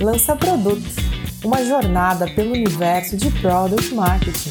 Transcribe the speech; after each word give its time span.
Lança 0.00 0.34
Produto, 0.34 0.82
uma 1.44 1.64
jornada 1.64 2.26
pelo 2.34 2.52
universo 2.52 3.16
de 3.16 3.30
Product 3.40 3.94
Marketing. 3.94 4.50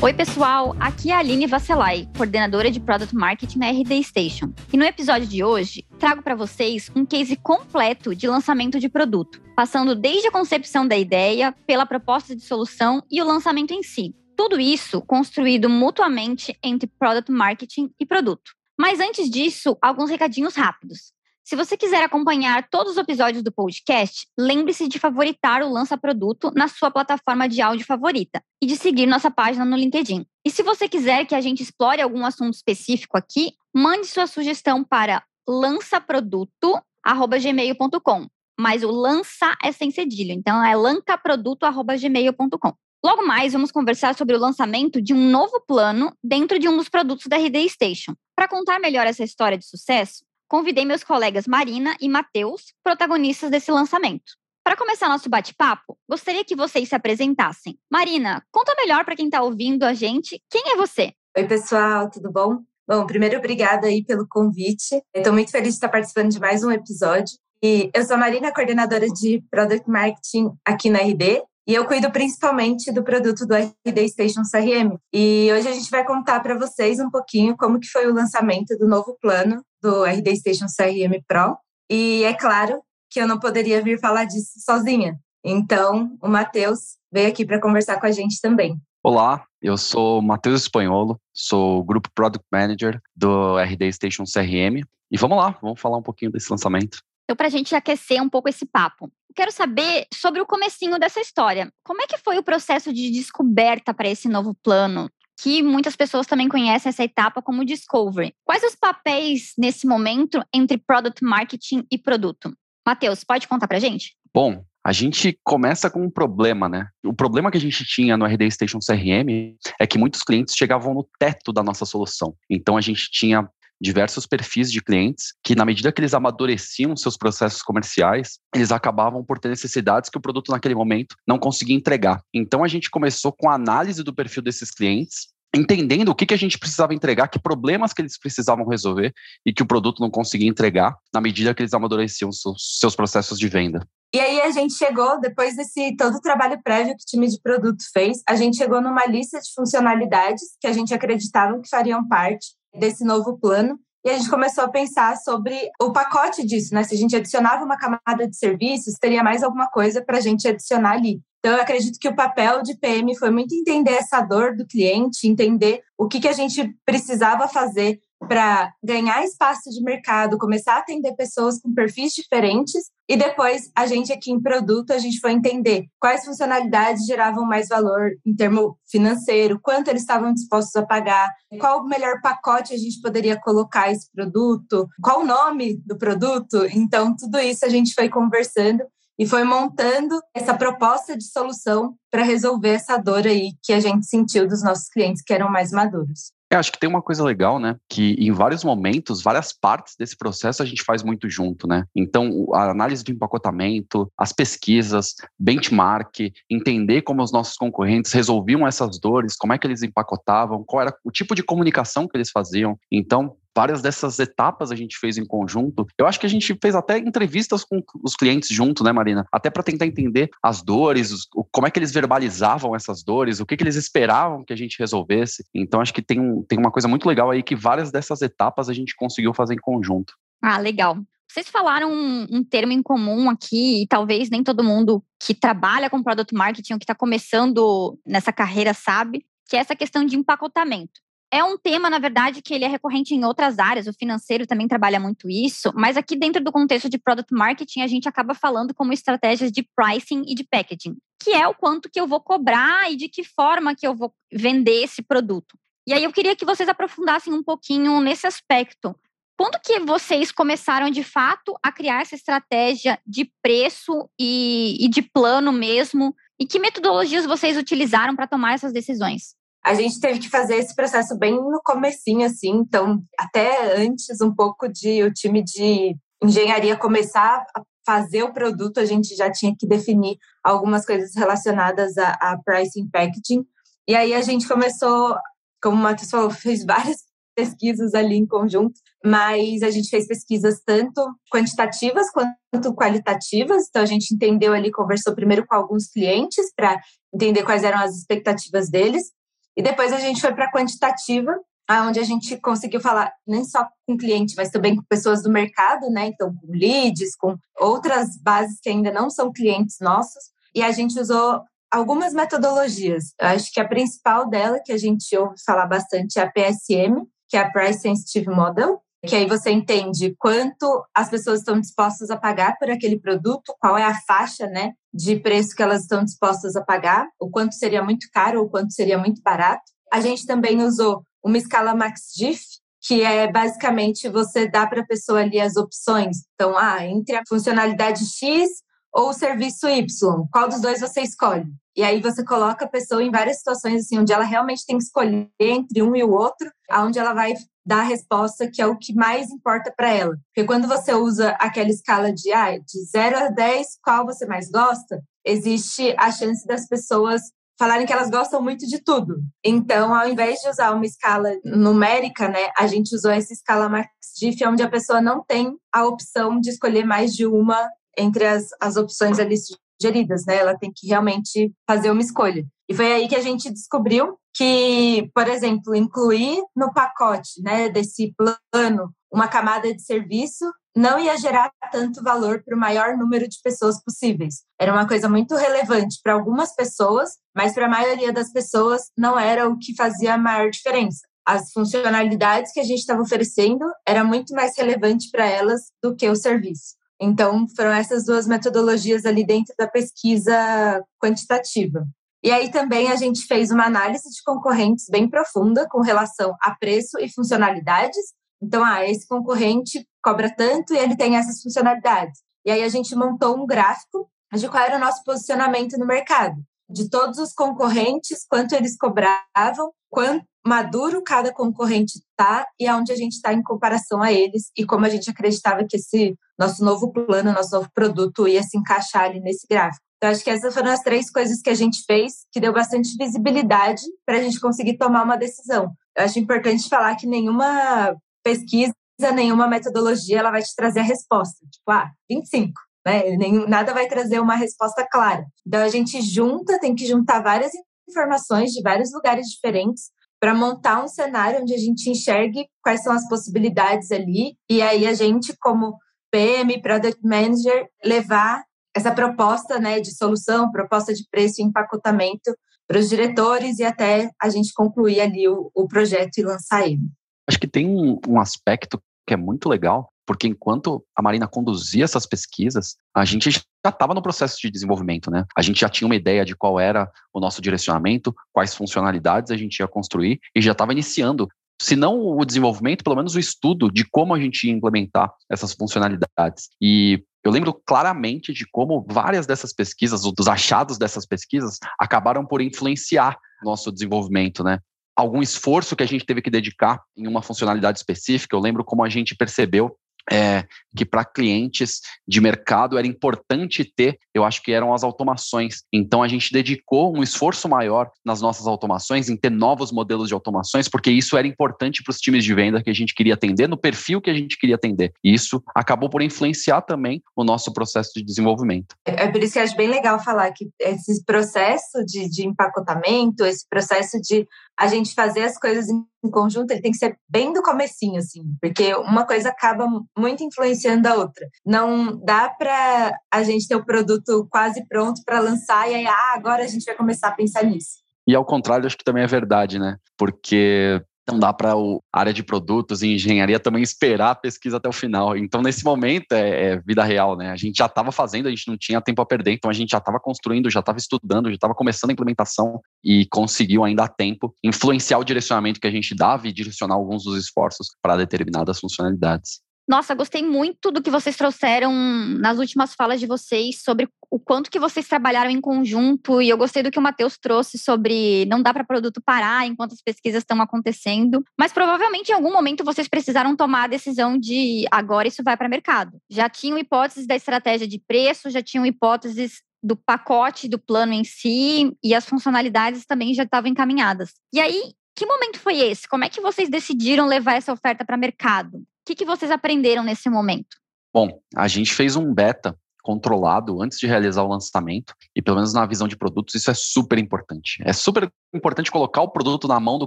Oi, 0.00 0.14
pessoal! 0.14 0.74
Aqui 0.80 1.10
é 1.10 1.14
a 1.14 1.18
Aline 1.18 1.46
Vasselay, 1.46 2.08
coordenadora 2.16 2.70
de 2.70 2.80
Product 2.80 3.14
Marketing 3.14 3.58
na 3.58 3.70
RD 3.70 4.02
Station. 4.02 4.50
E 4.72 4.78
no 4.78 4.84
episódio 4.84 5.28
de 5.28 5.44
hoje, 5.44 5.84
trago 5.98 6.22
para 6.22 6.34
vocês 6.34 6.90
um 6.96 7.04
case 7.04 7.36
completo 7.36 8.16
de 8.16 8.26
lançamento 8.26 8.80
de 8.80 8.88
produto, 8.88 9.42
passando 9.54 9.94
desde 9.94 10.28
a 10.28 10.32
concepção 10.32 10.88
da 10.88 10.96
ideia, 10.96 11.54
pela 11.66 11.84
proposta 11.84 12.34
de 12.34 12.42
solução 12.42 13.02
e 13.10 13.20
o 13.20 13.26
lançamento 13.26 13.72
em 13.72 13.82
si. 13.82 14.14
Tudo 14.42 14.58
isso 14.58 15.00
construído 15.02 15.70
mutuamente 15.70 16.58
entre 16.64 16.90
Product 16.98 17.30
Marketing 17.30 17.94
e 18.00 18.04
produto. 18.04 18.50
Mas 18.76 18.98
antes 18.98 19.30
disso, 19.30 19.78
alguns 19.80 20.10
recadinhos 20.10 20.56
rápidos. 20.56 21.12
Se 21.44 21.54
você 21.54 21.76
quiser 21.76 22.02
acompanhar 22.02 22.68
todos 22.68 22.94
os 22.94 22.98
episódios 22.98 23.44
do 23.44 23.52
podcast, 23.52 24.26
lembre-se 24.36 24.88
de 24.88 24.98
favoritar 24.98 25.62
o 25.62 25.72
Lança 25.72 25.96
Produto 25.96 26.50
na 26.56 26.66
sua 26.66 26.90
plataforma 26.90 27.48
de 27.48 27.62
áudio 27.62 27.86
favorita 27.86 28.42
e 28.60 28.66
de 28.66 28.74
seguir 28.74 29.06
nossa 29.06 29.30
página 29.30 29.64
no 29.64 29.76
LinkedIn. 29.76 30.26
E 30.44 30.50
se 30.50 30.64
você 30.64 30.88
quiser 30.88 31.24
que 31.24 31.36
a 31.36 31.40
gente 31.40 31.62
explore 31.62 32.02
algum 32.02 32.26
assunto 32.26 32.54
específico 32.54 33.16
aqui, 33.16 33.52
mande 33.72 34.08
sua 34.08 34.26
sugestão 34.26 34.82
para 34.82 35.22
lançaproduto@gmail.com. 35.48 38.26
Mas 38.58 38.82
o 38.82 38.90
lança 38.90 39.56
é 39.62 39.70
sem 39.70 39.92
cedilho, 39.92 40.32
então 40.32 40.64
é 40.64 40.74
lancaproduto@gmail.com. 40.74 42.74
Logo 43.04 43.26
mais, 43.26 43.52
vamos 43.52 43.72
conversar 43.72 44.14
sobre 44.14 44.36
o 44.36 44.38
lançamento 44.38 45.02
de 45.02 45.12
um 45.12 45.28
novo 45.28 45.60
plano 45.66 46.16
dentro 46.22 46.56
de 46.56 46.68
um 46.68 46.76
dos 46.76 46.88
produtos 46.88 47.26
da 47.26 47.36
RD 47.36 47.68
Station. 47.68 48.14
Para 48.36 48.46
contar 48.46 48.78
melhor 48.78 49.08
essa 49.08 49.24
história 49.24 49.58
de 49.58 49.66
sucesso, 49.66 50.24
convidei 50.48 50.84
meus 50.84 51.02
colegas 51.02 51.48
Marina 51.48 51.96
e 52.00 52.08
Matheus, 52.08 52.72
protagonistas 52.80 53.50
desse 53.50 53.72
lançamento. 53.72 54.34
Para 54.62 54.76
começar 54.76 55.08
nosso 55.08 55.28
bate-papo, 55.28 55.98
gostaria 56.08 56.44
que 56.44 56.54
vocês 56.54 56.88
se 56.88 56.94
apresentassem. 56.94 57.76
Marina, 57.90 58.40
conta 58.52 58.72
melhor 58.76 59.04
para 59.04 59.16
quem 59.16 59.26
está 59.26 59.42
ouvindo 59.42 59.82
a 59.82 59.94
gente, 59.94 60.40
quem 60.48 60.62
é 60.72 60.76
você? 60.76 61.12
Oi, 61.36 61.44
pessoal, 61.44 62.08
tudo 62.08 62.30
bom? 62.30 62.60
Bom, 62.88 63.04
primeiro, 63.04 63.36
obrigada 63.36 63.88
aí 63.88 64.04
pelo 64.04 64.28
convite. 64.28 65.02
Estou 65.12 65.32
muito 65.32 65.50
feliz 65.50 65.70
de 65.70 65.74
estar 65.74 65.88
participando 65.88 66.30
de 66.30 66.38
mais 66.38 66.62
um 66.62 66.70
episódio. 66.70 67.36
E 67.60 67.90
eu 67.92 68.04
sou 68.04 68.14
a 68.14 68.18
Marina, 68.18 68.52
coordenadora 68.52 69.08
de 69.08 69.42
Product 69.50 69.90
Marketing 69.90 70.52
aqui 70.64 70.88
na 70.88 71.00
RD. 71.00 71.42
E 71.66 71.74
eu 71.74 71.86
cuido 71.86 72.10
principalmente 72.10 72.90
do 72.90 73.04
produto 73.04 73.46
do 73.46 73.54
RD 73.54 74.08
Station 74.08 74.42
CRM. 74.42 74.98
E 75.12 75.48
hoje 75.52 75.68
a 75.68 75.72
gente 75.72 75.90
vai 75.90 76.04
contar 76.04 76.40
para 76.40 76.58
vocês 76.58 76.98
um 76.98 77.08
pouquinho 77.08 77.56
como 77.56 77.78
que 77.78 77.86
foi 77.86 78.06
o 78.10 78.14
lançamento 78.14 78.76
do 78.76 78.88
novo 78.88 79.16
plano 79.20 79.62
do 79.80 80.04
RD 80.04 80.36
Station 80.36 80.66
CRM 80.66 81.22
Pro. 81.26 81.56
E 81.88 82.24
é 82.24 82.34
claro 82.34 82.82
que 83.08 83.20
eu 83.20 83.28
não 83.28 83.38
poderia 83.38 83.80
vir 83.80 84.00
falar 84.00 84.24
disso 84.24 84.58
sozinha. 84.64 85.16
Então, 85.44 86.16
o 86.20 86.28
Matheus 86.28 86.96
veio 87.12 87.28
aqui 87.28 87.44
para 87.46 87.60
conversar 87.60 88.00
com 88.00 88.06
a 88.06 88.10
gente 88.12 88.40
também. 88.40 88.76
Olá, 89.04 89.44
eu 89.60 89.76
sou 89.76 90.20
Matheus 90.20 90.62
Espanholo, 90.62 91.20
sou 91.32 91.84
Grupo 91.84 92.08
Product 92.12 92.44
Manager 92.50 93.00
do 93.14 93.56
RD 93.58 93.92
Station 93.92 94.24
CRM. 94.24 94.82
E 95.10 95.16
vamos 95.16 95.36
lá, 95.36 95.56
vamos 95.62 95.80
falar 95.80 95.98
um 95.98 96.02
pouquinho 96.02 96.32
desse 96.32 96.50
lançamento. 96.50 96.98
Então, 97.24 97.36
para 97.36 97.46
a 97.46 97.50
gente 97.50 97.74
aquecer 97.74 98.20
um 98.20 98.28
pouco 98.28 98.48
esse 98.48 98.66
papo, 98.66 99.10
quero 99.32 99.52
saber 99.52 100.06
sobre 100.14 100.40
o 100.40 100.46
comecinho 100.46 100.98
dessa 100.98 101.20
história. 101.20 101.72
Como 101.84 102.02
é 102.02 102.06
que 102.06 102.18
foi 102.18 102.38
o 102.38 102.42
processo 102.42 102.92
de 102.92 103.10
descoberta 103.10 103.92
para 103.94 104.08
esse 104.08 104.28
novo 104.28 104.54
plano? 104.62 105.10
Que 105.40 105.62
muitas 105.62 105.96
pessoas 105.96 106.26
também 106.26 106.48
conhecem 106.48 106.90
essa 106.90 107.04
etapa 107.04 107.42
como 107.42 107.64
discovery. 107.64 108.34
Quais 108.44 108.62
os 108.62 108.74
papéis 108.74 109.52
nesse 109.58 109.86
momento 109.86 110.42
entre 110.54 110.78
product 110.78 111.24
marketing 111.24 111.86
e 111.90 111.98
produto? 111.98 112.52
Matheus, 112.86 113.24
pode 113.24 113.48
contar 113.48 113.66
para 113.66 113.78
gente? 113.78 114.14
Bom, 114.34 114.64
a 114.84 114.92
gente 114.92 115.38
começa 115.44 115.88
com 115.88 116.02
um 116.02 116.10
problema, 116.10 116.68
né? 116.68 116.88
O 117.04 117.14
problema 117.14 117.50
que 117.50 117.56
a 117.56 117.60
gente 117.60 117.84
tinha 117.84 118.16
no 118.16 118.24
RD 118.24 118.50
Station 118.50 118.78
CRM 118.78 119.56
é 119.80 119.86
que 119.86 119.98
muitos 119.98 120.22
clientes 120.22 120.56
chegavam 120.56 120.92
no 120.92 121.08
teto 121.18 121.52
da 121.52 121.62
nossa 121.62 121.84
solução. 121.84 122.34
Então 122.50 122.76
a 122.76 122.80
gente 122.80 123.08
tinha 123.10 123.48
diversos 123.82 124.26
perfis 124.26 124.70
de 124.70 124.80
clientes 124.80 125.34
que, 125.42 125.56
na 125.56 125.64
medida 125.64 125.90
que 125.90 126.00
eles 126.00 126.14
amadureciam 126.14 126.96
seus 126.96 127.16
processos 127.16 127.62
comerciais, 127.62 128.38
eles 128.54 128.70
acabavam 128.70 129.24
por 129.24 129.38
ter 129.38 129.48
necessidades 129.48 130.08
que 130.08 130.16
o 130.16 130.20
produto 130.20 130.52
naquele 130.52 130.74
momento 130.74 131.16
não 131.26 131.38
conseguia 131.38 131.76
entregar. 131.76 132.22
Então 132.32 132.62
a 132.62 132.68
gente 132.68 132.88
começou 132.88 133.32
com 133.32 133.50
a 133.50 133.54
análise 133.54 134.02
do 134.04 134.14
perfil 134.14 134.42
desses 134.42 134.70
clientes 134.70 135.32
entendendo 135.54 136.08
o 136.08 136.14
que, 136.14 136.24
que 136.24 136.32
a 136.32 136.38
gente 136.38 136.58
precisava 136.58 136.94
entregar, 136.94 137.28
que 137.28 137.38
problemas 137.38 137.92
que 137.92 138.00
eles 138.00 138.18
precisavam 138.18 138.66
resolver 138.66 139.12
e 139.44 139.52
que 139.52 139.62
o 139.62 139.66
produto 139.66 140.00
não 140.00 140.10
conseguia 140.10 140.48
entregar 140.48 140.96
na 141.12 141.20
medida 141.20 141.54
que 141.54 141.60
eles 141.60 141.74
amadureciam 141.74 142.30
seus 142.32 142.96
processos 142.96 143.38
de 143.38 143.48
venda. 143.48 143.86
E 144.14 144.20
aí 144.20 144.40
a 144.40 144.50
gente 144.50 144.74
chegou, 144.74 145.20
depois 145.20 145.56
desse 145.56 145.94
todo 145.96 146.16
o 146.16 146.20
trabalho 146.20 146.58
prévio 146.62 146.96
que 146.96 147.02
o 147.02 147.06
time 147.06 147.28
de 147.28 147.40
produto 147.40 147.82
fez, 147.92 148.22
a 148.26 148.34
gente 148.34 148.56
chegou 148.56 148.80
numa 148.80 149.04
lista 149.06 149.38
de 149.40 149.52
funcionalidades 149.54 150.42
que 150.60 150.66
a 150.66 150.72
gente 150.72 150.94
acreditava 150.94 151.60
que 151.60 151.68
fariam 151.68 152.06
parte 152.06 152.48
desse 152.74 153.04
novo 153.04 153.38
plano. 153.38 153.78
E 154.04 154.10
a 154.10 154.18
gente 154.18 154.28
começou 154.28 154.64
a 154.64 154.68
pensar 154.68 155.16
sobre 155.16 155.56
o 155.80 155.92
pacote 155.92 156.44
disso, 156.44 156.74
né? 156.74 156.82
Se 156.82 156.94
a 156.94 156.98
gente 156.98 157.14
adicionava 157.14 157.64
uma 157.64 157.78
camada 157.78 158.28
de 158.28 158.36
serviços, 158.36 158.94
teria 159.00 159.22
mais 159.22 159.42
alguma 159.42 159.68
coisa 159.68 160.04
para 160.04 160.18
a 160.18 160.20
gente 160.20 160.48
adicionar 160.48 160.92
ali. 160.92 161.20
Então, 161.38 161.56
eu 161.56 161.62
acredito 161.62 161.98
que 161.98 162.08
o 162.08 162.14
papel 162.14 162.62
de 162.62 162.76
PM 162.78 163.16
foi 163.16 163.30
muito 163.30 163.52
entender 163.52 163.94
essa 163.94 164.20
dor 164.20 164.56
do 164.56 164.66
cliente, 164.66 165.26
entender 165.26 165.82
o 165.98 166.06
que, 166.06 166.20
que 166.20 166.28
a 166.28 166.32
gente 166.32 166.72
precisava 166.84 167.48
fazer 167.48 167.98
para 168.28 168.72
ganhar 168.82 169.24
espaço 169.24 169.70
de 169.70 169.82
mercado, 169.82 170.38
começar 170.38 170.74
a 170.74 170.78
atender 170.78 171.14
pessoas 171.14 171.60
com 171.60 171.72
perfis 171.72 172.12
diferentes 172.12 172.90
e 173.08 173.16
depois 173.16 173.70
a 173.76 173.86
gente 173.86 174.12
aqui 174.12 174.30
em 174.30 174.40
produto 174.40 174.92
a 174.92 174.98
gente 174.98 175.20
foi 175.20 175.32
entender 175.32 175.86
quais 176.00 176.24
funcionalidades 176.24 177.04
geravam 177.04 177.44
mais 177.44 177.68
valor 177.68 178.10
em 178.24 178.34
termo 178.34 178.78
financeiro, 178.90 179.60
quanto 179.60 179.88
eles 179.88 180.02
estavam 180.02 180.32
dispostos 180.32 180.74
a 180.76 180.86
pagar, 180.86 181.28
qual 181.60 181.80
o 181.80 181.88
melhor 181.88 182.20
pacote 182.22 182.72
a 182.72 182.78
gente 182.78 183.00
poderia 183.00 183.38
colocar 183.40 183.90
esse 183.90 184.10
produto, 184.12 184.88
qual 185.02 185.20
o 185.20 185.26
nome 185.26 185.80
do 185.84 185.98
produto. 185.98 186.64
Então 186.72 187.14
tudo 187.16 187.38
isso 187.38 187.64
a 187.64 187.68
gente 187.68 187.94
foi 187.94 188.08
conversando 188.08 188.82
e 189.18 189.26
foi 189.26 189.44
montando 189.44 190.18
essa 190.34 190.54
proposta 190.54 191.16
de 191.16 191.24
solução 191.24 191.94
para 192.10 192.22
resolver 192.22 192.70
essa 192.70 192.96
dor 192.96 193.26
aí 193.26 193.52
que 193.62 193.72
a 193.72 193.80
gente 193.80 194.06
sentiu 194.06 194.48
dos 194.48 194.62
nossos 194.62 194.88
clientes 194.88 195.22
que 195.22 195.32
eram 195.32 195.50
mais 195.50 195.70
maduros. 195.70 196.32
Eu 196.52 196.58
acho 196.58 196.70
que 196.70 196.78
tem 196.78 196.86
uma 196.86 197.00
coisa 197.00 197.24
legal, 197.24 197.58
né? 197.58 197.76
Que 197.88 198.14
em 198.18 198.30
vários 198.30 198.62
momentos, 198.62 199.22
várias 199.22 199.54
partes 199.54 199.94
desse 199.98 200.14
processo 200.14 200.62
a 200.62 200.66
gente 200.66 200.82
faz 200.82 201.02
muito 201.02 201.26
junto, 201.26 201.66
né? 201.66 201.86
Então, 201.96 202.46
a 202.52 202.70
análise 202.70 203.02
de 203.02 203.10
empacotamento, 203.10 204.12
as 204.18 204.34
pesquisas, 204.34 205.14
benchmark, 205.38 206.30
entender 206.50 207.00
como 207.00 207.22
os 207.22 207.32
nossos 207.32 207.56
concorrentes 207.56 208.12
resolviam 208.12 208.66
essas 208.66 209.00
dores, 209.00 209.34
como 209.34 209.54
é 209.54 209.58
que 209.58 209.66
eles 209.66 209.82
empacotavam, 209.82 210.62
qual 210.62 210.82
era 210.82 210.94
o 211.02 211.10
tipo 211.10 211.34
de 211.34 211.42
comunicação 211.42 212.06
que 212.06 212.18
eles 212.18 212.30
faziam. 212.30 212.78
Então, 212.90 213.34
várias 213.56 213.82
dessas 213.82 214.18
etapas 214.18 214.70
a 214.70 214.76
gente 214.76 214.98
fez 214.98 215.18
em 215.18 215.24
conjunto. 215.24 215.86
Eu 215.98 216.06
acho 216.06 216.18
que 216.18 216.26
a 216.26 216.28
gente 216.28 216.56
fez 216.60 216.74
até 216.74 216.98
entrevistas 216.98 217.64
com 217.64 217.82
os 218.02 218.14
clientes 218.14 218.48
junto, 218.48 218.82
né, 218.82 218.92
Marina? 218.92 219.26
Até 219.32 219.50
para 219.50 219.62
tentar 219.62 219.86
entender 219.86 220.30
as 220.42 220.62
dores, 220.62 221.10
os, 221.10 221.28
como 221.50 221.66
é 221.66 221.70
que 221.70 221.78
eles 221.78 221.92
verbalizavam 221.92 222.74
essas 222.74 223.02
dores, 223.02 223.40
o 223.40 223.46
que, 223.46 223.56
que 223.56 223.62
eles 223.62 223.76
esperavam 223.76 224.44
que 224.44 224.52
a 224.52 224.56
gente 224.56 224.78
resolvesse. 224.78 225.44
Então, 225.54 225.80
acho 225.80 225.94
que 225.94 226.02
tem, 226.02 226.20
um, 226.20 226.42
tem 226.42 226.58
uma 226.58 226.70
coisa 226.70 226.88
muito 226.88 227.06
legal 227.08 227.30
aí 227.30 227.42
que 227.42 227.56
várias 227.56 227.90
dessas 227.90 228.22
etapas 228.22 228.68
a 228.68 228.72
gente 228.72 228.94
conseguiu 228.96 229.32
fazer 229.34 229.54
em 229.54 229.60
conjunto. 229.60 230.14
Ah, 230.42 230.58
legal. 230.58 230.98
Vocês 231.32 231.48
falaram 231.48 231.90
um, 231.90 232.26
um, 232.30 232.44
termo 232.44 232.72
em 232.72 232.82
comum 232.82 233.30
aqui, 233.30 233.82
e 233.82 233.86
talvez 233.86 234.28
nem 234.28 234.42
todo 234.42 234.62
mundo 234.62 235.02
que 235.18 235.32
trabalha 235.32 235.88
com 235.88 236.02
product 236.02 236.34
marketing 236.34 236.74
ou 236.74 236.78
que 236.78 236.84
está 236.84 236.94
começando 236.94 237.98
nessa 238.06 238.30
carreira 238.30 238.74
sabe, 238.74 239.24
que 239.48 239.56
é 239.56 239.60
essa 239.60 239.74
questão 239.74 240.04
de 240.04 240.14
empacotamento. 240.14 241.00
É 241.34 241.42
um 241.42 241.56
tema, 241.56 241.88
na 241.88 241.98
verdade, 241.98 242.42
que 242.42 242.52
ele 242.52 242.66
é 242.66 242.68
recorrente 242.68 243.14
em 243.14 243.24
outras 243.24 243.58
áreas, 243.58 243.86
o 243.86 243.92
financeiro 243.94 244.46
também 244.46 244.68
trabalha 244.68 245.00
muito 245.00 245.30
isso, 245.30 245.72
mas 245.74 245.96
aqui 245.96 246.14
dentro 246.14 246.44
do 246.44 246.52
contexto 246.52 246.90
de 246.90 246.98
product 246.98 247.32
marketing, 247.32 247.80
a 247.80 247.86
gente 247.86 248.06
acaba 248.06 248.34
falando 248.34 248.74
como 248.74 248.92
estratégias 248.92 249.50
de 249.50 249.66
pricing 249.74 250.24
e 250.28 250.34
de 250.34 250.44
packaging, 250.44 250.94
que 251.22 251.30
é 251.30 251.48
o 251.48 251.54
quanto 251.54 251.88
que 251.90 251.98
eu 251.98 252.06
vou 252.06 252.20
cobrar 252.20 252.92
e 252.92 252.96
de 252.96 253.08
que 253.08 253.24
forma 253.24 253.74
que 253.74 253.86
eu 253.86 253.94
vou 253.94 254.12
vender 254.30 254.82
esse 254.84 255.00
produto. 255.00 255.56
E 255.88 255.94
aí 255.94 256.04
eu 256.04 256.12
queria 256.12 256.36
que 256.36 256.44
vocês 256.44 256.68
aprofundassem 256.68 257.32
um 257.32 257.42
pouquinho 257.42 257.98
nesse 258.02 258.26
aspecto. 258.26 258.94
Quando 259.38 259.58
que 259.58 259.80
vocês 259.80 260.30
começaram 260.30 260.90
de 260.90 261.02
fato 261.02 261.56
a 261.62 261.72
criar 261.72 262.02
essa 262.02 262.14
estratégia 262.14 263.00
de 263.06 263.32
preço 263.42 264.06
e, 264.20 264.76
e 264.78 264.86
de 264.86 265.00
plano 265.00 265.50
mesmo? 265.50 266.14
E 266.38 266.46
que 266.46 266.58
metodologias 266.58 267.24
vocês 267.24 267.56
utilizaram 267.56 268.14
para 268.14 268.26
tomar 268.26 268.52
essas 268.52 268.72
decisões? 268.72 269.34
A 269.64 269.74
gente 269.74 270.00
teve 270.00 270.18
que 270.18 270.28
fazer 270.28 270.56
esse 270.56 270.74
processo 270.74 271.16
bem 271.16 271.34
no 271.34 271.60
comecinho, 271.64 272.26
assim, 272.26 272.50
então 272.50 273.02
até 273.18 273.76
antes 273.76 274.20
um 274.20 274.34
pouco 274.34 274.68
de 274.68 275.02
o 275.04 275.12
time 275.12 275.42
de 275.42 275.96
engenharia 276.22 276.76
começar 276.76 277.44
a 277.54 277.62
fazer 277.84 278.22
o 278.22 278.32
produto, 278.32 278.78
a 278.78 278.84
gente 278.84 279.14
já 279.14 279.30
tinha 279.30 279.54
que 279.58 279.66
definir 279.66 280.16
algumas 280.42 280.86
coisas 280.86 281.14
relacionadas 281.16 281.96
a, 281.98 282.10
a 282.12 282.38
pricing 282.44 282.88
packaging. 282.88 283.44
E 283.88 283.94
aí 283.94 284.14
a 284.14 284.22
gente 284.22 284.46
começou, 284.46 285.16
como 285.60 285.76
o 285.76 285.80
Matheus 285.80 286.10
falou, 286.10 286.30
fez 286.30 286.64
várias 286.64 286.98
pesquisas 287.34 287.94
ali 287.94 288.16
em 288.16 288.26
conjunto, 288.26 288.78
mas 289.04 289.62
a 289.62 289.70
gente 289.70 289.88
fez 289.88 290.06
pesquisas 290.06 290.60
tanto 290.64 291.02
quantitativas 291.32 292.06
quanto 292.10 292.74
qualitativas. 292.74 293.66
Então 293.68 293.82
a 293.82 293.86
gente 293.86 294.14
entendeu 294.14 294.52
ali, 294.52 294.70
conversou 294.70 295.14
primeiro 295.14 295.46
com 295.46 295.54
alguns 295.54 295.88
clientes 295.88 296.52
para 296.54 296.78
entender 297.12 297.42
quais 297.42 297.64
eram 297.64 297.78
as 297.78 297.96
expectativas 297.96 298.68
deles, 298.70 299.12
e 299.56 299.62
depois 299.62 299.92
a 299.92 299.98
gente 299.98 300.20
foi 300.20 300.34
para 300.34 300.50
quantitativa, 300.50 301.38
onde 301.86 301.98
a 301.98 302.04
gente 302.04 302.36
conseguiu 302.38 302.80
falar 302.80 303.12
nem 303.26 303.44
só 303.44 303.66
com 303.86 303.96
cliente, 303.96 304.34
mas 304.36 304.50
também 304.50 304.76
com 304.76 304.82
pessoas 304.82 305.22
do 305.22 305.30
mercado, 305.30 305.88
né? 305.90 306.08
Então 306.08 306.34
com 306.34 306.52
leads, 306.52 307.16
com 307.16 307.36
outras 307.58 308.16
bases 308.20 308.58
que 308.60 308.68
ainda 308.68 308.92
não 308.92 309.08
são 309.08 309.32
clientes 309.32 309.76
nossos, 309.80 310.24
e 310.54 310.62
a 310.62 310.70
gente 310.70 310.98
usou 311.00 311.42
algumas 311.70 312.12
metodologias. 312.12 313.14
Eu 313.18 313.28
acho 313.28 313.50
que 313.50 313.60
a 313.60 313.66
principal 313.66 314.28
dela, 314.28 314.60
que 314.62 314.72
a 314.72 314.76
gente 314.76 315.16
ouve 315.16 315.36
falar 315.46 315.66
bastante, 315.66 316.18
é 316.18 316.22
a 316.22 316.30
PSM, 316.30 317.06
que 317.28 317.38
é 317.38 317.40
a 317.40 317.50
Price 317.50 317.80
Sensitive 317.80 318.28
Model, 318.28 318.82
que 319.06 319.16
aí 319.16 319.26
você 319.26 319.50
entende 319.50 320.14
quanto 320.18 320.84
as 320.94 321.10
pessoas 321.10 321.40
estão 321.40 321.60
dispostas 321.60 322.10
a 322.10 322.16
pagar 322.16 322.56
por 322.58 322.70
aquele 322.70 322.98
produto, 322.98 323.54
qual 323.58 323.76
é 323.76 323.84
a 323.84 324.00
faixa, 324.06 324.46
né, 324.46 324.72
de 324.94 325.18
preço 325.18 325.56
que 325.56 325.62
elas 325.62 325.82
estão 325.82 326.04
dispostas 326.04 326.54
a 326.54 326.62
pagar, 326.62 327.08
o 327.18 327.28
quanto 327.28 327.54
seria 327.54 327.82
muito 327.82 328.06
caro 328.12 328.40
ou 328.40 328.48
quanto 328.48 328.72
seria 328.72 328.98
muito 328.98 329.20
barato. 329.22 329.62
A 329.92 330.00
gente 330.00 330.24
também 330.24 330.62
usou 330.62 331.04
uma 331.22 331.36
escala 331.36 331.74
MaxDiff, 331.74 332.42
que 332.80 333.02
é 333.02 333.30
basicamente 333.30 334.08
você 334.08 334.48
dá 334.48 334.66
para 334.66 334.82
a 334.82 334.86
pessoa 334.86 335.20
ali 335.20 335.40
as 335.40 335.56
opções. 335.56 336.18
Então, 336.34 336.56
ah, 336.56 336.84
entre 336.84 337.16
a 337.16 337.22
funcionalidade 337.28 338.04
X 338.04 338.48
ou 338.92 339.08
o 339.08 339.12
serviço 339.12 339.68
Y, 339.68 339.86
qual 340.30 340.48
dos 340.48 340.60
dois 340.60 340.80
você 340.80 341.00
escolhe? 341.00 341.46
E 341.74 341.82
aí 341.82 342.02
você 342.02 342.22
coloca 342.22 342.66
a 342.66 342.68
pessoa 342.68 343.02
em 343.02 343.10
várias 343.10 343.38
situações 343.38 343.84
assim, 343.84 343.98
onde 343.98 344.12
ela 344.12 344.24
realmente 344.24 344.66
tem 344.66 344.76
que 344.76 344.84
escolher 344.84 345.28
entre 345.40 345.82
um 345.82 345.96
e 345.96 346.04
o 346.04 346.10
outro, 346.10 346.50
aonde 346.70 346.98
ela 346.98 347.14
vai 347.14 347.32
dar 347.64 347.80
a 347.80 347.84
resposta 347.84 348.50
que 348.52 348.60
é 348.60 348.66
o 348.66 348.76
que 348.76 348.94
mais 348.94 349.30
importa 349.30 349.72
para 349.74 349.90
ela. 349.90 350.16
Porque 350.26 350.46
quando 350.46 350.68
você 350.68 350.92
usa 350.92 351.30
aquela 351.40 351.70
escala 351.70 352.12
de 352.12 352.30
ah, 352.32 352.58
de 352.58 352.84
0 352.90 353.16
a 353.16 353.28
10, 353.28 353.66
qual 353.82 354.04
você 354.04 354.26
mais 354.26 354.50
gosta, 354.50 355.02
existe 355.24 355.94
a 355.98 356.10
chance 356.10 356.46
das 356.46 356.66
pessoas 356.68 357.22
falarem 357.58 357.86
que 357.86 357.92
elas 357.92 358.10
gostam 358.10 358.42
muito 358.42 358.66
de 358.66 358.82
tudo. 358.82 359.22
Então, 359.44 359.94
ao 359.94 360.08
invés 360.08 360.40
de 360.40 360.48
usar 360.48 360.74
uma 360.74 360.84
escala 360.84 361.30
numérica, 361.44 362.28
né, 362.28 362.50
a 362.58 362.66
gente 362.66 362.94
usou 362.94 363.10
essa 363.10 363.32
escala 363.32 363.68
MaxDiff, 363.68 364.44
onde 364.46 364.62
a 364.62 364.68
pessoa 364.68 365.00
não 365.00 365.24
tem 365.24 365.56
a 365.72 365.86
opção 365.86 366.40
de 366.40 366.50
escolher 366.50 366.84
mais 366.84 367.14
de 367.14 367.24
uma 367.24 367.70
entre 367.98 368.24
as, 368.26 368.48
as 368.60 368.76
opções 368.76 369.18
ali 369.18 369.36
sugeridas, 369.36 370.24
né? 370.26 370.36
Ela 370.36 370.56
tem 370.56 370.72
que 370.74 370.86
realmente 370.86 371.52
fazer 371.68 371.90
uma 371.90 372.00
escolha. 372.00 372.44
E 372.68 372.74
foi 372.74 372.92
aí 372.92 373.08
que 373.08 373.16
a 373.16 373.20
gente 373.20 373.50
descobriu 373.50 374.16
que, 374.34 375.10
por 375.14 375.28
exemplo, 375.28 375.74
incluir 375.74 376.42
no 376.56 376.72
pacote, 376.72 377.42
né, 377.42 377.68
desse 377.68 378.14
plano 378.16 378.92
uma 379.12 379.28
camada 379.28 379.72
de 379.74 379.82
serviço 379.82 380.44
não 380.74 380.98
ia 380.98 381.18
gerar 381.18 381.52
tanto 381.70 382.02
valor 382.02 382.42
para 382.42 382.56
o 382.56 382.58
maior 382.58 382.96
número 382.96 383.28
de 383.28 383.36
pessoas 383.42 383.82
possíveis. 383.84 384.42
Era 384.58 384.72
uma 384.72 384.88
coisa 384.88 385.08
muito 385.08 385.34
relevante 385.34 386.00
para 386.02 386.14
algumas 386.14 386.54
pessoas, 386.54 387.10
mas 387.36 387.52
para 387.52 387.66
a 387.66 387.68
maioria 387.68 388.10
das 388.10 388.32
pessoas 388.32 388.90
não 388.96 389.18
era 389.18 389.46
o 389.46 389.58
que 389.58 389.76
fazia 389.76 390.14
a 390.14 390.18
maior 390.18 390.50
diferença. 390.50 391.06
As 391.26 391.52
funcionalidades 391.52 392.52
que 392.52 392.60
a 392.60 392.64
gente 392.64 392.78
estava 392.78 393.02
oferecendo 393.02 393.64
era 393.86 394.02
muito 394.02 394.34
mais 394.34 394.56
relevante 394.56 395.10
para 395.10 395.26
elas 395.26 395.70
do 395.82 395.94
que 395.94 396.08
o 396.08 396.16
serviço. 396.16 396.74
Então, 397.04 397.48
foram 397.56 397.72
essas 397.72 398.04
duas 398.04 398.28
metodologias 398.28 399.04
ali 399.04 399.26
dentro 399.26 399.52
da 399.58 399.66
pesquisa 399.66 400.80
quantitativa. 401.02 401.84
E 402.22 402.30
aí 402.30 402.48
também 402.48 402.92
a 402.92 402.94
gente 402.94 403.26
fez 403.26 403.50
uma 403.50 403.66
análise 403.66 404.08
de 404.08 404.22
concorrentes 404.24 404.86
bem 404.88 405.10
profunda 405.10 405.68
com 405.68 405.80
relação 405.80 406.36
a 406.40 406.54
preço 406.54 406.96
e 407.00 407.12
funcionalidades. 407.12 408.14
Então, 408.40 408.64
ah, 408.64 408.88
esse 408.88 409.08
concorrente 409.08 409.84
cobra 410.00 410.32
tanto 410.32 410.74
e 410.74 410.78
ele 410.78 410.96
tem 410.96 411.16
essas 411.16 411.42
funcionalidades. 411.42 412.20
E 412.46 412.52
aí 412.52 412.62
a 412.62 412.68
gente 412.68 412.94
montou 412.94 413.36
um 413.36 413.46
gráfico 413.46 414.08
de 414.32 414.48
qual 414.48 414.62
era 414.62 414.76
o 414.76 414.80
nosso 414.80 415.02
posicionamento 415.02 415.76
no 415.76 415.84
mercado, 415.84 416.36
de 416.70 416.88
todos 416.88 417.18
os 417.18 417.32
concorrentes, 417.32 418.24
quanto 418.28 418.54
eles 418.54 418.76
cobravam, 418.76 419.72
quanto 419.90 420.24
maduro 420.44 421.02
cada 421.02 421.32
concorrente 421.32 421.98
está 421.98 422.46
e 422.58 422.66
aonde 422.66 422.92
a 422.92 422.96
gente 422.96 423.12
está 423.12 423.32
em 423.32 423.42
comparação 423.42 424.02
a 424.02 424.12
eles 424.12 424.50
e 424.56 424.64
como 424.64 424.84
a 424.84 424.88
gente 424.88 425.10
acreditava 425.10 425.64
que 425.64 425.76
esse 425.76 426.16
nosso 426.38 426.64
novo 426.64 426.92
plano, 426.92 427.32
nosso 427.32 427.54
novo 427.54 427.68
produto 427.74 428.26
ia 428.26 428.42
se 428.42 428.58
encaixar 428.58 429.04
ali 429.04 429.20
nesse 429.20 429.46
gráfico. 429.48 429.82
Então, 429.96 430.10
acho 430.10 430.24
que 430.24 430.30
essas 430.30 430.52
foram 430.52 430.72
as 430.72 430.80
três 430.80 431.08
coisas 431.10 431.40
que 431.40 431.48
a 431.48 431.54
gente 431.54 431.84
fez 431.86 432.26
que 432.32 432.40
deu 432.40 432.52
bastante 432.52 432.96
visibilidade 432.98 433.82
para 434.04 434.18
a 434.18 434.20
gente 434.20 434.40
conseguir 434.40 434.76
tomar 434.76 435.04
uma 435.04 435.16
decisão. 435.16 435.72
Eu 435.96 436.04
acho 436.04 436.18
importante 436.18 436.68
falar 436.68 436.96
que 436.96 437.06
nenhuma 437.06 437.94
pesquisa, 438.24 438.74
nenhuma 439.14 439.46
metodologia, 439.46 440.18
ela 440.18 440.32
vai 440.32 440.42
te 440.42 440.52
trazer 440.56 440.80
a 440.80 440.84
resposta. 440.84 441.46
Tipo, 441.48 441.70
ah, 441.70 441.88
25. 442.10 442.52
Né? 442.84 443.16
Nem, 443.16 443.48
nada 443.48 443.72
vai 443.72 443.86
trazer 443.86 444.18
uma 444.18 444.34
resposta 444.34 444.84
clara. 444.90 445.24
Então, 445.46 445.62
a 445.62 445.68
gente 445.68 446.02
junta, 446.02 446.58
tem 446.58 446.74
que 446.74 446.84
juntar 446.84 447.22
várias 447.22 447.52
informações 447.88 448.50
de 448.50 448.60
vários 448.60 448.92
lugares 448.92 449.26
diferentes 449.28 449.92
para 450.22 450.36
montar 450.36 450.84
um 450.84 450.86
cenário 450.86 451.40
onde 451.42 451.52
a 451.52 451.58
gente 451.58 451.90
enxergue 451.90 452.46
quais 452.62 452.84
são 452.84 452.92
as 452.92 453.08
possibilidades 453.08 453.90
ali 453.90 454.36
e 454.48 454.62
aí 454.62 454.86
a 454.86 454.94
gente 454.94 455.36
como 455.40 455.76
PM, 456.12 456.62
Product 456.62 457.00
Manager, 457.04 457.66
levar 457.84 458.44
essa 458.72 458.94
proposta 458.94 459.58
né, 459.58 459.80
de 459.80 459.92
solução, 459.92 460.52
proposta 460.52 460.94
de 460.94 461.04
preço 461.10 461.40
e 461.40 461.44
empacotamento 461.44 462.32
para 462.68 462.78
os 462.78 462.88
diretores 462.88 463.58
e 463.58 463.64
até 463.64 464.10
a 464.20 464.28
gente 464.28 464.52
concluir 464.54 465.00
ali 465.00 465.26
o, 465.26 465.50
o 465.52 465.66
projeto 465.66 466.16
e 466.18 466.22
lançar 466.22 466.68
ele. 466.68 466.88
Acho 467.28 467.40
que 467.40 467.48
tem 467.48 467.66
um, 467.66 467.98
um 468.06 468.20
aspecto 468.20 468.80
que 469.04 469.14
é 469.14 469.16
muito 469.16 469.48
legal, 469.48 469.91
porque 470.06 470.26
enquanto 470.26 470.84
a 470.96 471.02
Marina 471.02 471.28
conduzia 471.28 471.84
essas 471.84 472.06
pesquisas, 472.06 472.76
a 472.94 473.04
gente 473.04 473.30
já 473.30 473.40
estava 473.64 473.94
no 473.94 474.02
processo 474.02 474.38
de 474.40 474.50
desenvolvimento, 474.50 475.10
né? 475.10 475.24
A 475.36 475.42
gente 475.42 475.60
já 475.60 475.68
tinha 475.68 475.86
uma 475.86 475.96
ideia 475.96 476.24
de 476.24 476.34
qual 476.34 476.58
era 476.58 476.90
o 477.12 477.20
nosso 477.20 477.40
direcionamento, 477.40 478.14
quais 478.32 478.54
funcionalidades 478.54 479.30
a 479.30 479.36
gente 479.36 479.60
ia 479.60 479.68
construir 479.68 480.20
e 480.34 480.42
já 480.42 480.52
estava 480.52 480.72
iniciando 480.72 481.28
se 481.60 481.76
não 481.76 482.00
o 482.00 482.24
desenvolvimento, 482.24 482.82
pelo 482.82 482.96
menos 482.96 483.14
o 483.14 483.20
estudo 483.20 483.70
de 483.70 483.84
como 483.84 484.12
a 484.14 484.20
gente 484.20 484.48
ia 484.48 484.52
implementar 484.52 485.12
essas 485.30 485.52
funcionalidades. 485.52 486.48
E 486.60 487.04
eu 487.24 487.30
lembro 487.30 487.54
claramente 487.54 488.32
de 488.32 488.44
como 488.50 488.84
várias 488.88 489.26
dessas 489.26 489.52
pesquisas, 489.52 490.02
dos 490.02 490.26
achados 490.26 490.76
dessas 490.76 491.06
pesquisas, 491.06 491.58
acabaram 491.78 492.26
por 492.26 492.42
influenciar 492.42 493.16
nosso 493.44 493.70
desenvolvimento, 493.70 494.42
né? 494.42 494.58
Algum 494.96 495.22
esforço 495.22 495.76
que 495.76 495.84
a 495.84 495.86
gente 495.86 496.04
teve 496.04 496.20
que 496.20 496.30
dedicar 496.30 496.82
em 496.96 497.06
uma 497.06 497.22
funcionalidade 497.22 497.78
específica, 497.78 498.34
eu 498.36 498.40
lembro 498.40 498.64
como 498.64 498.84
a 498.84 498.88
gente 498.88 499.14
percebeu 499.14 499.76
é, 500.10 500.44
que 500.76 500.84
para 500.84 501.04
clientes 501.04 501.80
de 502.06 502.20
mercado 502.20 502.78
era 502.78 502.86
importante 502.86 503.64
ter, 503.64 503.98
eu 504.14 504.24
acho 504.24 504.42
que 504.42 504.52
eram 504.52 504.74
as 504.74 504.82
automações. 504.82 505.62
Então 505.72 506.02
a 506.02 506.08
gente 506.08 506.32
dedicou 506.32 506.96
um 506.96 507.02
esforço 507.02 507.48
maior 507.48 507.90
nas 508.04 508.20
nossas 508.20 508.46
automações, 508.46 509.08
em 509.08 509.16
ter 509.16 509.30
novos 509.30 509.70
modelos 509.72 510.08
de 510.08 510.14
automações, 510.14 510.68
porque 510.68 510.90
isso 510.90 511.16
era 511.16 511.26
importante 511.26 511.82
para 511.82 511.92
os 511.92 511.98
times 511.98 512.24
de 512.24 512.34
venda 512.34 512.62
que 512.62 512.70
a 512.70 512.74
gente 512.74 512.94
queria 512.94 513.14
atender, 513.14 513.48
no 513.48 513.56
perfil 513.56 514.00
que 514.00 514.10
a 514.10 514.14
gente 514.14 514.38
queria 514.38 514.56
atender. 514.56 514.92
E 515.04 515.12
isso 515.12 515.42
acabou 515.54 515.88
por 515.88 516.02
influenciar 516.02 516.62
também 516.62 517.02
o 517.16 517.24
nosso 517.24 517.52
processo 517.52 517.90
de 517.94 518.04
desenvolvimento. 518.04 518.74
É, 518.86 519.04
é 519.04 519.08
por 519.10 519.22
isso 519.22 519.34
que 519.34 519.38
eu 519.38 519.44
acho 519.44 519.56
bem 519.56 519.68
legal 519.68 520.02
falar 520.02 520.30
que 520.32 520.48
esse 520.60 521.04
processo 521.04 521.84
de, 521.86 522.08
de 522.08 522.26
empacotamento, 522.26 523.24
esse 523.24 523.46
processo 523.48 524.00
de 524.00 524.26
a 524.58 524.66
gente 524.66 524.94
fazer 524.94 525.24
as 525.24 525.38
coisas 525.38 525.66
em 525.68 526.10
conjunto, 526.10 526.50
ele 526.50 526.60
tem 526.60 526.72
que 526.72 526.78
ser 526.78 526.96
bem 527.08 527.32
do 527.32 527.42
comecinho, 527.42 527.98
assim, 527.98 528.22
porque 528.40 528.74
uma 528.74 529.06
coisa 529.06 529.30
acaba 529.30 529.66
muito 529.96 530.22
influenciando 530.22 530.88
a 530.88 530.94
outra. 530.94 531.26
Não 531.44 531.98
dá 532.04 532.28
para 532.28 532.96
a 533.10 533.22
gente 533.22 533.48
ter 533.48 533.56
o 533.56 533.64
produto 533.64 534.26
quase 534.30 534.66
pronto 534.68 535.00
para 535.04 535.20
lançar 535.20 535.70
e 535.70 535.74
aí, 535.74 535.86
ah, 535.86 536.14
agora 536.14 536.44
a 536.44 536.46
gente 536.48 536.64
vai 536.64 536.74
começar 536.74 537.08
a 537.08 537.12
pensar 537.12 537.44
nisso. 537.44 537.82
E 538.06 538.14
ao 538.14 538.24
contrário, 538.24 538.66
acho 538.66 538.76
que 538.76 538.84
também 538.84 539.04
é 539.04 539.06
verdade, 539.06 539.58
né? 539.58 539.76
Porque 539.96 540.82
não 541.08 541.18
dá 541.18 541.32
para 541.32 541.52
a 541.52 542.00
área 542.00 542.12
de 542.12 542.22
produtos 542.22 542.82
e 542.82 542.94
engenharia 542.94 543.40
também 543.40 543.62
esperar 543.62 544.10
a 544.10 544.14
pesquisa 544.14 544.56
até 544.56 544.68
o 544.68 544.72
final. 544.72 545.16
Então, 545.16 545.42
nesse 545.42 545.64
momento, 545.64 546.12
é, 546.12 546.52
é 546.52 546.60
vida 546.60 546.84
real, 546.84 547.16
né? 547.16 547.30
A 547.30 547.36
gente 547.36 547.56
já 547.56 547.66
estava 547.66 547.90
fazendo, 547.90 548.26
a 548.26 548.30
gente 548.30 548.46
não 548.48 548.56
tinha 548.56 548.80
tempo 548.80 549.02
a 549.02 549.06
perder, 549.06 549.32
então 549.32 549.50
a 549.50 549.54
gente 549.54 549.70
já 549.70 549.78
estava 549.78 549.98
construindo, 549.98 550.50
já 550.50 550.60
estava 550.60 550.78
estudando, 550.78 551.28
já 551.28 551.34
estava 551.34 551.54
começando 551.54 551.90
a 551.90 551.92
implementação 551.92 552.60
e 552.84 553.06
conseguiu 553.06 553.64
ainda 553.64 553.84
a 553.84 553.88
tempo 553.88 554.34
influenciar 554.44 554.98
o 554.98 555.04
direcionamento 555.04 555.60
que 555.60 555.66
a 555.66 555.70
gente 555.70 555.94
dava 555.94 556.28
e 556.28 556.32
direcionar 556.32 556.74
alguns 556.74 557.04
dos 557.04 557.16
esforços 557.16 557.68
para 557.82 557.96
determinadas 557.96 558.60
funcionalidades. 558.60 559.40
Nossa, 559.68 559.94
gostei 559.94 560.22
muito 560.22 560.70
do 560.70 560.82
que 560.82 560.90
vocês 560.90 561.16
trouxeram 561.16 561.72
nas 562.18 562.38
últimas 562.38 562.74
falas 562.74 562.98
de 562.98 563.06
vocês 563.06 563.62
sobre 563.62 563.88
o 564.10 564.18
quanto 564.18 564.50
que 564.50 564.58
vocês 564.58 564.86
trabalharam 564.88 565.30
em 565.30 565.40
conjunto 565.40 566.20
e 566.20 566.28
eu 566.28 566.36
gostei 566.36 566.62
do 566.62 566.70
que 566.70 566.78
o 566.78 566.82
Matheus 566.82 567.16
trouxe 567.16 567.58
sobre 567.58 568.26
não 568.26 568.42
dá 568.42 568.52
para 568.52 568.64
produto 568.64 569.00
parar 569.02 569.46
enquanto 569.46 569.72
as 569.72 569.80
pesquisas 569.80 570.22
estão 570.22 570.40
acontecendo, 570.42 571.24
mas 571.38 571.52
provavelmente 571.52 572.10
em 572.10 572.14
algum 572.14 572.32
momento 572.32 572.64
vocês 572.64 572.88
precisaram 572.88 573.36
tomar 573.36 573.64
a 573.64 573.68
decisão 573.68 574.18
de 574.18 574.66
agora 574.70 575.08
isso 575.08 575.22
vai 575.22 575.36
para 575.36 575.48
mercado. 575.48 575.96
Já 576.10 576.28
tinham 576.28 576.58
hipóteses 576.58 577.06
da 577.06 577.14
estratégia 577.14 577.66
de 577.66 577.78
preço, 577.78 578.30
já 578.30 578.42
tinham 578.42 578.66
hipóteses 578.66 579.40
do 579.62 579.76
pacote 579.76 580.48
do 580.48 580.58
plano 580.58 580.92
em 580.92 581.04
si 581.04 581.72
e 581.82 581.94
as 581.94 582.04
funcionalidades 582.04 582.84
também 582.84 583.14
já 583.14 583.22
estavam 583.22 583.50
encaminhadas. 583.50 584.10
E 584.34 584.40
aí, 584.40 584.74
que 584.96 585.06
momento 585.06 585.38
foi 585.38 585.58
esse? 585.58 585.88
Como 585.88 586.04
é 586.04 586.08
que 586.08 586.20
vocês 586.20 586.50
decidiram 586.50 587.06
levar 587.06 587.34
essa 587.34 587.52
oferta 587.52 587.84
para 587.84 587.96
mercado? 587.96 588.62
O 588.82 588.84
que, 588.86 588.96
que 588.96 589.04
vocês 589.04 589.30
aprenderam 589.30 589.84
nesse 589.84 590.10
momento? 590.10 590.56
Bom, 590.92 591.08
a 591.36 591.46
gente 591.46 591.72
fez 591.72 591.94
um 591.94 592.12
beta 592.12 592.58
controlado 592.82 593.62
antes 593.62 593.78
de 593.78 593.86
realizar 593.86 594.22
o 594.24 594.28
lançamento, 594.28 594.92
e 595.14 595.22
pelo 595.22 595.36
menos 595.36 595.54
na 595.54 595.64
visão 595.64 595.86
de 595.86 595.96
produtos, 595.96 596.34
isso 596.34 596.50
é 596.50 596.54
super 596.54 596.98
importante. 596.98 597.62
É 597.64 597.72
super 597.72 598.12
importante 598.34 598.72
colocar 598.72 599.02
o 599.02 599.08
produto 599.08 599.46
na 599.46 599.60
mão 599.60 599.78
do 599.78 599.86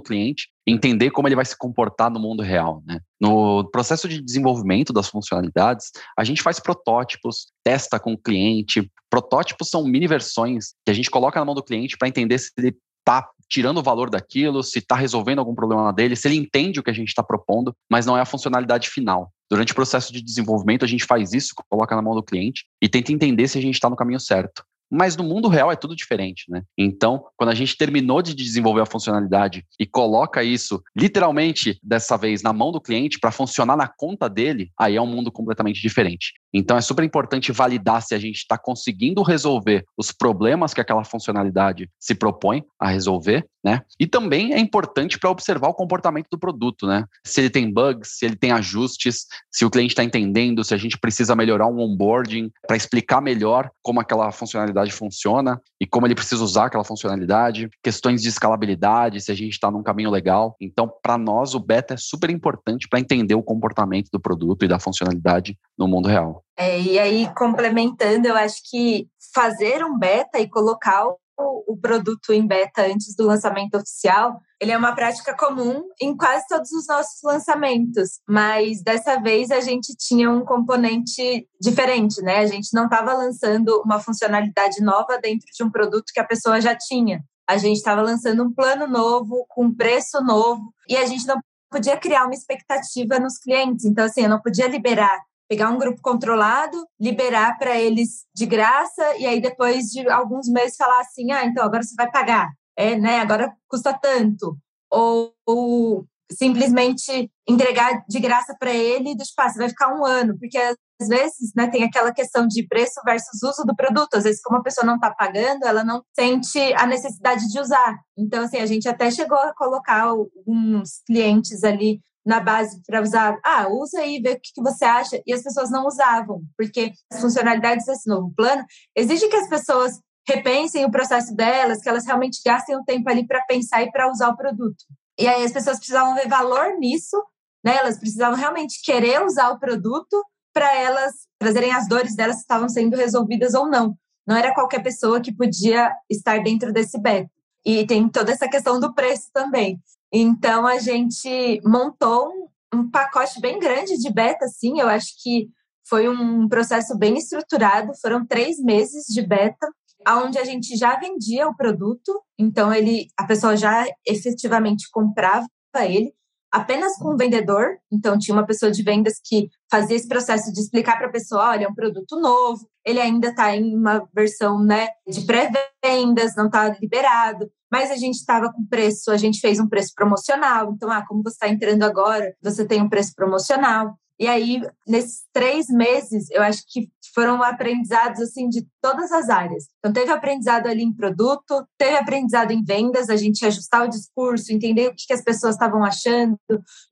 cliente, 0.00 0.48
entender 0.66 1.10
como 1.10 1.28
ele 1.28 1.36
vai 1.36 1.44
se 1.44 1.56
comportar 1.56 2.10
no 2.10 2.18
mundo 2.18 2.42
real. 2.42 2.82
Né? 2.86 3.00
No 3.20 3.68
processo 3.70 4.08
de 4.08 4.22
desenvolvimento 4.22 4.92
das 4.92 5.08
funcionalidades, 5.08 5.90
a 6.18 6.24
gente 6.24 6.42
faz 6.42 6.58
protótipos, 6.58 7.52
testa 7.62 8.00
com 8.00 8.14
o 8.14 8.18
cliente. 8.18 8.90
Protótipos 9.10 9.68
são 9.68 9.84
mini 9.84 10.06
versões 10.06 10.74
que 10.84 10.90
a 10.90 10.94
gente 10.94 11.10
coloca 11.10 11.38
na 11.38 11.44
mão 11.44 11.54
do 11.54 11.62
cliente 11.62 11.98
para 11.98 12.08
entender 12.08 12.38
se 12.38 12.50
ele 12.56 12.74
está 13.06 13.28
tirando 13.48 13.78
o 13.78 13.82
valor 13.82 14.10
daquilo, 14.10 14.62
se 14.62 14.80
está 14.80 14.96
resolvendo 14.96 15.38
algum 15.38 15.54
problema 15.54 15.92
dele, 15.92 16.16
se 16.16 16.26
ele 16.26 16.36
entende 16.36 16.80
o 16.80 16.82
que 16.82 16.90
a 16.90 16.94
gente 16.94 17.08
está 17.08 17.22
propondo, 17.22 17.74
mas 17.88 18.04
não 18.04 18.16
é 18.16 18.20
a 18.20 18.26
funcionalidade 18.26 18.90
final. 18.90 19.30
Durante 19.48 19.70
o 19.70 19.76
processo 19.76 20.12
de 20.12 20.20
desenvolvimento, 20.20 20.84
a 20.84 20.88
gente 20.88 21.04
faz 21.04 21.32
isso, 21.32 21.54
coloca 21.70 21.94
na 21.94 22.02
mão 22.02 22.16
do 22.16 22.22
cliente 22.22 22.64
e 22.82 22.88
tenta 22.88 23.12
entender 23.12 23.46
se 23.46 23.56
a 23.56 23.62
gente 23.62 23.74
está 23.74 23.88
no 23.88 23.94
caminho 23.94 24.18
certo. 24.18 24.64
Mas 24.90 25.16
no 25.16 25.24
mundo 25.24 25.48
real 25.48 25.70
é 25.70 25.76
tudo 25.76 25.96
diferente, 25.96 26.44
né? 26.48 26.62
Então, 26.78 27.24
quando 27.36 27.50
a 27.50 27.54
gente 27.54 27.76
terminou 27.76 28.22
de 28.22 28.34
desenvolver 28.34 28.82
a 28.82 28.86
funcionalidade 28.86 29.64
e 29.80 29.86
coloca 29.86 30.44
isso 30.44 30.80
literalmente 30.96 31.78
dessa 31.82 32.16
vez 32.16 32.40
na 32.40 32.52
mão 32.52 32.70
do 32.70 32.80
cliente 32.80 33.18
para 33.18 33.32
funcionar 33.32 33.76
na 33.76 33.88
conta 33.88 34.28
dele, 34.28 34.70
aí 34.78 34.94
é 34.94 35.02
um 35.02 35.06
mundo 35.06 35.32
completamente 35.32 35.80
diferente. 35.80 36.34
Então 36.52 36.76
é 36.76 36.80
super 36.80 37.04
importante 37.04 37.52
validar 37.52 38.02
se 38.02 38.14
a 38.14 38.18
gente 38.18 38.36
está 38.36 38.56
conseguindo 38.56 39.22
resolver 39.22 39.84
os 39.96 40.12
problemas 40.12 40.72
que 40.72 40.80
aquela 40.80 41.04
funcionalidade 41.04 41.90
se 41.98 42.14
propõe 42.14 42.64
a 42.78 42.88
resolver, 42.88 43.46
né? 43.64 43.82
E 43.98 44.06
também 44.06 44.54
é 44.54 44.58
importante 44.58 45.18
para 45.18 45.30
observar 45.30 45.68
o 45.68 45.74
comportamento 45.74 46.28
do 46.30 46.38
produto, 46.38 46.86
né? 46.86 47.04
Se 47.24 47.40
ele 47.40 47.50
tem 47.50 47.72
bugs, 47.72 48.18
se 48.18 48.24
ele 48.24 48.36
tem 48.36 48.52
ajustes, 48.52 49.26
se 49.50 49.64
o 49.64 49.70
cliente 49.70 49.92
está 49.92 50.04
entendendo, 50.04 50.62
se 50.62 50.72
a 50.72 50.76
gente 50.76 50.98
precisa 50.98 51.34
melhorar 51.34 51.66
um 51.66 51.80
onboarding 51.80 52.50
para 52.66 52.76
explicar 52.76 53.20
melhor 53.20 53.70
como 53.82 54.00
aquela 54.00 54.30
funcionalidade 54.30 54.92
funciona 54.92 55.60
e 55.80 55.86
como 55.86 56.06
ele 56.06 56.14
precisa 56.14 56.42
usar 56.44 56.66
aquela 56.66 56.84
funcionalidade, 56.84 57.68
questões 57.82 58.22
de 58.22 58.28
escalabilidade, 58.28 59.20
se 59.20 59.32
a 59.32 59.34
gente 59.34 59.52
está 59.52 59.70
num 59.70 59.82
caminho 59.82 60.10
legal. 60.10 60.56
Então, 60.60 60.90
para 61.02 61.18
nós, 61.18 61.54
o 61.54 61.60
beta 61.60 61.94
é 61.94 61.96
super 61.96 62.30
importante 62.30 62.88
para 62.88 63.00
entender 63.00 63.34
o 63.34 63.42
comportamento 63.42 64.08
do 64.12 64.20
produto 64.20 64.64
e 64.64 64.68
da 64.68 64.78
funcionalidade 64.78 65.58
no 65.76 65.88
mundo 65.88 66.08
real. 66.08 66.35
É, 66.56 66.80
e 66.80 66.98
aí, 66.98 67.32
complementando, 67.34 68.28
eu 68.28 68.36
acho 68.36 68.60
que 68.68 69.08
fazer 69.34 69.84
um 69.84 69.98
beta 69.98 70.38
e 70.38 70.48
colocar 70.48 71.06
o, 71.06 71.16
o 71.38 71.76
produto 71.76 72.32
em 72.32 72.46
beta 72.46 72.82
antes 72.82 73.14
do 73.14 73.26
lançamento 73.26 73.76
oficial, 73.76 74.40
ele 74.60 74.72
é 74.72 74.78
uma 74.78 74.94
prática 74.94 75.36
comum 75.36 75.82
em 76.00 76.16
quase 76.16 76.46
todos 76.48 76.72
os 76.72 76.86
nossos 76.86 77.22
lançamentos, 77.22 78.20
mas 78.26 78.82
dessa 78.82 79.20
vez 79.20 79.50
a 79.50 79.60
gente 79.60 79.94
tinha 79.98 80.30
um 80.30 80.44
componente 80.44 81.46
diferente, 81.60 82.22
né? 82.22 82.38
A 82.38 82.46
gente 82.46 82.72
não 82.72 82.84
estava 82.84 83.12
lançando 83.12 83.82
uma 83.84 84.00
funcionalidade 84.00 84.82
nova 84.82 85.18
dentro 85.18 85.46
de 85.54 85.62
um 85.62 85.70
produto 85.70 86.12
que 86.12 86.20
a 86.20 86.26
pessoa 86.26 86.60
já 86.60 86.74
tinha. 86.74 87.22
A 87.48 87.58
gente 87.58 87.76
estava 87.76 88.00
lançando 88.00 88.42
um 88.42 88.52
plano 88.52 88.86
novo, 88.88 89.44
com 89.48 89.72
preço 89.72 90.20
novo, 90.22 90.72
e 90.88 90.96
a 90.96 91.04
gente 91.04 91.26
não 91.26 91.38
podia 91.70 91.96
criar 91.96 92.24
uma 92.24 92.34
expectativa 92.34 93.18
nos 93.18 93.38
clientes. 93.38 93.84
Então, 93.84 94.06
assim, 94.06 94.22
eu 94.22 94.30
não 94.30 94.40
podia 94.40 94.66
liberar 94.66 95.20
pegar 95.48 95.70
um 95.70 95.78
grupo 95.78 96.00
controlado, 96.02 96.76
liberar 97.00 97.58
para 97.58 97.76
eles 97.76 98.24
de 98.34 98.46
graça 98.46 99.16
e 99.16 99.26
aí 99.26 99.40
depois 99.40 99.86
de 99.86 100.08
alguns 100.08 100.48
meses 100.48 100.76
falar 100.76 101.00
assim, 101.00 101.30
ah, 101.32 101.44
então 101.44 101.64
agora 101.64 101.82
você 101.82 101.94
vai 101.96 102.10
pagar, 102.10 102.48
é, 102.76 102.96
né? 102.96 103.20
Agora 103.20 103.52
custa 103.68 103.92
tanto 103.92 104.58
ou, 104.90 105.32
ou 105.46 106.06
simplesmente 106.30 107.30
entregar 107.48 108.04
de 108.08 108.20
graça 108.20 108.54
para 108.58 108.72
ele 108.72 109.10
e 109.10 109.16
tipo, 109.16 109.40
ah, 109.40 109.48
você 109.48 109.58
vai 109.58 109.68
ficar 109.68 109.94
um 109.94 110.04
ano, 110.04 110.36
porque 110.38 110.58
às 110.58 111.08
vezes 111.08 111.52
né, 111.54 111.68
tem 111.68 111.84
aquela 111.84 112.12
questão 112.12 112.46
de 112.46 112.66
preço 112.66 113.00
versus 113.04 113.42
uso 113.42 113.64
do 113.64 113.76
produto. 113.76 114.14
Às 114.14 114.24
vezes, 114.24 114.40
como 114.40 114.58
a 114.58 114.62
pessoa 114.62 114.86
não 114.86 114.96
está 114.96 115.10
pagando, 115.10 115.64
ela 115.64 115.84
não 115.84 116.02
sente 116.18 116.58
a 116.74 116.86
necessidade 116.86 117.46
de 117.48 117.60
usar. 117.60 117.96
Então, 118.16 118.44
assim, 118.44 118.58
a 118.58 118.66
gente 118.66 118.88
até 118.88 119.10
chegou 119.10 119.38
a 119.38 119.54
colocar 119.54 120.02
alguns 120.02 121.02
clientes 121.06 121.62
ali 121.62 122.00
na 122.26 122.40
base 122.40 122.82
para 122.84 123.00
usar. 123.00 123.38
Ah, 123.44 123.68
usa 123.68 124.00
aí, 124.00 124.20
vê 124.20 124.32
o 124.32 124.40
que, 124.40 124.52
que 124.52 124.62
você 124.62 124.84
acha. 124.84 125.22
E 125.24 125.32
as 125.32 125.42
pessoas 125.42 125.70
não 125.70 125.86
usavam, 125.86 126.42
porque 126.58 126.92
as 127.10 127.20
funcionalidades 127.20 127.86
desse 127.86 128.08
novo 128.08 128.32
plano 128.36 128.64
exigem 128.96 129.30
que 129.30 129.36
as 129.36 129.48
pessoas 129.48 130.00
repensem 130.28 130.84
o 130.84 130.90
processo 130.90 131.34
delas, 131.36 131.80
que 131.80 131.88
elas 131.88 132.04
realmente 132.04 132.40
gastem 132.44 132.76
o 132.76 132.84
tempo 132.84 133.08
ali 133.08 133.24
para 133.24 133.44
pensar 133.44 133.82
e 133.82 133.92
para 133.92 134.10
usar 134.10 134.28
o 134.28 134.36
produto. 134.36 134.84
E 135.16 135.28
aí 135.28 135.44
as 135.44 135.52
pessoas 135.52 135.78
precisavam 135.78 136.14
ver 136.16 136.28
valor 136.28 136.76
nisso, 136.78 137.16
né? 137.64 137.76
Elas 137.76 137.96
precisavam 137.96 138.36
realmente 138.36 138.82
querer 138.82 139.24
usar 139.24 139.50
o 139.50 139.58
produto 139.60 140.20
para 140.52 140.74
elas 140.74 141.12
trazerem 141.38 141.72
as 141.72 141.88
dores 141.88 142.16
delas 142.16 142.36
que 142.36 142.42
estavam 142.42 142.68
sendo 142.68 142.96
resolvidas 142.96 143.54
ou 143.54 143.68
não. 143.68 143.96
Não 144.26 144.36
era 144.36 144.52
qualquer 144.52 144.82
pessoa 144.82 145.20
que 145.20 145.32
podia 145.32 145.92
estar 146.10 146.42
dentro 146.42 146.72
desse 146.72 147.00
beta. 147.00 147.30
E 147.64 147.86
tem 147.86 148.08
toda 148.08 148.32
essa 148.32 148.48
questão 148.48 148.80
do 148.80 148.92
preço 148.92 149.28
também. 149.32 149.80
Então 150.12 150.66
a 150.66 150.78
gente 150.78 151.60
montou 151.64 152.28
um, 152.28 152.48
um 152.78 152.90
pacote 152.90 153.40
bem 153.40 153.58
grande 153.58 153.96
de 153.98 154.12
beta, 154.12 154.44
assim. 154.44 154.80
Eu 154.80 154.88
acho 154.88 155.08
que 155.22 155.48
foi 155.88 156.08
um 156.08 156.48
processo 156.48 156.96
bem 156.96 157.16
estruturado. 157.16 157.92
Foram 158.00 158.26
três 158.26 158.58
meses 158.58 159.04
de 159.06 159.22
beta, 159.22 159.66
onde 160.08 160.38
a 160.38 160.44
gente 160.44 160.76
já 160.76 160.96
vendia 160.98 161.48
o 161.48 161.56
produto. 161.56 162.22
Então 162.38 162.72
ele, 162.72 163.08
a 163.18 163.24
pessoa 163.24 163.56
já 163.56 163.84
efetivamente 164.06 164.88
comprava 164.90 165.46
ele 165.84 166.12
apenas 166.56 166.96
com 166.96 167.14
o 167.14 167.16
vendedor. 167.16 167.76
Então, 167.92 168.18
tinha 168.18 168.34
uma 168.34 168.46
pessoa 168.46 168.72
de 168.72 168.82
vendas 168.82 169.20
que 169.22 169.50
fazia 169.70 169.96
esse 169.96 170.08
processo 170.08 170.52
de 170.52 170.60
explicar 170.60 170.96
para 170.96 171.08
a 171.08 171.12
pessoa: 171.12 171.50
olha, 171.50 171.66
é 171.66 171.68
um 171.68 171.74
produto 171.74 172.18
novo, 172.18 172.66
ele 172.84 173.00
ainda 173.00 173.28
está 173.28 173.54
em 173.54 173.76
uma 173.76 174.08
versão 174.14 174.58
né, 174.62 174.88
de 175.06 175.20
pré-vendas, 175.22 176.34
não 176.34 176.46
está 176.46 176.68
liberado. 176.80 177.50
Mas 177.70 177.90
a 177.90 177.96
gente 177.96 178.14
estava 178.14 178.50
com 178.52 178.64
preço, 178.64 179.10
a 179.10 179.16
gente 179.16 179.40
fez 179.40 179.58
um 179.60 179.68
preço 179.68 179.92
promocional. 179.94 180.72
Então, 180.72 180.90
ah, 180.90 181.04
como 181.06 181.22
você 181.22 181.34
está 181.34 181.48
entrando 181.48 181.82
agora, 181.82 182.34
você 182.42 182.64
tem 182.64 182.80
um 182.80 182.88
preço 182.88 183.12
promocional. 183.14 183.94
E 184.18 184.26
aí, 184.26 184.62
nesses 184.86 185.24
três 185.32 185.66
meses, 185.68 186.30
eu 186.30 186.42
acho 186.42 186.62
que 186.68 186.88
foram 187.16 187.42
aprendizados 187.42 188.20
assim 188.20 188.46
de 188.46 188.66
todas 188.82 189.10
as 189.10 189.30
áreas. 189.30 189.64
Então, 189.78 189.90
teve 189.90 190.12
aprendizado 190.12 190.66
ali 190.66 190.82
em 190.82 190.92
produto, 190.92 191.66
teve 191.78 191.96
aprendizado 191.96 192.50
em 192.50 192.62
vendas, 192.62 193.08
a 193.08 193.16
gente 193.16 193.44
ajustar 193.46 193.86
o 193.86 193.88
discurso, 193.88 194.52
entender 194.52 194.88
o 194.88 194.94
que, 194.94 195.06
que 195.06 195.14
as 195.14 195.24
pessoas 195.24 195.54
estavam 195.54 195.82
achando, 195.82 196.38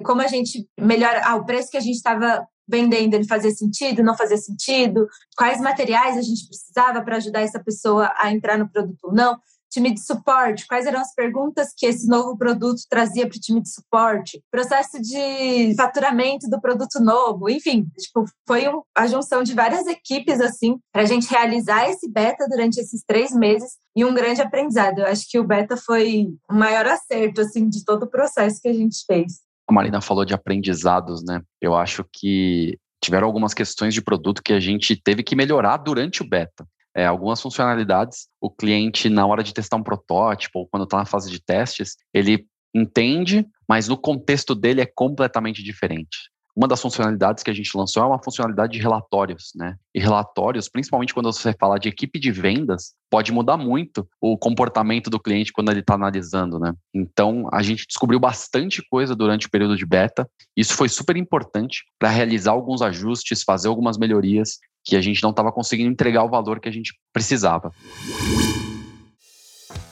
como 0.03 0.23
a 0.23 0.27
gente 0.27 0.67
melhora 0.81 1.21
ah, 1.27 1.37
o 1.37 1.45
preço 1.45 1.71
que 1.71 1.77
a 1.77 1.81
gente 1.81 1.97
estava 1.97 2.43
vendendo, 2.67 3.13
ele 3.13 3.27
fazia 3.27 3.51
sentido, 3.51 4.03
não 4.03 4.17
fazia 4.17 4.39
sentido, 4.39 5.07
quais 5.37 5.61
materiais 5.61 6.17
a 6.17 6.23
gente 6.23 6.49
precisava 6.49 7.03
para 7.03 7.17
ajudar 7.17 7.43
essa 7.43 7.63
pessoa 7.63 8.11
a 8.17 8.33
entrar 8.33 8.57
no 8.57 8.71
produto 8.71 9.05
ou 9.05 9.13
não 9.13 9.39
time 9.75 9.93
de 9.93 10.01
suporte, 10.01 10.67
quais 10.67 10.87
eram 10.87 11.01
as 11.01 11.13
perguntas 11.15 11.73
que 11.77 11.87
esse 11.87 12.07
novo 12.07 12.39
produto 12.39 12.81
trazia 12.89 13.27
para 13.27 13.37
o 13.37 13.41
time 13.41 13.61
de 13.61 13.73
suporte, 13.73 14.41
processo 14.51 15.01
de 15.01 15.75
faturamento 15.77 16.49
do 16.49 16.61
produto 16.61 17.01
novo, 17.01 17.51
enfim, 17.51 17.87
tipo, 17.99 18.25
foi 18.47 18.69
um, 18.69 18.83
a 18.95 19.07
junção 19.07 19.43
de 19.43 19.53
várias 19.53 19.87
equipes 19.87 20.41
assim 20.41 20.79
para 20.93 21.03
a 21.03 21.07
gente 21.07 21.29
realizar 21.29 21.89
esse 21.89 22.11
beta 22.11 22.47
durante 22.49 22.79
esses 22.79 23.03
três 23.05 23.33
meses 23.33 23.73
e 23.97 24.05
um 24.05 24.15
grande 24.15 24.41
aprendizado. 24.41 25.01
Eu 25.01 25.07
acho 25.07 25.29
que 25.29 25.39
o 25.39 25.45
beta 25.45 25.77
foi 25.77 26.29
o 26.49 26.55
maior 26.55 26.87
acerto 26.87 27.41
assim 27.41 27.69
de 27.69 27.85
todo 27.85 28.05
o 28.05 28.11
processo 28.11 28.61
que 28.61 28.69
a 28.69 28.73
gente 28.73 29.05
fez. 29.07 29.41
A 29.69 29.73
Marina 29.73 30.01
falou 30.01 30.25
de 30.25 30.35
aprendizados, 30.35 31.25
né? 31.25 31.41
Eu 31.61 31.75
acho 31.75 32.05
que 32.13 32.79
tiveram 33.03 33.27
algumas 33.27 33.55
questões 33.55 33.93
de 33.93 34.03
produto 34.03 34.43
que 34.43 34.53
a 34.53 34.61
gente 34.61 34.97
teve 34.97 35.23
que 35.23 35.35
melhorar 35.35 35.79
durante 35.79 36.23
o 36.23 36.29
beta 36.29 36.67
é, 36.95 37.07
algumas 37.07 37.41
funcionalidades, 37.41 38.29
o 38.41 38.51
cliente, 38.51 39.09
na 39.09 39.27
hora 39.27 39.43
de 39.43 39.53
testar 39.53 39.77
um 39.77 39.83
protótipo 39.83 40.61
ou 40.61 40.69
quando 40.69 40.85
está 40.85 40.99
na 40.99 41.07
fase 41.07 41.31
de 41.31 41.41
testes, 41.41 41.97
ele 42.13 42.47
entende, 42.75 43.47
mas 43.69 43.89
no 43.89 43.97
contexto 43.97 44.55
dele 44.55 44.81
é 44.81 44.87
completamente 44.87 45.63
diferente. 45.63 46.33
Uma 46.57 46.69
das 46.69 46.81
funcionalidades 46.81 47.43
que 47.43 47.51
a 47.51 47.55
gente 47.55 47.77
lançou 47.77 48.01
é 48.01 48.07
uma 48.07 48.23
funcionalidade 48.23 48.75
de 48.75 48.79
relatórios, 48.79 49.51
né? 49.57 49.75
E 49.93 49.99
relatórios, 49.99 50.69
principalmente 50.69 51.13
quando 51.13 51.33
você 51.33 51.53
fala 51.53 51.79
de 51.79 51.89
equipe 51.89 52.17
de 52.21 52.31
vendas, 52.31 52.95
pode 53.11 53.33
mudar 53.33 53.57
muito 53.57 54.09
o 54.21 54.39
comportamento 54.39 55.11
do 55.11 55.19
cliente 55.19 55.53
quando 55.53 55.73
ele 55.73 55.81
está 55.81 55.95
analisando, 55.95 56.61
né? 56.61 56.73
Então, 56.95 57.49
a 57.53 57.61
gente 57.61 57.87
descobriu 57.89 58.21
bastante 58.21 58.81
coisa 58.89 59.17
durante 59.17 59.49
o 59.49 59.51
período 59.51 59.77
de 59.77 59.85
beta. 59.85 60.29
Isso 60.57 60.75
foi 60.75 60.89
super 60.89 61.17
importante 61.17 61.83
para 61.99 62.09
realizar 62.09 62.53
alguns 62.53 62.83
ajustes, 62.83 63.43
fazer 63.43 63.67
algumas 63.67 63.99
melhorias 63.99 64.61
que 64.85 64.95
a 64.95 65.01
gente 65.01 65.23
não 65.23 65.31
estava 65.31 65.51
conseguindo 65.51 65.91
entregar 65.91 66.23
o 66.23 66.29
valor 66.29 66.61
que 66.61 66.69
a 66.69 66.73
gente 66.73 66.93
precisava. 67.13 67.73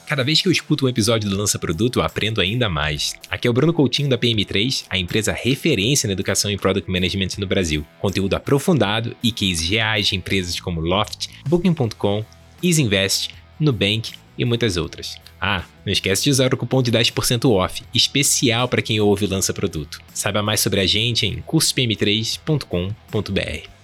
Cada 0.06 0.22
vez 0.22 0.40
que 0.42 0.48
eu 0.48 0.52
escuto 0.52 0.84
um 0.84 0.88
episódio 0.90 1.30
do 1.30 1.38
Lança 1.38 1.58
Produto, 1.58 1.98
eu 1.98 2.04
aprendo 2.04 2.42
ainda 2.42 2.68
mais. 2.68 3.14
Aqui 3.30 3.48
é 3.48 3.50
o 3.50 3.54
Bruno 3.54 3.72
Coutinho 3.72 4.10
da 4.10 4.18
PM3, 4.18 4.84
a 4.90 4.98
empresa 4.98 5.32
referência 5.32 6.06
na 6.06 6.12
educação 6.12 6.50
em 6.50 6.58
Product 6.58 6.90
Management 6.90 7.28
no 7.38 7.46
Brasil. 7.46 7.86
Conteúdo 7.98 8.34
aprofundado 8.34 9.16
e 9.22 9.32
cases 9.32 9.70
reais 9.70 10.08
de 10.08 10.16
empresas 10.16 10.60
como 10.60 10.82
Loft, 10.82 11.28
Booking.com, 11.48 12.22
EasyInvest, 12.62 13.30
Nubank 13.58 14.12
e 14.36 14.44
muitas 14.44 14.76
outras. 14.76 15.16
Ah, 15.40 15.64
não 15.84 15.92
esquece 15.92 16.24
de 16.24 16.30
usar 16.30 16.52
o 16.52 16.58
cupom 16.58 16.82
de 16.82 16.92
10% 16.92 17.50
off, 17.50 17.82
especial 17.94 18.68
para 18.68 18.82
quem 18.82 19.00
ouve 19.00 19.24
o 19.24 19.30
Lança 19.30 19.54
Produto. 19.54 19.98
Saiba 20.12 20.42
mais 20.42 20.60
sobre 20.60 20.80
a 20.80 20.86
gente 20.86 21.24
em 21.26 21.40
cursospm3.com.br. 21.40 23.81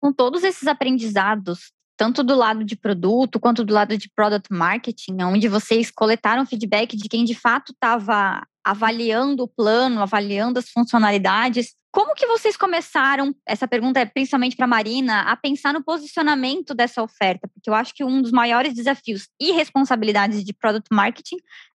Com 0.00 0.12
todos 0.12 0.44
esses 0.44 0.66
aprendizados, 0.68 1.72
tanto 1.96 2.22
do 2.22 2.34
lado 2.34 2.64
de 2.64 2.76
produto 2.76 3.40
quanto 3.40 3.64
do 3.64 3.72
lado 3.72 3.96
de 3.96 4.10
product 4.14 4.52
marketing, 4.52 5.22
onde 5.22 5.48
vocês 5.48 5.90
coletaram 5.90 6.46
feedback 6.46 6.96
de 6.96 7.08
quem 7.08 7.24
de 7.24 7.34
fato 7.34 7.72
estava 7.72 8.46
avaliando 8.64 9.44
o 9.44 9.48
plano, 9.48 10.02
avaliando 10.02 10.58
as 10.58 10.68
funcionalidades. 10.68 11.74
Como 11.92 12.14
que 12.14 12.26
vocês 12.26 12.56
começaram? 12.56 13.34
Essa 13.46 13.66
pergunta 13.66 14.00
é 14.00 14.04
principalmente 14.04 14.56
para 14.56 14.66
Marina, 14.66 15.22
a 15.22 15.36
pensar 15.36 15.72
no 15.72 15.82
posicionamento 15.82 16.74
dessa 16.74 17.02
oferta, 17.02 17.48
porque 17.54 17.70
eu 17.70 17.74
acho 17.74 17.94
que 17.94 18.04
um 18.04 18.20
dos 18.20 18.32
maiores 18.32 18.74
desafios 18.74 19.28
e 19.40 19.52
responsabilidades 19.52 20.44
de 20.44 20.52
product 20.52 20.92
marketing 20.92 21.36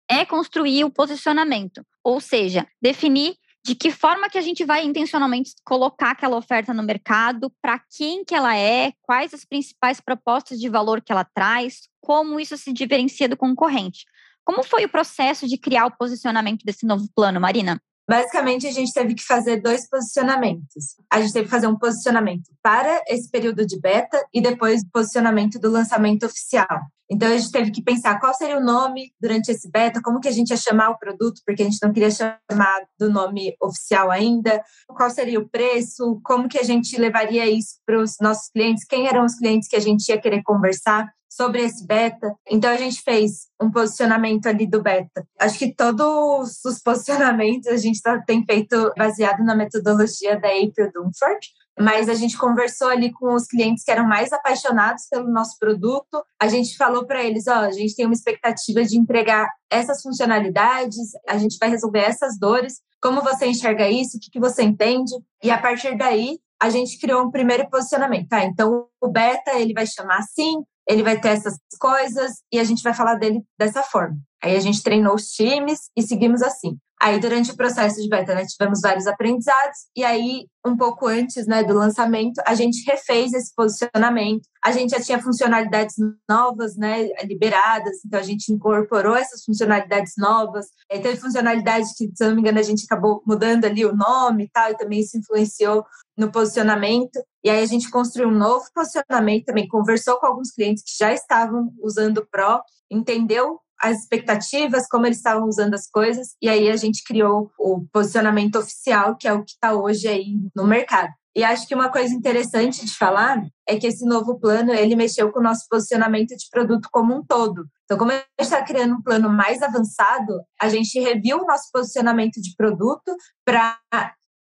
é 0.10 0.26
construir 0.26 0.86
o 0.86 0.90
posicionamento, 0.90 1.86
ou 2.04 2.20
seja, 2.22 2.66
definir 2.82 3.36
de 3.66 3.76
que 3.76 3.92
forma 3.92 4.30
que 4.30 4.38
a 4.38 4.42
gente 4.42 4.64
vai 4.64 4.86
intencionalmente 4.86 5.52
colocar 5.66 6.12
aquela 6.12 6.38
oferta 6.38 6.74
no 6.74 6.84
mercado, 6.84 7.52
para 7.62 7.82
quem 7.96 8.24
que 8.24 8.34
ela 8.34 8.56
é, 8.56 8.94
quais 9.02 9.34
as 9.34 9.44
principais 9.44 10.00
propostas 10.00 10.60
de 10.60 10.70
valor 10.70 11.02
que 11.02 11.12
ela 11.12 11.26
traz, 11.26 11.90
como 12.00 12.40
isso 12.40 12.58
se 12.58 12.72
diferencia 12.72 13.28
do 13.28 13.36
concorrente. 13.36 14.06
Como 14.46 14.64
foi 14.64 14.86
o 14.86 14.90
processo 14.90 15.46
de 15.46 15.58
criar 15.58 15.86
o 15.88 15.98
posicionamento 15.98 16.64
desse 16.64 16.86
novo 16.86 17.06
plano, 17.14 17.42
Marina? 17.42 17.82
Basicamente, 18.08 18.66
a 18.66 18.72
gente 18.72 18.94
teve 18.94 19.14
que 19.14 19.24
fazer 19.24 19.62
dois 19.62 19.88
posicionamentos. 19.90 20.96
A 21.12 21.20
gente 21.20 21.34
teve 21.34 21.46
que 21.46 21.52
fazer 21.52 21.68
um 21.68 21.78
posicionamento 21.78 22.50
para 22.64 23.04
esse 23.08 23.30
período 23.30 23.66
de 23.66 23.80
beta 23.80 24.26
e 24.34 24.42
depois 24.42 24.82
o 24.82 24.90
posicionamento 24.92 25.60
do 25.60 25.70
lançamento 25.70 26.26
oficial. 26.26 26.68
Então, 27.10 27.30
a 27.30 27.38
gente 27.38 27.52
teve 27.52 27.72
que 27.72 27.82
pensar 27.82 28.20
qual 28.20 28.34
seria 28.34 28.58
o 28.58 28.64
nome 28.64 29.14
durante 29.20 29.50
esse 29.50 29.70
beta, 29.70 30.02
como 30.02 30.20
que 30.20 30.28
a 30.28 30.32
gente 30.32 30.50
ia 30.50 30.58
chamar 30.58 30.90
o 30.90 30.98
produto, 30.98 31.42
porque 31.46 31.62
a 31.62 31.66
gente 31.66 31.80
não 31.82 31.94
queria 31.94 32.12
chamar 32.12 32.82
do 33.00 33.10
nome 33.10 33.56
oficial 33.62 34.12
ainda, 34.12 34.62
qual 34.88 35.10
seria 35.10 35.40
o 35.40 35.48
preço, 35.48 36.20
como 36.24 36.50
que 36.50 36.58
a 36.58 36.64
gente 36.64 36.98
levaria 36.98 37.46
isso 37.46 37.80
para 37.86 38.00
os 38.00 38.16
nossos 38.22 38.50
clientes, 38.50 38.86
quem 38.86 39.08
eram 39.08 39.26
os 39.26 39.36
clientes 39.36 39.70
que 39.70 39.78
a 39.78 39.82
gente 39.82 40.08
ia 40.10 40.20
querer 40.20 40.44
conversar 40.44 41.10
sobre 41.38 41.62
esse 41.62 41.86
beta. 41.86 42.36
Então 42.50 42.72
a 42.72 42.78
gente 42.78 43.02
fez 43.04 43.48
um 43.62 43.70
posicionamento 43.70 44.48
ali 44.48 44.66
do 44.66 44.82
beta. 44.82 45.26
Acho 45.40 45.60
que 45.60 45.74
todos 45.74 46.66
os 46.66 46.82
posicionamentos 46.84 47.68
a 47.68 47.78
gente 47.78 48.02
tá, 48.02 48.20
tem 48.20 48.44
feito 48.44 48.92
baseado 48.98 49.44
na 49.44 49.56
metodologia 49.56 50.40
da 50.40 50.48
April 50.48 50.92
Dunford, 50.92 51.48
mas 51.80 52.10
a 52.10 52.16
gente 52.16 52.36
conversou 52.36 52.88
ali 52.90 53.14
com 53.14 53.36
os 53.36 53.46
clientes 53.46 53.84
que 53.84 53.92
eram 53.92 54.08
mais 54.08 54.34
apaixonados 54.34 55.04
pelo 55.12 55.30
nosso 55.32 55.60
produto. 55.60 56.24
A 56.40 56.48
gente 56.48 56.76
falou 56.76 57.06
para 57.06 57.24
eles, 57.24 57.46
ó, 57.48 57.60
a 57.60 57.72
gente 57.72 57.96
tem 57.96 58.06
uma 58.06 58.16
expectativa 58.16 58.84
de 58.84 58.98
entregar 58.98 59.48
essas 59.70 60.02
funcionalidades, 60.02 60.98
a 61.28 61.38
gente 61.38 61.58
vai 61.60 61.70
resolver 61.70 62.00
essas 62.00 62.40
dores. 62.40 62.82
Como 63.00 63.22
você 63.22 63.46
enxerga 63.46 63.88
isso? 63.88 64.18
O 64.18 64.20
que, 64.20 64.32
que 64.32 64.40
você 64.40 64.64
entende? 64.64 65.12
E 65.44 65.52
a 65.52 65.62
partir 65.62 65.96
daí, 65.96 66.40
a 66.60 66.72
gente 66.72 67.00
criou 67.00 67.24
um 67.24 67.30
primeiro 67.30 67.70
posicionamento. 67.70 68.28
Tá, 68.28 68.44
então 68.44 68.88
o 69.00 69.08
beta 69.08 69.52
ele 69.52 69.74
vai 69.74 69.86
chamar 69.86 70.18
assim, 70.18 70.64
ele 70.88 71.04
vai 71.04 71.20
ter 71.20 71.30
essas 71.30 71.58
coisas 71.80 72.42
e 72.52 72.60
a 72.60 72.64
gente 72.64 72.82
vai 72.82 72.94
falar 72.94 73.16
dele 73.16 73.44
dessa 73.60 73.84
forma. 73.84 74.18
Aí 74.42 74.56
a 74.56 74.60
gente 74.60 74.82
treinou 74.82 75.16
os 75.16 75.28
times 75.32 75.90
e 75.96 76.02
seguimos 76.02 76.42
assim. 76.42 76.78
Aí, 77.00 77.20
durante 77.20 77.52
o 77.52 77.56
processo 77.56 78.02
de 78.02 78.10
beta, 78.10 78.34
né, 78.34 78.44
tivemos 78.46 78.82
vários 78.82 79.06
aprendizados, 79.06 79.78
e 79.96 80.04
aí, 80.04 80.48
um 80.66 80.76
pouco 80.76 81.06
antes 81.06 81.46
né, 81.46 81.64
do 81.64 81.74
lançamento, 81.74 82.42
a 82.46 82.56
gente 82.56 82.84
refez 82.90 83.34
esse 83.34 83.54
posicionamento. 83.56 84.42
A 84.64 84.72
gente 84.72 84.90
já 84.90 85.00
tinha 85.00 85.22
funcionalidades 85.22 85.96
novas, 86.28 86.76
né, 86.76 87.08
liberadas, 87.24 87.98
então 88.04 88.20
a 88.20 88.24
gente 88.24 88.52
incorporou 88.52 89.16
essas 89.16 89.44
funcionalidades 89.46 90.14
novas. 90.18 90.68
Aí 90.92 91.00
teve 91.00 91.18
funcionalidade 91.18 91.88
que, 91.96 92.10
se 92.16 92.28
não 92.28 92.34
me 92.34 92.42
engano, 92.42 92.60
a 92.60 92.64
gente 92.64 92.84
acabou 92.86 93.22
mudando 93.28 93.66
ali 93.66 93.86
o 93.86 93.96
nome 93.96 94.46
e 94.46 94.50
tal, 94.50 94.72
e 94.72 94.78
também 94.78 95.00
isso 95.00 95.18
influenciou 95.18 95.86
no 96.18 96.32
posicionamento. 96.32 97.20
E 97.44 97.50
aí 97.50 97.62
a 97.62 97.68
gente 97.68 97.92
construiu 97.92 98.30
um 98.30 98.38
novo 98.38 98.66
posicionamento 98.74 99.46
também, 99.46 99.68
conversou 99.68 100.20
com 100.20 100.26
alguns 100.26 100.52
clientes 100.52 100.84
que 100.84 100.98
já 100.98 101.14
estavam 101.14 101.72
usando 101.80 102.18
o 102.18 102.28
Pro, 102.28 102.60
entendeu 102.90 103.60
as 103.82 104.00
expectativas, 104.00 104.88
como 104.88 105.06
eles 105.06 105.18
estavam 105.18 105.48
usando 105.48 105.74
as 105.74 105.88
coisas, 105.90 106.30
e 106.42 106.50
aí 106.50 106.70
a 106.70 106.76
gente 106.76 107.04
criou 107.04 107.52
o 107.60 107.86
posicionamento 107.92 108.58
oficial, 108.58 109.16
que 109.16 109.28
é 109.28 109.34
o 109.34 109.44
que 109.44 109.52
está 109.52 109.74
hoje 109.74 110.08
aí 110.08 110.36
no 110.56 110.66
mercado. 110.66 111.12
E 111.36 111.44
acho 111.44 111.68
que 111.68 111.76
uma 111.76 111.92
coisa 111.92 112.12
interessante 112.16 112.84
de 112.84 112.98
falar 112.98 113.44
é 113.68 113.78
que 113.78 113.86
esse 113.86 114.04
novo 114.04 114.40
plano, 114.40 114.74
ele 114.74 114.96
mexeu 114.96 115.32
com 115.32 115.40
o 115.40 115.44
nosso 115.44 115.68
posicionamento 115.70 116.36
de 116.36 116.50
produto 116.50 116.90
como 116.92 117.16
um 117.16 117.24
todo. 117.24 117.68
Então, 117.86 117.96
como 117.96 118.12
a 118.12 118.16
gente 118.16 118.26
está 118.40 118.64
criando 118.64 118.96
um 118.96 119.02
plano 119.04 119.30
mais 119.30 119.62
avançado, 119.62 120.42
a 120.60 120.68
gente 120.68 121.00
reviu 121.00 121.38
o 121.38 121.46
nosso 121.46 121.70
posicionamento 121.72 122.42
de 122.42 122.56
produto 122.58 123.16
para 123.46 123.78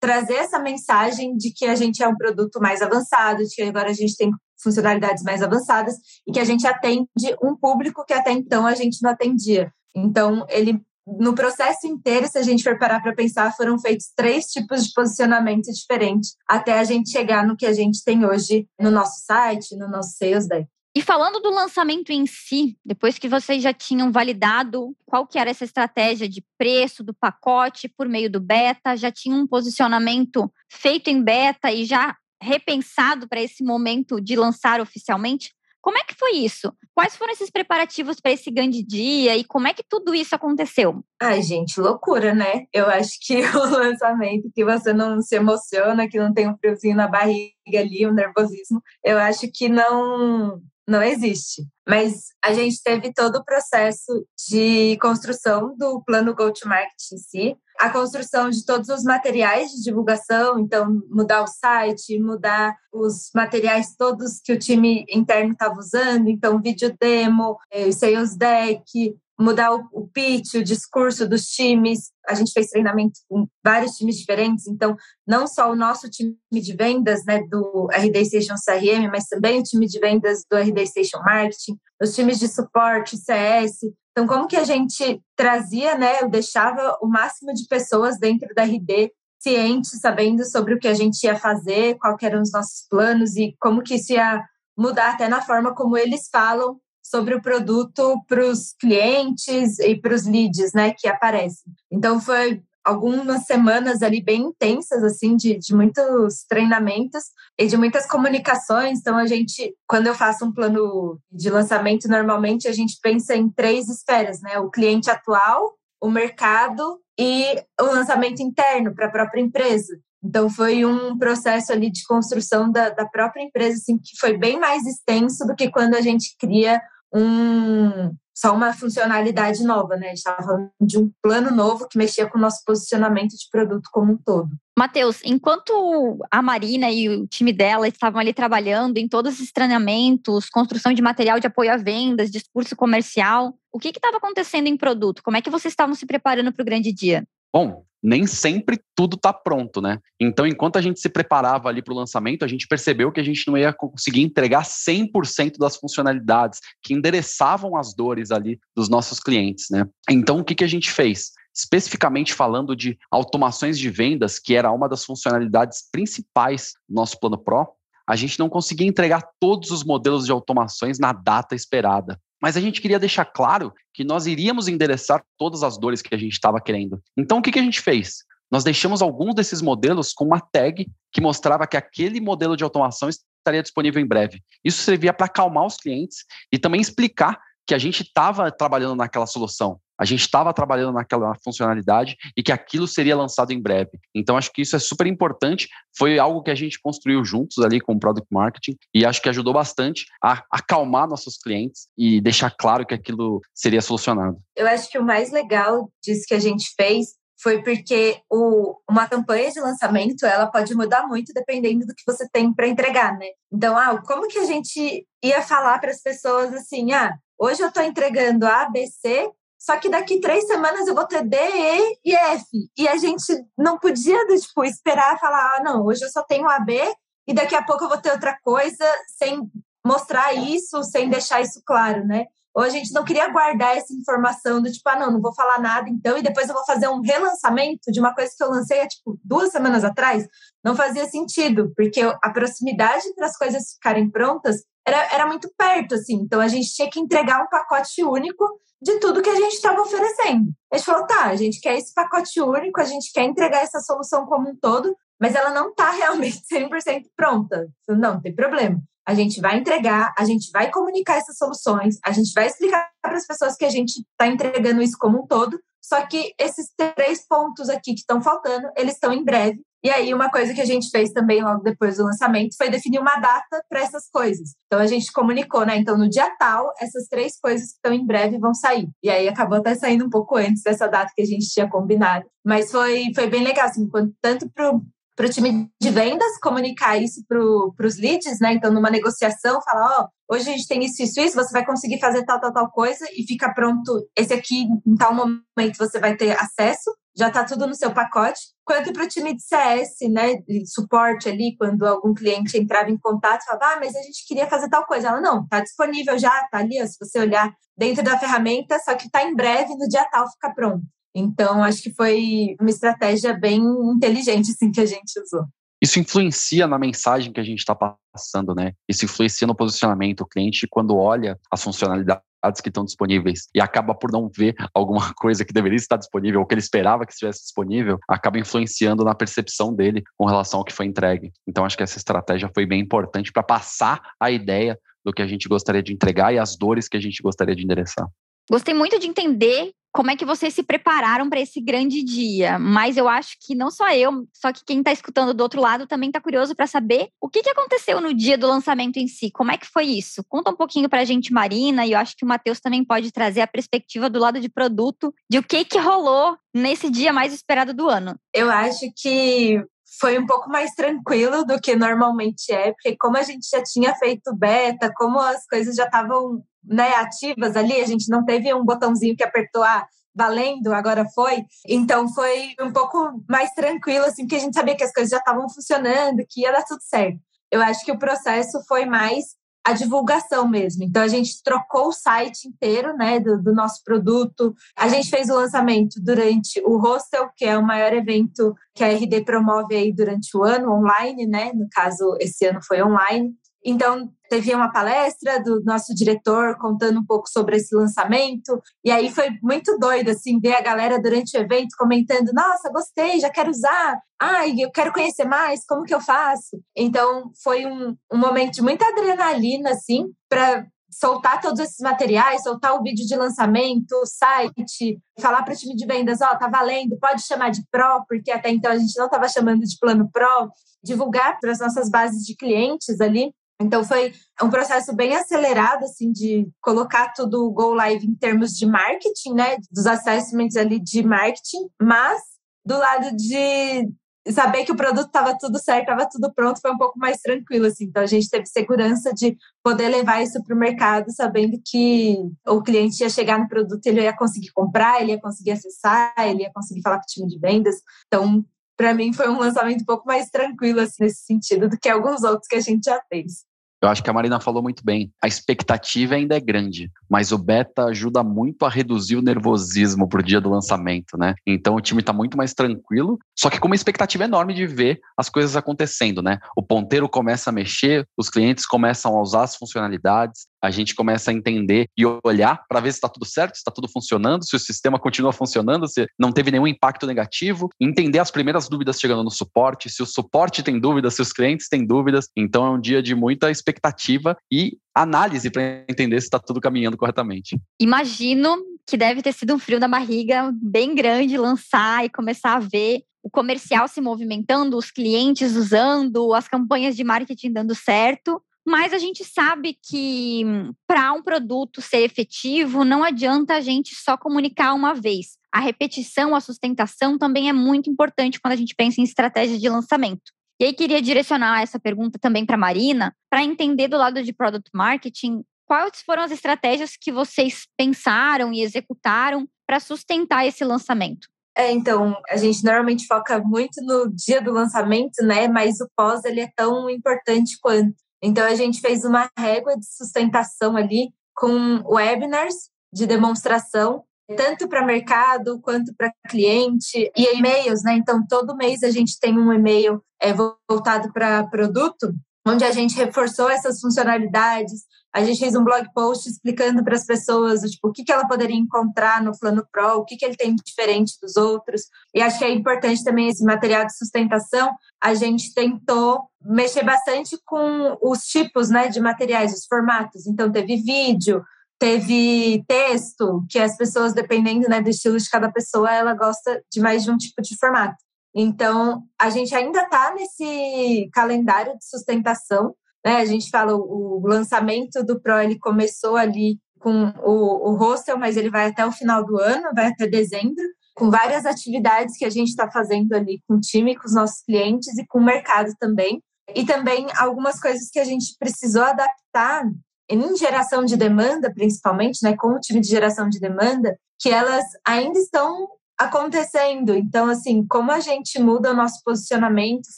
trazer 0.01 0.35
essa 0.35 0.59
mensagem 0.61 1.37
de 1.37 1.53
que 1.53 1.67
a 1.67 1.75
gente 1.75 2.01
é 2.01 2.07
um 2.07 2.17
produto 2.17 2.61
mais 2.61 2.81
avançado, 2.81 3.43
de 3.43 3.55
que 3.55 3.63
agora 3.63 3.91
a 3.91 3.95
gente 3.95 4.17
tem 4.17 4.31
funcionalidades 4.65 5.23
mais 5.23 5.43
avançadas 5.43 5.95
e 6.27 6.33
que 6.33 6.41
a 6.41 6.45
gente 6.45 6.67
atende 6.67 7.07
um 7.41 7.55
público 7.55 8.05
que 8.05 8.13
até 8.13 8.33
então 8.33 8.67
a 8.67 8.75
gente 8.75 9.01
não 9.03 9.11
atendia. 9.11 9.73
Então, 9.95 10.45
ele 10.49 10.83
no 11.07 11.35
processo 11.35 11.87
inteiro, 11.87 12.27
se 12.27 12.39
a 12.39 12.43
gente 12.43 12.63
for 12.63 12.79
parar 12.79 13.01
para 13.01 13.15
pensar, 13.15 13.55
foram 13.55 13.79
feitos 13.79 14.11
três 14.17 14.47
tipos 14.47 14.87
de 14.87 14.95
posicionamento 14.95 15.71
diferentes 15.71 16.35
até 16.49 16.79
a 16.79 16.85
gente 16.85 17.11
chegar 17.11 17.47
no 17.47 17.57
que 17.57 17.67
a 17.67 17.75
gente 17.75 18.03
tem 18.03 18.25
hoje 18.25 18.67
no 18.81 18.91
nosso 18.91 19.23
site, 19.27 19.77
no 19.77 19.87
nosso 19.87 20.17
Sales 20.17 20.49
Deck. 20.49 20.67
E 20.97 21.03
falando 21.03 21.41
do 21.41 21.51
lançamento 21.51 22.11
em 22.11 22.25
si, 22.25 22.79
depois 22.85 23.19
que 23.19 23.29
vocês 23.29 23.61
já 23.61 23.73
tinham 23.73 24.13
validado 24.13 24.97
qual 25.05 25.27
que 25.27 25.39
era 25.39 25.51
essa 25.51 25.65
estratégia 25.65 26.29
de 26.29 26.43
preço 26.57 27.03
do 27.03 27.13
pacote 27.13 27.89
por 27.89 28.09
meio 28.09 28.31
do 28.31 28.41
beta, 28.41 28.97
já 28.97 29.11
tinha 29.11 29.35
um 29.35 29.47
posicionamento 29.47 30.51
feito 30.71 31.11
em 31.11 31.21
beta 31.21 31.73
e 31.73 31.85
já 31.85 32.17
repensado 32.45 33.29
para 33.29 33.43
esse 33.43 33.65
momento 33.65 34.21
de 34.21 34.37
lançar 34.37 34.81
oficialmente? 34.81 35.53
Como 35.85 35.99
é 35.99 36.03
que 36.03 36.15
foi 36.15 36.37
isso? 36.37 36.73
Quais 36.95 37.15
foram 37.15 37.33
esses 37.33 37.51
preparativos 37.51 38.19
para 38.19 38.33
esse 38.33 38.51
grande 38.51 38.83
dia 38.83 39.37
e 39.37 39.45
como 39.45 39.69
é 39.69 39.75
que 39.75 39.85
tudo 39.87 40.15
isso 40.15 40.35
aconteceu? 40.35 41.05
Ai, 41.21 41.43
gente, 41.43 41.79
loucura, 41.79 42.35
né? 42.35 42.65
Eu 42.73 42.87
acho 42.87 43.19
que 43.21 43.37
o 43.55 43.65
lançamento, 43.71 44.51
que 44.55 44.65
você 44.65 44.95
não 44.95 45.21
se 45.21 45.37
emociona, 45.37 46.09
que 46.09 46.19
não 46.19 46.33
tem 46.33 46.49
um 46.49 46.57
friozinho 46.57 46.97
na 46.97 47.07
barriga 47.07 47.53
ali, 47.75 48.07
um 48.07 48.15
nervosismo, 48.15 48.81
eu 49.05 49.19
acho 49.19 49.51
que 49.53 49.69
não 49.69 50.59
não 50.87 51.03
existe. 51.03 51.67
Mas 51.87 52.29
a 52.43 52.53
gente 52.53 52.83
teve 52.83 53.13
todo 53.13 53.37
o 53.37 53.45
processo 53.45 54.27
de 54.49 54.97
construção 54.99 55.75
do 55.77 56.03
plano 56.05 56.35
go-to-market 56.35 57.13
em 57.13 57.19
si, 57.19 57.57
a 57.79 57.91
construção 57.91 58.51
de 58.51 58.65
todos 58.65 58.89
os 58.89 59.03
materiais 59.03 59.71
de 59.71 59.83
divulgação, 59.83 60.59
então 60.59 61.03
mudar 61.11 61.43
o 61.43 61.47
site, 61.47 62.19
mudar 62.21 62.75
os 62.93 63.31
materiais 63.35 63.95
todos 63.97 64.41
que 64.43 64.53
o 64.53 64.59
time 64.59 65.05
interno 65.11 65.53
estava 65.53 65.79
usando, 65.79 66.29
então 66.29 66.61
vídeo 66.61 66.95
demo, 66.99 67.59
eh, 67.71 67.91
sales 67.91 68.37
deck, 68.37 69.17
mudar 69.39 69.73
o 69.75 70.09
pitch, 70.13 70.55
o 70.55 70.65
discurso 70.65 71.29
dos 71.29 71.47
times. 71.47 72.11
A 72.29 72.35
gente 72.35 72.53
fez 72.53 72.69
treinamento 72.69 73.21
com 73.29 73.47
vários 73.65 73.97
times 73.97 74.17
diferentes, 74.17 74.67
então 74.67 74.97
não 75.27 75.47
só 75.47 75.71
o 75.71 75.77
nosso 75.77 76.09
time 76.09 76.37
de 76.53 76.75
vendas, 76.75 77.25
né, 77.25 77.43
do 77.51 77.89
RD 77.93 78.25
Station 78.25 78.55
CRM, 78.55 79.09
mas 79.11 79.27
também 79.27 79.59
o 79.59 79.63
time 79.63 79.87
de 79.87 79.99
vendas 79.99 80.45
do 80.49 80.57
RD 80.57 80.87
Station 80.87 81.19
Marketing, 81.19 81.77
os 82.01 82.15
times 82.15 82.39
de 82.39 82.49
suporte, 82.49 83.17
CS. 83.17 83.81
Então, 84.17 84.29
como 84.29 84.47
que 84.47 84.57
a 84.57 84.63
gente 84.63 85.21
trazia, 85.35 85.99
né, 85.99 86.23
eu 86.23 86.29
deixava 86.29 86.97
o 87.03 87.09
máximo 87.09 87.53
de 87.53 87.67
pessoas 87.67 88.17
dentro 88.17 88.55
da 88.55 88.63
RD 88.63 89.11
cientes, 89.41 90.01
sabendo 90.01 90.49
sobre 90.49 90.75
o 90.75 90.79
que 90.79 90.87
a 90.87 90.95
gente 90.95 91.25
ia 91.25 91.37
fazer, 91.37 91.99
quais 91.99 92.17
eram 92.23 92.41
os 92.41 92.53
nossos 92.53 92.87
planos 92.89 93.37
e 93.37 93.57
como 93.61 93.83
que 93.83 93.97
isso 93.97 94.13
ia 94.13 94.43
mudar 94.77 95.13
até 95.13 95.29
na 95.29 95.43
forma 95.43 95.75
como 95.75 95.99
eles 95.99 96.29
falam 96.31 96.79
sobre 97.03 97.35
o 97.35 97.43
produto 97.43 98.23
para 98.27 98.47
os 98.47 98.73
clientes 98.81 99.79
e 99.81 99.97
para 99.97 100.15
os 100.15 100.25
leads, 100.27 100.73
né, 100.73 100.95
que 100.97 101.09
aparecem. 101.09 101.73
Então 101.91 102.21
foi 102.21 102.63
algumas 102.85 103.47
semanas 103.47 104.03
ali 104.03 104.23
bem 104.23 104.43
intensas, 104.43 105.03
assim, 105.03 105.37
de, 105.37 105.59
de 105.59 105.75
muitos 105.75 106.45
treinamentos 106.49 107.25
e 107.59 107.67
de 107.67 107.77
muitas 107.77 108.07
comunicações. 108.07 108.99
Então, 109.01 109.17
a 109.17 109.27
gente, 109.27 109.75
quando 109.87 110.07
eu 110.07 110.15
faço 110.15 110.45
um 110.45 110.53
plano 110.53 111.19
de 111.33 111.49
lançamento, 111.49 112.09
normalmente 112.09 112.69
a 112.69 112.73
gente 112.73 112.99
pensa 113.03 113.35
em 113.35 113.49
três 113.49 113.89
esferas, 113.89 114.41
né? 114.43 114.59
O 114.59 114.71
cliente 114.71 115.11
atual, 115.11 115.73
o 116.01 116.11
mercado 116.11 117.01
e 117.19 117.45
o 117.81 117.85
lançamento 117.85 118.43
interno 118.43 118.95
para 118.95 119.07
a 119.07 119.11
própria 119.11 119.41
empresa. 119.41 119.99
Então, 120.23 120.49
foi 120.49 120.85
um 120.85 121.19
processo 121.19 121.73
ali 121.73 121.91
de 121.91 122.05
construção 122.05 122.71
da, 122.71 122.91
da 122.91 123.07
própria 123.07 123.43
empresa, 123.43 123.77
assim, 123.77 123.99
que 123.99 124.19
foi 124.19 124.37
bem 124.37 124.59
mais 124.59 124.87
extenso 124.87 125.47
do 125.47 125.55
que 125.55 125.71
quando 125.71 125.95
a 125.95 126.01
gente 126.01 126.35
cria 126.39 126.81
um 127.15 128.15
só 128.37 128.53
uma 128.53 128.73
funcionalidade 128.73 129.63
nova, 129.63 129.97
né? 129.97 130.07
A 130.07 130.09
gente 130.09 130.19
estava 130.19 130.43
falando 130.43 130.71
de 130.81 130.99
um 130.99 131.11
plano 131.23 131.55
novo 131.55 131.87
que 131.89 131.97
mexia 131.97 132.29
com 132.29 132.37
o 132.37 132.41
nosso 132.41 132.65
posicionamento 132.65 133.31
de 133.31 133.49
produto 133.51 133.89
como 133.93 134.13
um 134.13 134.17
todo. 134.17 134.51
Matheus, 134.77 135.21
enquanto 135.25 136.19
a 136.29 136.43
Marina 136.43 136.91
e 136.91 137.09
o 137.09 137.29
time 137.29 137.53
dela 137.53 137.87
estavam 137.87 138.21
ali 138.21 138.35
trabalhando 138.35 138.99
em 138.99 139.07
todos 139.07 139.35
esses 139.35 139.53
treinamentos, 139.53 140.51
construção 140.51 140.93
de 140.93 141.01
material 141.01 141.39
de 141.39 141.47
apoio 141.47 141.73
a 141.73 141.77
vendas, 141.77 142.31
discurso 142.31 142.75
comercial, 142.75 143.55
o 143.73 143.79
que 143.79 143.89
estava 143.91 144.17
acontecendo 144.17 144.67
em 144.67 144.77
produto? 144.77 145.23
Como 145.23 145.37
é 145.37 145.41
que 145.41 145.51
vocês 145.51 145.71
estavam 145.71 145.95
se 145.95 146.05
preparando 146.05 146.53
para 146.53 146.63
o 146.63 146.67
grande 146.67 146.93
dia? 146.93 147.25
Bom, 147.53 147.85
nem 148.05 148.27
sempre 148.27 148.79
tudo 148.95 149.17
está 149.17 149.33
pronto, 149.33 149.81
né? 149.81 149.99
Então, 150.21 150.47
enquanto 150.47 150.77
a 150.77 150.83
gente 150.83 151.01
se 151.01 151.09
preparava 151.09 151.71
ali 151.71 151.81
para 151.81 151.95
o 151.95 151.97
lançamento, 151.97 152.45
a 152.45 152.49
gente 152.49 152.69
percebeu 152.69 153.11
que 153.11 153.19
a 153.19 153.25
gente 153.25 153.49
não 153.49 153.57
ia 153.57 153.73
conseguir 153.73 154.21
entregar 154.21 154.63
100% 154.63 155.57
das 155.59 155.77
funcionalidades 155.77 156.61
que 156.83 156.93
endereçavam 156.93 157.79
as 157.79 157.95
dores 157.95 158.31
ali 158.31 158.61
dos 158.77 158.91
nossos 158.91 159.19
clientes, 159.19 159.71
né? 159.71 159.87
Então, 160.11 160.41
o 160.41 160.45
que, 160.45 160.55
que 160.55 160.65
a 160.65 160.69
gente 160.69 160.91
fez? 160.91 161.33
Especificamente 161.57 162.35
falando 162.35 162.77
de 162.77 162.99
automações 163.11 163.79
de 163.79 163.89
vendas, 163.89 164.39
que 164.39 164.55
era 164.55 164.71
uma 164.71 164.87
das 164.87 165.03
funcionalidades 165.03 165.89
principais 165.91 166.75
do 166.87 166.97
nosso 166.97 167.19
plano 167.19 167.39
Pro, 167.39 167.67
a 168.07 168.17
gente 168.17 168.39
não 168.39 168.51
conseguia 168.51 168.87
entregar 168.87 169.27
todos 169.41 169.71
os 169.71 169.83
modelos 169.83 170.27
de 170.27 170.33
automações 170.33 170.99
na 170.99 171.15
data 171.15 171.55
esperada. 171.55 172.21
Mas 172.45 172.59
a 172.59 172.61
gente 172.61 172.83
queria 172.83 172.99
deixar 172.99 173.25
claro 173.25 173.73
que 173.95 174.05
nós 174.05 174.27
iríamos 174.27 174.69
endereçar 174.69 175.25
todas 175.39 175.63
as 175.63 175.79
dores 175.79 176.03
que 176.03 176.15
a 176.15 176.19
gente 176.19 176.35
estava 176.35 176.61
querendo. 176.61 177.03
Então, 177.17 177.39
o 177.39 177.43
que, 177.43 177.51
que 177.51 177.59
a 177.59 177.63
gente 177.63 177.81
fez? 177.81 178.19
Nós 178.51 178.63
deixamos 178.63 179.01
alguns 179.01 179.35
desses 179.35 179.63
modelos 179.63 180.13
com 180.13 180.27
uma 180.27 180.39
tag 180.39 180.87
que 181.11 181.23
mostrava 181.23 181.67
que 181.67 181.75
aquele 181.75 182.21
modelo 182.21 182.55
de 182.55 182.63
automação 182.63 183.09
estaria 183.09 183.63
disponível 183.63 183.99
em 183.99 184.07
breve. 184.07 184.43
Isso 184.63 184.83
servia 184.83 185.15
para 185.15 185.25
acalmar 185.25 185.65
os 185.65 185.79
clientes 185.79 186.19
e 186.53 186.59
também 186.59 186.83
explicar 186.83 187.41
que 187.67 187.75
a 187.75 187.79
gente 187.79 188.03
estava 188.03 188.53
trabalhando 188.53 188.95
naquela 188.95 189.27
solução, 189.27 189.81
a 189.99 190.05
gente 190.05 190.21
estava 190.21 190.53
trabalhando 190.53 190.95
naquela 190.95 191.35
funcionalidade 191.43 192.17
e 192.37 192.43
que 192.43 192.53
aquilo 192.53 192.87
seria 192.87 193.17
lançado 193.17 193.53
em 193.53 193.61
breve. 193.61 193.93
Então, 194.15 194.37
acho 194.37 194.53
que 194.53 194.63
isso 194.63 194.77
é 194.77 194.79
super 194.79 195.07
importante. 195.07 195.69
Foi 195.97 196.19
algo 196.19 196.43
que 196.43 196.51
a 196.51 196.55
gente 196.55 196.81
construiu 196.81 197.25
juntos 197.25 197.59
ali 197.59 197.81
com 197.81 197.95
o 197.95 197.99
Product 197.99 198.29
Marketing 198.33 198.77
e 198.95 199.05
acho 199.05 199.23
que 199.23 199.29
ajudou 199.29 199.53
bastante 199.53 200.07
a 200.23 200.43
acalmar 200.51 201.09
nossos 201.09 201.37
clientes 201.39 201.89
e 201.97 202.21
deixar 202.21 202.51
claro 202.51 202.87
que 202.87 202.95
aquilo 202.95 203.41
seria 203.55 203.81
solucionado. 203.81 204.39
Eu 204.57 204.67
acho 204.67 204.91
que 204.91 204.99
o 204.99 205.05
mais 205.05 205.31
legal 205.31 205.91
disso 206.03 206.25
que 206.27 206.35
a 206.35 206.41
gente 206.41 206.73
fez 206.77 207.15
foi 207.41 207.63
porque 207.63 208.19
o, 208.31 208.77
uma 208.89 209.07
campanha 209.07 209.51
de 209.51 209.61
lançamento 209.61 210.25
ela 210.25 210.47
pode 210.47 210.75
mudar 210.75 211.07
muito 211.07 211.33
dependendo 211.35 211.85
do 211.85 211.95
que 211.95 212.03
você 212.07 212.27
tem 212.33 212.53
para 212.55 212.69
entregar, 212.69 213.19
né? 213.19 213.27
Então, 213.53 213.77
ah, 213.77 214.01
como 214.07 214.29
que 214.29 214.39
a 214.39 214.47
gente 214.47 215.07
ia 215.23 215.43
falar 215.43 215.79
para 215.79 215.91
as 215.91 216.01
pessoas 216.01 216.55
assim, 216.55 216.93
ah, 216.93 217.13
Hoje 217.39 217.63
eu 217.63 217.69
estou 217.69 217.83
entregando 217.83 218.47
A, 218.47 218.69
B, 218.71 218.87
C, 218.87 219.29
só 219.65 219.79
que 219.79 219.89
daqui 219.89 220.21
três 220.21 220.47
semanas 220.47 220.87
eu 220.87 220.95
vou 220.95 221.07
ter 221.07 221.25
D, 221.25 221.37
E 221.39 221.99
e 222.05 222.15
F. 222.15 222.45
E 222.77 222.87
a 222.87 222.99
gente 222.99 223.25
não 223.57 223.79
podia, 223.79 224.19
tipo, 224.27 224.63
esperar 224.63 225.19
falar, 225.19 225.55
ah, 225.57 225.63
não, 225.63 225.87
hoje 225.87 226.05
eu 226.05 226.11
só 226.11 226.23
tenho 226.23 226.47
A, 226.47 226.61
B 226.61 226.79
e 227.27 227.33
daqui 227.33 227.55
a 227.55 227.63
pouco 227.63 227.85
eu 227.85 227.89
vou 227.89 227.97
ter 227.97 228.13
outra 228.13 228.37
coisa 228.43 228.85
sem 229.17 229.41
mostrar 229.87 230.35
isso, 230.35 230.83
sem 230.83 231.09
deixar 231.09 231.41
isso 231.41 231.63
claro, 231.65 232.07
né? 232.07 232.27
Ou 232.55 232.63
a 232.63 232.69
gente 232.69 232.93
não 232.93 233.05
queria 233.05 233.27
guardar 233.31 233.75
essa 233.75 233.95
informação 233.95 234.61
do 234.61 234.71
tipo, 234.71 234.87
ah, 234.87 234.99
não, 234.99 235.13
não 235.13 235.21
vou 235.21 235.35
falar 235.35 235.59
nada 235.59 235.89
então, 235.89 236.19
e 236.19 236.23
depois 236.23 236.47
eu 236.47 236.55
vou 236.55 236.65
fazer 236.67 236.87
um 236.89 237.01
relançamento 237.01 237.91
de 237.91 237.99
uma 237.99 238.15
coisa 238.15 238.33
que 238.37 238.45
eu 238.45 238.51
lancei 238.51 238.83
há, 238.83 238.87
tipo, 238.87 239.19
duas 239.25 239.51
semanas 239.51 239.83
atrás. 239.83 240.27
Não 240.63 240.77
fazia 240.77 241.07
sentido, 241.07 241.73
porque 241.75 242.03
a 242.03 242.31
proximidade 242.31 243.15
para 243.15 243.27
as 243.27 243.37
coisas 243.39 243.73
ficarem 243.73 244.11
prontas 244.11 244.57
era, 244.87 245.15
era 245.15 245.27
muito 245.27 245.51
perto, 245.57 245.95
assim. 245.95 246.15
Então 246.15 246.41
a 246.41 246.49
gente 246.49 246.73
tinha 246.75 246.91
que 246.91 247.01
entregar 247.01 247.43
um 247.43 247.49
pacote 247.49 248.05
único 248.05 248.45
de 248.83 248.99
tudo 249.01 249.23
que 249.23 249.31
a 249.31 249.35
gente 249.37 249.55
estava 249.55 249.81
oferecendo. 249.81 250.53
A 250.71 250.77
gente 250.77 250.87
falou, 250.87 251.07
tá, 251.07 251.25
a 251.27 251.37
gente 251.37 251.59
quer 251.61 251.77
esse 251.77 251.95
pacote 251.95 252.41
único, 252.41 252.81
a 252.81 252.85
gente 252.85 253.11
quer 253.13 253.25
entregar 253.25 253.63
essa 253.63 253.81
solução 253.81 254.27
como 254.27 254.51
um 254.51 254.57
todo, 254.57 254.95
mas 255.19 255.35
ela 255.35 255.51
não 255.51 255.71
está 255.71 255.91
realmente 255.93 256.43
100% 256.53 257.05
pronta. 257.17 257.67
Não, 257.89 257.97
não 257.97 258.21
tem 258.21 258.35
problema. 258.35 258.81
A 259.07 259.15
gente 259.15 259.41
vai 259.41 259.59
entregar, 259.59 260.15
a 260.19 260.25
gente 260.25 260.51
vai 260.51 260.71
comunicar 260.71 261.17
essas 261.17 261.37
soluções, 261.37 261.99
a 262.05 262.11
gente 262.11 262.33
vai 262.33 262.47
explicar 262.47 262.89
para 263.03 263.17
as 263.17 263.27
pessoas 263.27 263.55
que 263.57 263.65
a 263.65 263.71
gente 263.71 264.01
está 264.01 264.27
entregando 264.27 264.83
isso 264.83 264.97
como 264.99 265.23
um 265.23 265.27
todo. 265.27 265.59
Só 265.83 266.07
que 266.07 266.33
esses 266.39 266.73
três 266.95 267.27
pontos 267.27 267.69
aqui 267.69 267.93
que 267.93 268.01
estão 268.01 268.21
faltando, 268.23 268.69
eles 268.77 268.95
estão 268.95 269.13
em 269.13 269.23
breve 269.23 269.61
e 269.85 269.91
aí, 269.91 270.15
uma 270.15 270.31
coisa 270.31 270.55
que 270.55 270.63
a 270.63 270.65
gente 270.65 270.89
fez 270.89 271.11
também 271.11 271.43
logo 271.43 271.63
depois 271.63 271.99
do 271.99 272.05
lançamento 272.05 272.57
foi 272.57 272.71
definir 272.71 272.99
uma 272.99 273.17
data 273.17 273.63
para 273.69 273.81
essas 273.81 274.09
coisas. 274.11 274.55
Então, 274.67 274.81
a 274.81 274.87
gente 274.87 275.13
comunicou, 275.13 275.67
né? 275.67 275.77
Então, 275.77 275.99
no 275.99 276.09
dia 276.09 276.35
tal, 276.39 276.73
essas 276.81 277.07
três 277.07 277.39
coisas 277.39 277.69
que 277.69 277.75
estão 277.75 277.93
em 277.93 278.07
breve 278.07 278.39
vão 278.39 278.55
sair. 278.55 278.89
E 279.03 279.11
aí, 279.11 279.29
acabou 279.29 279.59
até 279.59 279.75
saindo 279.75 280.07
um 280.07 280.09
pouco 280.09 280.37
antes 280.37 280.63
dessa 280.63 280.89
data 280.89 281.13
que 281.15 281.21
a 281.21 281.27
gente 281.27 281.47
tinha 281.51 281.69
combinado. 281.69 282.25
Mas 282.43 282.71
foi, 282.71 283.13
foi 283.15 283.27
bem 283.27 283.45
legal, 283.45 283.67
assim, 283.67 283.87
tanto 284.23 284.51
para 284.55 284.71
o 284.73 285.29
time 285.29 285.69
de 285.79 285.91
vendas 285.91 286.39
comunicar 286.43 286.97
isso 286.97 287.23
para 287.29 287.87
os 287.87 287.99
leads, 287.99 288.41
né? 288.41 288.55
Então, 288.55 288.73
numa 288.73 288.89
negociação, 288.89 289.61
falar, 289.61 290.01
ó, 290.01 290.05
oh, 290.05 290.35
hoje 290.35 290.49
a 290.49 290.53
gente 290.53 290.67
tem 290.67 290.83
isso, 290.83 291.03
isso, 291.03 291.21
isso, 291.21 291.37
você 291.37 291.53
vai 291.53 291.67
conseguir 291.67 292.01
fazer 292.01 292.25
tal, 292.25 292.41
tal, 292.41 292.55
tal 292.55 292.71
coisa 292.71 293.07
e 293.15 293.27
fica 293.29 293.53
pronto. 293.53 294.09
Esse 294.17 294.33
aqui, 294.33 294.67
em 294.87 294.97
tal 294.97 295.15
momento, 295.15 295.77
você 295.77 296.01
vai 296.01 296.17
ter 296.17 296.31
acesso, 296.39 296.91
já 297.17 297.29
está 297.29 297.45
tudo 297.45 297.67
no 297.67 297.75
seu 297.75 297.93
pacote. 297.93 298.41
Quanto 298.65 298.93
para 298.93 299.05
o 299.05 299.09
time 299.09 299.35
de 299.35 299.43
CS, 299.43 300.11
né? 300.11 300.37
De 300.37 300.67
suporte 300.67 301.29
ali, 301.29 301.57
quando 301.57 301.87
algum 301.87 302.13
cliente 302.15 302.59
entrava 302.59 302.91
em 302.91 302.99
contato, 302.99 303.45
falava, 303.45 303.75
ah, 303.75 303.81
mas 303.81 303.95
a 303.95 304.03
gente 304.03 304.27
queria 304.27 304.47
fazer 304.49 304.69
tal 304.69 304.85
coisa. 304.87 305.09
Ela, 305.09 305.21
não, 305.21 305.45
está 305.45 305.61
disponível 305.61 306.19
já, 306.19 306.43
está 306.43 306.59
ali, 306.59 306.83
ó, 306.83 306.87
se 306.87 306.99
você 306.99 307.21
olhar 307.21 307.55
dentro 307.77 308.03
da 308.03 308.19
ferramenta, 308.19 308.79
só 308.79 308.95
que 308.95 309.07
está 309.07 309.25
em 309.25 309.35
breve, 309.35 309.75
no 309.77 309.89
dia 309.89 310.05
tal, 310.11 310.31
fica 310.31 310.53
pronto. 310.53 310.85
Então, 311.15 311.63
acho 311.63 311.83
que 311.83 311.95
foi 311.95 312.57
uma 312.61 312.71
estratégia 312.71 313.33
bem 313.33 313.63
inteligente 313.95 314.51
assim, 314.51 314.73
que 314.73 314.81
a 314.81 314.87
gente 314.87 315.21
usou. 315.21 315.45
Isso 315.81 316.01
influencia 316.01 316.67
na 316.67 316.79
mensagem 316.79 317.33
que 317.33 317.39
a 317.39 317.45
gente 317.45 317.59
está 317.59 317.75
passando, 317.75 318.55
né? 318.55 318.73
Isso 318.89 319.05
influencia 319.05 319.47
no 319.47 319.55
posicionamento. 319.55 320.23
O 320.23 320.27
cliente, 320.27 320.67
quando 320.69 320.97
olha 320.97 321.39
as 321.51 321.63
funcionalidades 321.63 322.25
que 322.53 322.69
estão 322.69 322.85
disponíveis 322.85 323.49
e 323.55 323.61
acaba 323.61 323.95
por 323.95 324.11
não 324.13 324.29
ver 324.29 324.55
alguma 324.73 325.13
coisa 325.15 325.45
que 325.45 325.53
deveria 325.53 325.77
estar 325.77 325.97
disponível 325.97 326.41
ou 326.41 326.47
que 326.47 326.55
ele 326.55 326.61
esperava 326.61 327.05
que 327.07 327.13
estivesse 327.13 327.43
disponível, 327.43 327.99
acaba 328.09 328.39
influenciando 328.39 329.05
na 329.05 329.15
percepção 329.15 329.75
dele 329.75 330.03
com 330.17 330.27
relação 330.27 330.61
ao 330.61 330.65
que 330.65 330.73
foi 330.73 330.87
entregue. 330.87 331.33
Então, 331.47 331.65
acho 331.65 331.77
que 331.77 331.83
essa 331.83 331.99
estratégia 331.99 332.51
foi 332.55 332.67
bem 332.67 332.81
importante 332.81 333.33
para 333.33 333.43
passar 333.43 334.01
a 334.21 334.31
ideia 334.31 334.79
do 335.05 335.13
que 335.13 335.23
a 335.23 335.27
gente 335.27 335.49
gostaria 335.49 335.83
de 335.83 335.93
entregar 335.93 336.33
e 336.33 336.39
as 336.39 336.57
dores 336.57 336.89
que 336.89 336.97
a 336.97 337.01
gente 337.01 337.23
gostaria 337.23 337.55
de 337.55 337.63
endereçar. 337.63 338.07
Gostei 338.51 338.75
muito 338.75 338.99
de 338.99 339.07
entender 339.07 339.73
como 339.95 340.11
é 340.11 340.17
que 340.17 340.25
vocês 340.25 340.53
se 340.53 340.65
prepararam 340.65 341.31
para 341.31 341.41
esse 341.41 341.61
grande 341.61 342.03
dia. 342.03 342.59
Mas 342.59 342.97
eu 342.97 343.09
acho 343.09 343.37
que 343.41 343.55
não 343.55 343.71
só 343.71 343.89
eu, 343.93 344.27
só 344.33 344.53
que 344.53 344.65
quem 344.67 344.81
está 344.81 344.91
escutando 344.91 345.33
do 345.33 345.41
outro 345.41 345.61
lado 345.61 345.87
também 345.87 346.09
está 346.09 346.21
curioso 346.21 346.53
para 346.53 346.67
saber 346.67 347.11
o 347.21 347.29
que, 347.29 347.45
que 347.45 347.51
aconteceu 347.51 348.01
no 348.01 348.13
dia 348.13 348.37
do 348.37 348.49
lançamento 348.49 348.97
em 348.97 349.07
si. 349.07 349.31
Como 349.31 349.53
é 349.53 349.57
que 349.57 349.67
foi 349.67 349.85
isso? 349.85 350.25
Conta 350.29 350.51
um 350.51 350.57
pouquinho 350.57 350.89
para 350.89 351.03
a 351.03 351.05
gente, 351.05 351.33
Marina, 351.33 351.87
e 351.87 351.93
eu 351.93 351.99
acho 351.99 352.17
que 352.17 352.25
o 352.25 352.29
Matheus 352.29 352.59
também 352.59 352.85
pode 352.85 353.13
trazer 353.13 353.43
a 353.43 353.47
perspectiva 353.47 354.11
do 354.11 354.19
lado 354.19 354.41
de 354.41 354.49
produto 354.49 355.15
de 355.31 355.39
o 355.39 355.43
que, 355.45 355.65
que 355.65 355.79
rolou 355.79 356.37
nesse 356.53 356.91
dia 356.91 357.13
mais 357.13 357.33
esperado 357.33 357.73
do 357.73 357.89
ano. 357.89 358.19
Eu 358.35 358.51
acho 358.51 358.91
que 358.97 359.65
foi 360.01 360.19
um 360.19 360.27
pouco 360.27 360.51
mais 360.51 360.73
tranquilo 360.73 361.45
do 361.45 361.61
que 361.61 361.77
normalmente 361.77 362.53
é, 362.53 362.73
porque 362.73 362.97
como 362.97 363.17
a 363.17 363.23
gente 363.23 363.49
já 363.49 363.63
tinha 363.63 363.95
feito 363.95 364.35
beta, 364.35 364.93
como 364.95 365.19
as 365.19 365.47
coisas 365.47 365.75
já 365.77 365.85
estavam 365.85 366.43
né, 366.65 366.95
ativas 366.97 367.57
ali, 367.57 367.81
a 367.81 367.87
gente 367.87 368.09
não 368.09 368.25
teve 368.25 368.53
um 368.55 368.65
botãozinho 368.65 369.17
que 369.17 369.25
apertou, 369.25 369.63
ah, 369.63 369.87
valendo, 370.15 370.73
agora 370.73 371.05
foi. 371.15 371.45
Então 371.67 372.09
foi 372.09 372.55
um 372.61 372.73
pouco 372.73 373.23
mais 373.29 373.51
tranquilo, 373.53 374.05
assim, 374.07 374.23
porque 374.23 374.37
a 374.37 374.41
gente 374.41 374.55
sabia 374.55 374.77
que 374.77 374.85
as 374.85 374.93
coisas 374.93 375.11
já 375.11 375.19
estavam 375.19 375.49
funcionando, 375.49 376.25
que 376.29 376.43
ia 376.43 376.53
dar 376.53 376.65
tudo 376.65 376.81
certo. 376.83 377.19
Eu 377.51 377.61
acho 377.63 377.85
que 377.85 377.93
o 377.93 377.99
processo 377.99 378.63
foi 378.67 378.85
mais 378.87 379.37
a 379.65 379.73
divulgação 379.73 380.47
mesmo. 380.47 380.85
Então 380.85 381.03
a 381.03 381.09
gente 381.09 381.43
trocou 381.43 381.89
o 381.89 381.93
site 381.93 382.47
inteiro, 382.47 382.95
né, 382.95 383.19
do, 383.19 383.43
do, 383.43 383.55
nosso 383.55 383.83
produto. 383.83 384.55
A 384.77 384.89
gente 384.89 385.09
fez 385.09 385.31
o 385.31 385.35
lançamento 385.35 386.01
durante 386.03 386.61
o 386.67 386.77
Hostel, 386.77 387.31
que 387.35 387.47
é 387.47 387.57
o 387.57 387.67
maior 387.67 387.95
evento 387.95 388.55
que 388.75 388.85
a 388.85 388.89
RD 388.89 389.25
promove 389.25 389.75
aí 389.75 389.91
durante 389.91 390.37
o 390.37 390.45
ano 390.45 390.71
online, 390.71 391.27
né? 391.27 391.53
No 391.55 391.67
caso, 391.71 392.17
esse 392.21 392.45
ano 392.45 392.61
foi 392.63 392.83
online. 392.83 393.35
Então, 393.65 394.13
teve 394.35 394.55
uma 394.55 394.73
palestra 394.73 395.41
do 395.43 395.63
nosso 395.63 395.95
diretor 395.95 396.59
contando 396.59 396.99
um 396.99 397.05
pouco 397.05 397.29
sobre 397.29 397.57
esse 397.57 397.75
lançamento. 397.75 398.61
E 398.85 398.91
aí 398.91 399.09
foi 399.11 399.31
muito 399.41 399.79
doido, 399.79 400.11
assim, 400.11 400.41
ver 400.41 400.55
a 400.55 400.61
galera 400.61 401.01
durante 401.01 401.37
o 401.37 401.41
evento 401.41 401.77
comentando: 401.79 402.33
Nossa, 402.33 402.71
gostei, 402.73 403.21
já 403.21 403.31
quero 403.31 403.51
usar. 403.51 404.01
Ai, 404.21 404.55
eu 404.59 404.71
quero 404.73 404.93
conhecer 404.93 405.25
mais, 405.25 405.65
como 405.67 405.85
que 405.85 405.95
eu 405.95 406.01
faço? 406.01 406.61
Então, 406.77 407.31
foi 407.43 407.65
um, 407.67 407.97
um 408.13 408.19
momento 408.19 408.55
de 408.55 408.63
muita 408.63 408.87
adrenalina, 408.87 409.71
assim, 409.71 410.13
para 410.29 410.67
soltar 410.91 411.41
todos 411.41 411.61
esses 411.61 411.81
materiais, 411.81 412.43
soltar 412.43 412.75
o 412.75 412.83
vídeo 412.83 413.07
de 413.07 413.17
lançamento, 413.17 413.93
o 413.93 414.07
site, 414.07 414.99
falar 415.21 415.43
para 415.43 415.55
o 415.55 415.57
time 415.57 415.75
de 415.75 415.87
vendas, 415.87 416.21
ó, 416.21 416.31
oh, 416.33 416.39
tá 416.39 416.49
valendo, 416.49 416.97
pode 416.99 417.27
chamar 417.27 417.51
de 417.51 417.63
Pro, 417.71 418.05
porque 418.09 418.31
até 418.31 418.51
então 418.51 418.71
a 418.71 418.79
gente 418.79 418.97
não 418.97 419.07
estava 419.07 419.29
chamando 419.29 419.61
de 419.61 419.77
plano 419.81 420.09
Pro, 420.13 420.51
divulgar 420.83 421.39
para 421.41 421.51
as 421.51 421.59
nossas 421.59 421.91
bases 421.91 422.25
de 422.25 422.37
clientes 422.37 423.01
ali. 423.01 423.33
Então 423.61 423.85
foi 423.85 424.13
um 424.43 424.51
processo 424.51 424.95
bem 424.95 425.15
acelerado 425.15 425.85
assim 425.85 426.11
de 426.11 426.49
colocar 426.61 427.13
tudo 427.13 427.51
go 427.53 427.73
live 427.73 428.05
em 428.05 428.15
termos 428.15 428.51
de 428.53 428.67
marketing, 428.67 429.35
né, 429.35 429.57
dos 429.71 429.87
assessments 429.87 430.57
ali 430.57 430.81
de 430.81 431.05
marketing, 431.05 431.69
mas 431.81 432.21
do 432.65 432.77
lado 432.77 433.15
de 433.17 433.89
saber 434.33 434.65
que 434.65 434.73
o 434.73 434.77
produto 434.77 435.07
estava 435.07 435.37
tudo 435.39 435.59
certo, 435.59 435.83
estava 435.83 436.09
tudo 436.11 436.33
pronto, 436.33 436.61
foi 436.61 436.71
um 436.73 436.79
pouco 436.79 436.99
mais 436.99 437.19
tranquilo 437.19 437.67
assim. 437.67 437.85
Então 437.85 438.03
a 438.03 438.07
gente 438.07 438.29
teve 438.29 438.47
segurança 438.47 439.13
de 439.13 439.37
poder 439.63 439.89
levar 439.89 440.23
isso 440.23 440.43
para 440.43 440.55
o 440.55 440.59
mercado, 440.59 441.11
sabendo 441.13 441.59
que 441.65 442.17
o 442.47 442.63
cliente 442.63 443.03
ia 443.03 443.11
chegar 443.11 443.39
no 443.39 443.49
produto, 443.49 443.87
ele 443.87 444.03
ia 444.03 444.17
conseguir 444.17 444.51
comprar, 444.53 445.01
ele 445.01 445.13
ia 445.13 445.21
conseguir 445.21 445.53
acessar, 445.53 446.15
ele 446.19 446.43
ia 446.43 446.53
conseguir 446.53 446.81
falar 446.83 446.97
com 446.97 447.03
o 447.03 447.07
time 447.07 447.29
de 447.29 447.39
vendas. 447.39 447.77
Então 448.07 448.45
para 448.77 448.95
mim 448.95 449.13
foi 449.13 449.29
um 449.29 449.39
lançamento 449.39 449.83
um 449.83 449.87
pouco 449.87 450.07
mais 450.07 450.29
tranquilo 450.31 450.81
assim, 450.81 451.05
nesse 451.05 451.25
sentido 451.25 451.69
do 451.69 451.79
que 451.79 451.89
alguns 451.89 452.23
outros 452.23 452.49
que 452.49 452.57
a 452.57 452.61
gente 452.61 452.85
já 452.85 453.01
fez. 453.09 453.45
Eu 453.85 453.91
acho 453.91 454.03
que 454.03 454.09
a 454.09 454.15
Marina 454.15 454.41
falou 454.41 454.63
muito 454.63 454.83
bem. 454.83 455.13
A 455.23 455.29
expectativa 455.29 456.15
ainda 456.15 456.35
é 456.35 456.41
grande, 456.41 456.91
mas 457.07 457.33
o 457.33 457.37
beta 457.37 457.85
ajuda 457.85 458.23
muito 458.23 458.65
a 458.65 458.71
reduzir 458.71 459.17
o 459.17 459.21
nervosismo 459.21 460.09
pro 460.09 460.23
dia 460.23 460.41
do 460.41 460.49
lançamento, 460.49 461.19
né? 461.19 461.35
Então 461.47 461.75
o 461.75 461.81
time 461.83 462.01
está 462.01 462.11
muito 462.11 462.35
mais 462.35 462.55
tranquilo, 462.55 463.19
só 463.39 463.51
que 463.51 463.61
com 463.61 463.67
uma 463.67 463.75
expectativa 463.75 464.25
enorme 464.25 464.55
de 464.55 464.67
ver 464.67 465.01
as 465.19 465.29
coisas 465.29 465.55
acontecendo, 465.55 466.23
né? 466.23 466.39
O 466.57 466.63
ponteiro 466.63 467.07
começa 467.11 467.51
a 467.51 467.53
mexer, 467.53 468.09
os 468.17 468.31
clientes 468.31 468.65
começam 468.65 469.15
a 469.19 469.21
usar 469.21 469.43
as 469.43 469.55
funcionalidades, 469.55 470.47
a 470.65 470.71
gente 470.71 470.95
começa 470.95 471.31
a 471.31 471.35
entender 471.35 471.89
e 471.95 472.07
olhar 472.25 472.65
para 472.67 472.81
ver 472.81 472.91
se 472.91 472.97
está 472.97 473.09
tudo 473.09 473.27
certo, 473.27 473.55
se 473.55 473.59
está 473.59 473.71
tudo 473.71 473.87
funcionando, 473.87 474.47
se 474.47 474.57
o 474.57 474.59
sistema 474.59 474.99
continua 474.99 475.31
funcionando, 475.31 475.87
se 475.87 476.07
não 476.19 476.33
teve 476.33 476.51
nenhum 476.51 476.67
impacto 476.67 477.07
negativo, 477.07 477.69
entender 477.79 478.19
as 478.19 478.31
primeiras 478.31 478.67
dúvidas 478.67 478.99
chegando 478.99 479.23
no 479.23 479.31
suporte, 479.31 479.91
se 479.91 480.03
o 480.03 480.07
suporte 480.07 480.63
tem 480.63 480.81
dúvidas, 480.81 481.15
se 481.15 481.21
os 481.21 481.35
clientes 481.35 481.69
têm 481.69 481.87
dúvidas. 481.87 482.31
Então 482.35 482.67
é 482.67 482.71
um 482.71 482.81
dia 482.81 483.03
de 483.03 483.15
muita 483.15 483.51
expectativa 483.51 484.35
e 484.51 484.79
análise 484.95 485.51
para 485.51 485.85
entender 485.87 486.19
se 486.21 486.29
está 486.29 486.39
tudo 486.39 486.63
caminhando 486.63 486.97
corretamente. 486.97 487.61
Imagino 487.79 488.57
que 488.87 488.97
deve 488.97 489.21
ter 489.21 489.35
sido 489.35 489.55
um 489.55 489.59
frio 489.59 489.79
da 489.79 489.89
barriga 489.89 490.51
bem 490.63 490.95
grande 490.95 491.37
lançar 491.37 492.07
e 492.07 492.09
começar 492.09 492.55
a 492.55 492.61
ver 492.61 493.03
o 493.23 493.31
comercial 493.31 493.87
se 493.89 494.01
movimentando, 494.01 494.77
os 494.79 494.91
clientes 494.91 495.57
usando, 495.57 496.33
as 496.35 496.49
campanhas 496.49 496.95
de 496.97 497.05
marketing 497.05 497.53
dando 497.53 497.75
certo. 497.75 498.41
Mas 498.67 498.93
a 498.93 498.99
gente 498.99 499.25
sabe 499.25 499.77
que 499.83 500.43
para 500.87 501.13
um 501.13 501.23
produto 501.23 501.83
ser 501.83 501.99
efetivo, 501.99 502.85
não 502.85 503.05
adianta 503.05 503.55
a 503.55 503.61
gente 503.61 503.95
só 503.95 504.17
comunicar 504.17 504.73
uma 504.73 504.95
vez. 504.95 505.37
A 505.53 505.61
repetição, 505.61 506.35
a 506.35 506.41
sustentação 506.41 507.19
também 507.19 507.49
é 507.49 507.53
muito 507.53 507.91
importante 507.91 508.41
quando 508.41 508.53
a 508.53 508.57
gente 508.57 508.75
pensa 508.75 509.01
em 509.01 509.05
estratégia 509.05 509.59
de 509.59 509.69
lançamento. 509.69 510.33
E 510.61 510.65
aí 510.65 510.73
queria 510.73 511.03
direcionar 511.03 511.63
essa 511.63 511.79
pergunta 511.79 512.19
também 512.19 512.47
para 512.47 512.57
Marina, 512.57 513.15
para 513.31 513.43
entender 513.43 513.89
do 513.89 513.99
lado 513.99 514.23
de 514.23 514.33
product 514.33 514.71
marketing, 514.73 515.43
quais 515.67 516.01
foram 516.03 516.23
as 516.23 516.31
estratégias 516.31 516.97
que 516.99 517.13
vocês 517.13 517.67
pensaram 517.77 518.53
e 518.53 518.63
executaram 518.63 519.47
para 519.67 519.81
sustentar 519.81 520.47
esse 520.47 520.65
lançamento? 520.65 521.29
É, 521.57 521.71
então, 521.71 522.21
a 522.29 522.37
gente 522.37 522.65
normalmente 522.65 523.07
foca 523.07 523.39
muito 523.39 523.81
no 523.83 524.13
dia 524.13 524.43
do 524.43 524.53
lançamento, 524.53 525.23
né? 525.23 525.47
Mas 525.47 525.81
o 525.81 525.89
pós 525.97 526.25
ele 526.25 526.41
é 526.41 526.51
tão 526.57 526.91
importante 526.91 527.57
quanto. 527.61 527.95
Então, 528.27 528.47
a 528.47 528.55
gente 528.55 528.81
fez 528.81 529.05
uma 529.05 529.29
régua 529.39 529.77
de 529.77 529.85
sustentação 529.85 530.79
ali 530.79 531.11
com 531.35 531.83
webinars 531.85 532.71
de 532.91 533.07
demonstração, 533.07 534.03
tanto 534.35 534.67
para 534.67 534.83
mercado 534.83 535.61
quanto 535.61 535.95
para 535.95 536.11
cliente, 536.27 537.13
e 537.15 537.37
e-mails, 537.37 537.83
né? 537.83 537.97
Então, 537.97 538.27
todo 538.27 538.57
mês 538.57 538.83
a 538.83 538.91
gente 538.91 539.21
tem 539.21 539.39
um 539.39 539.53
e-mail 539.53 540.03
é, 540.23 540.33
voltado 540.33 541.13
para 541.13 541.47
produto, 541.49 542.15
onde 542.47 542.65
a 542.65 542.71
gente 542.71 542.95
reforçou 542.97 543.49
essas 543.49 543.81
funcionalidades, 543.81 544.85
a 545.15 545.23
gente 545.23 545.39
fez 545.39 545.55
um 545.55 545.63
blog 545.63 545.89
post 545.95 546.29
explicando 546.29 546.83
para 546.83 546.97
as 546.97 547.07
pessoas 547.07 547.61
tipo, 547.63 547.89
o 547.89 547.93
que, 547.93 548.03
que 548.03 548.13
ela 548.13 548.27
poderia 548.27 548.57
encontrar 548.57 549.23
no 549.23 549.39
Plano 549.39 549.65
Pro, 549.71 549.99
o 549.99 550.05
que, 550.05 550.17
que 550.17 550.25
ele 550.25 550.37
tem 550.37 550.55
diferente 550.57 551.15
dos 551.23 551.37
outros. 551.37 551.83
E 552.13 552.21
acho 552.21 552.39
que 552.39 552.45
é 552.45 552.51
importante 552.51 553.05
também 553.05 553.29
esse 553.29 553.45
material 553.45 553.87
de 553.87 553.97
sustentação. 553.97 554.73
A 555.01 555.15
gente 555.15 555.55
tentou 555.55 556.29
mexer 556.45 556.85
bastante 556.85 557.39
com 557.47 557.97
os 558.03 558.25
tipos 558.25 558.71
né, 558.71 558.89
de 558.89 559.01
materiais, 559.01 559.55
os 559.55 559.67
formatos. 559.67 560.27
Então, 560.27 560.51
teve 560.51 560.77
vídeo, 560.79 561.45
teve 561.79 562.65
texto, 562.67 563.45
que 563.49 563.59
as 563.59 563.77
pessoas, 563.77 564.13
dependendo 564.13 564.69
né, 564.69 564.81
do 564.81 564.91
estilo 564.91 565.17
de 565.17 565.31
cada 565.31 565.51
pessoa, 565.51 565.93
ela 565.93 566.13
gosta 566.13 566.61
de 566.73 566.81
mais 566.81 567.05
de 567.05 567.11
um 567.13 567.17
tipo 567.17 567.41
de 567.41 567.57
formato. 567.57 568.04
Então, 568.35 569.03
a 569.21 569.31
gente 569.31 569.55
ainda 569.55 569.83
está 569.83 570.13
nesse 570.15 571.09
calendário 571.13 571.77
de 571.79 571.89
sustentação, 571.89 572.75
né? 573.05 573.17
A 573.17 573.25
gente 573.25 573.51
fala 573.51 573.77
o, 573.77 574.21
o 574.23 574.27
lançamento 574.27 575.05
do 575.05 575.21
Pro 575.21 575.39
ele 575.39 575.59
começou 575.59 576.17
ali 576.17 576.59
com 576.81 577.13
o, 577.23 577.71
o 577.71 577.77
hostel, 577.77 578.19
mas 578.19 578.37
ele 578.37 578.51
vai 578.51 578.67
até 578.67 578.85
o 578.85 578.93
final 578.93 579.25
do 579.25 579.39
ano, 579.39 579.73
vai 579.75 579.87
até 579.87 580.07
dezembro, 580.07 580.63
com 580.95 581.11
várias 581.11 581.47
atividades 581.47 582.17
que 582.17 582.25
a 582.25 582.31
gente 582.31 582.49
está 582.49 582.71
fazendo 582.71 583.15
ali 583.15 583.41
com 583.49 583.55
o 583.55 583.61
time, 583.61 583.97
com 583.97 584.07
os 584.07 584.15
nossos 584.15 584.43
clientes 584.43 584.97
e 584.99 585.07
com 585.07 585.19
o 585.19 585.25
mercado 585.25 585.73
também. 585.79 586.23
E 586.55 586.65
também 586.67 587.07
algumas 587.17 587.59
coisas 587.59 587.89
que 587.91 587.99
a 587.99 588.05
gente 588.05 588.37
precisou 588.39 588.83
adaptar 588.83 589.65
em 590.11 590.37
geração 590.37 590.85
de 590.85 590.97
demanda, 590.97 591.53
principalmente, 591.53 592.19
né, 592.23 592.37
com 592.37 592.49
o 592.49 592.61
time 592.61 592.81
de 592.81 592.89
geração 592.89 593.29
de 593.29 593.41
demanda, 593.41 593.97
que 594.21 594.29
elas 594.29 594.65
ainda 594.87 595.19
estão 595.19 595.67
acontecendo. 595.99 596.95
Então, 596.95 597.29
assim, 597.29 597.67
como 597.67 597.91
a 597.93 598.01
gente 598.01 598.39
muda 598.39 598.73
o 598.73 598.77
nosso 598.77 599.01
posicionamento, 599.05 599.89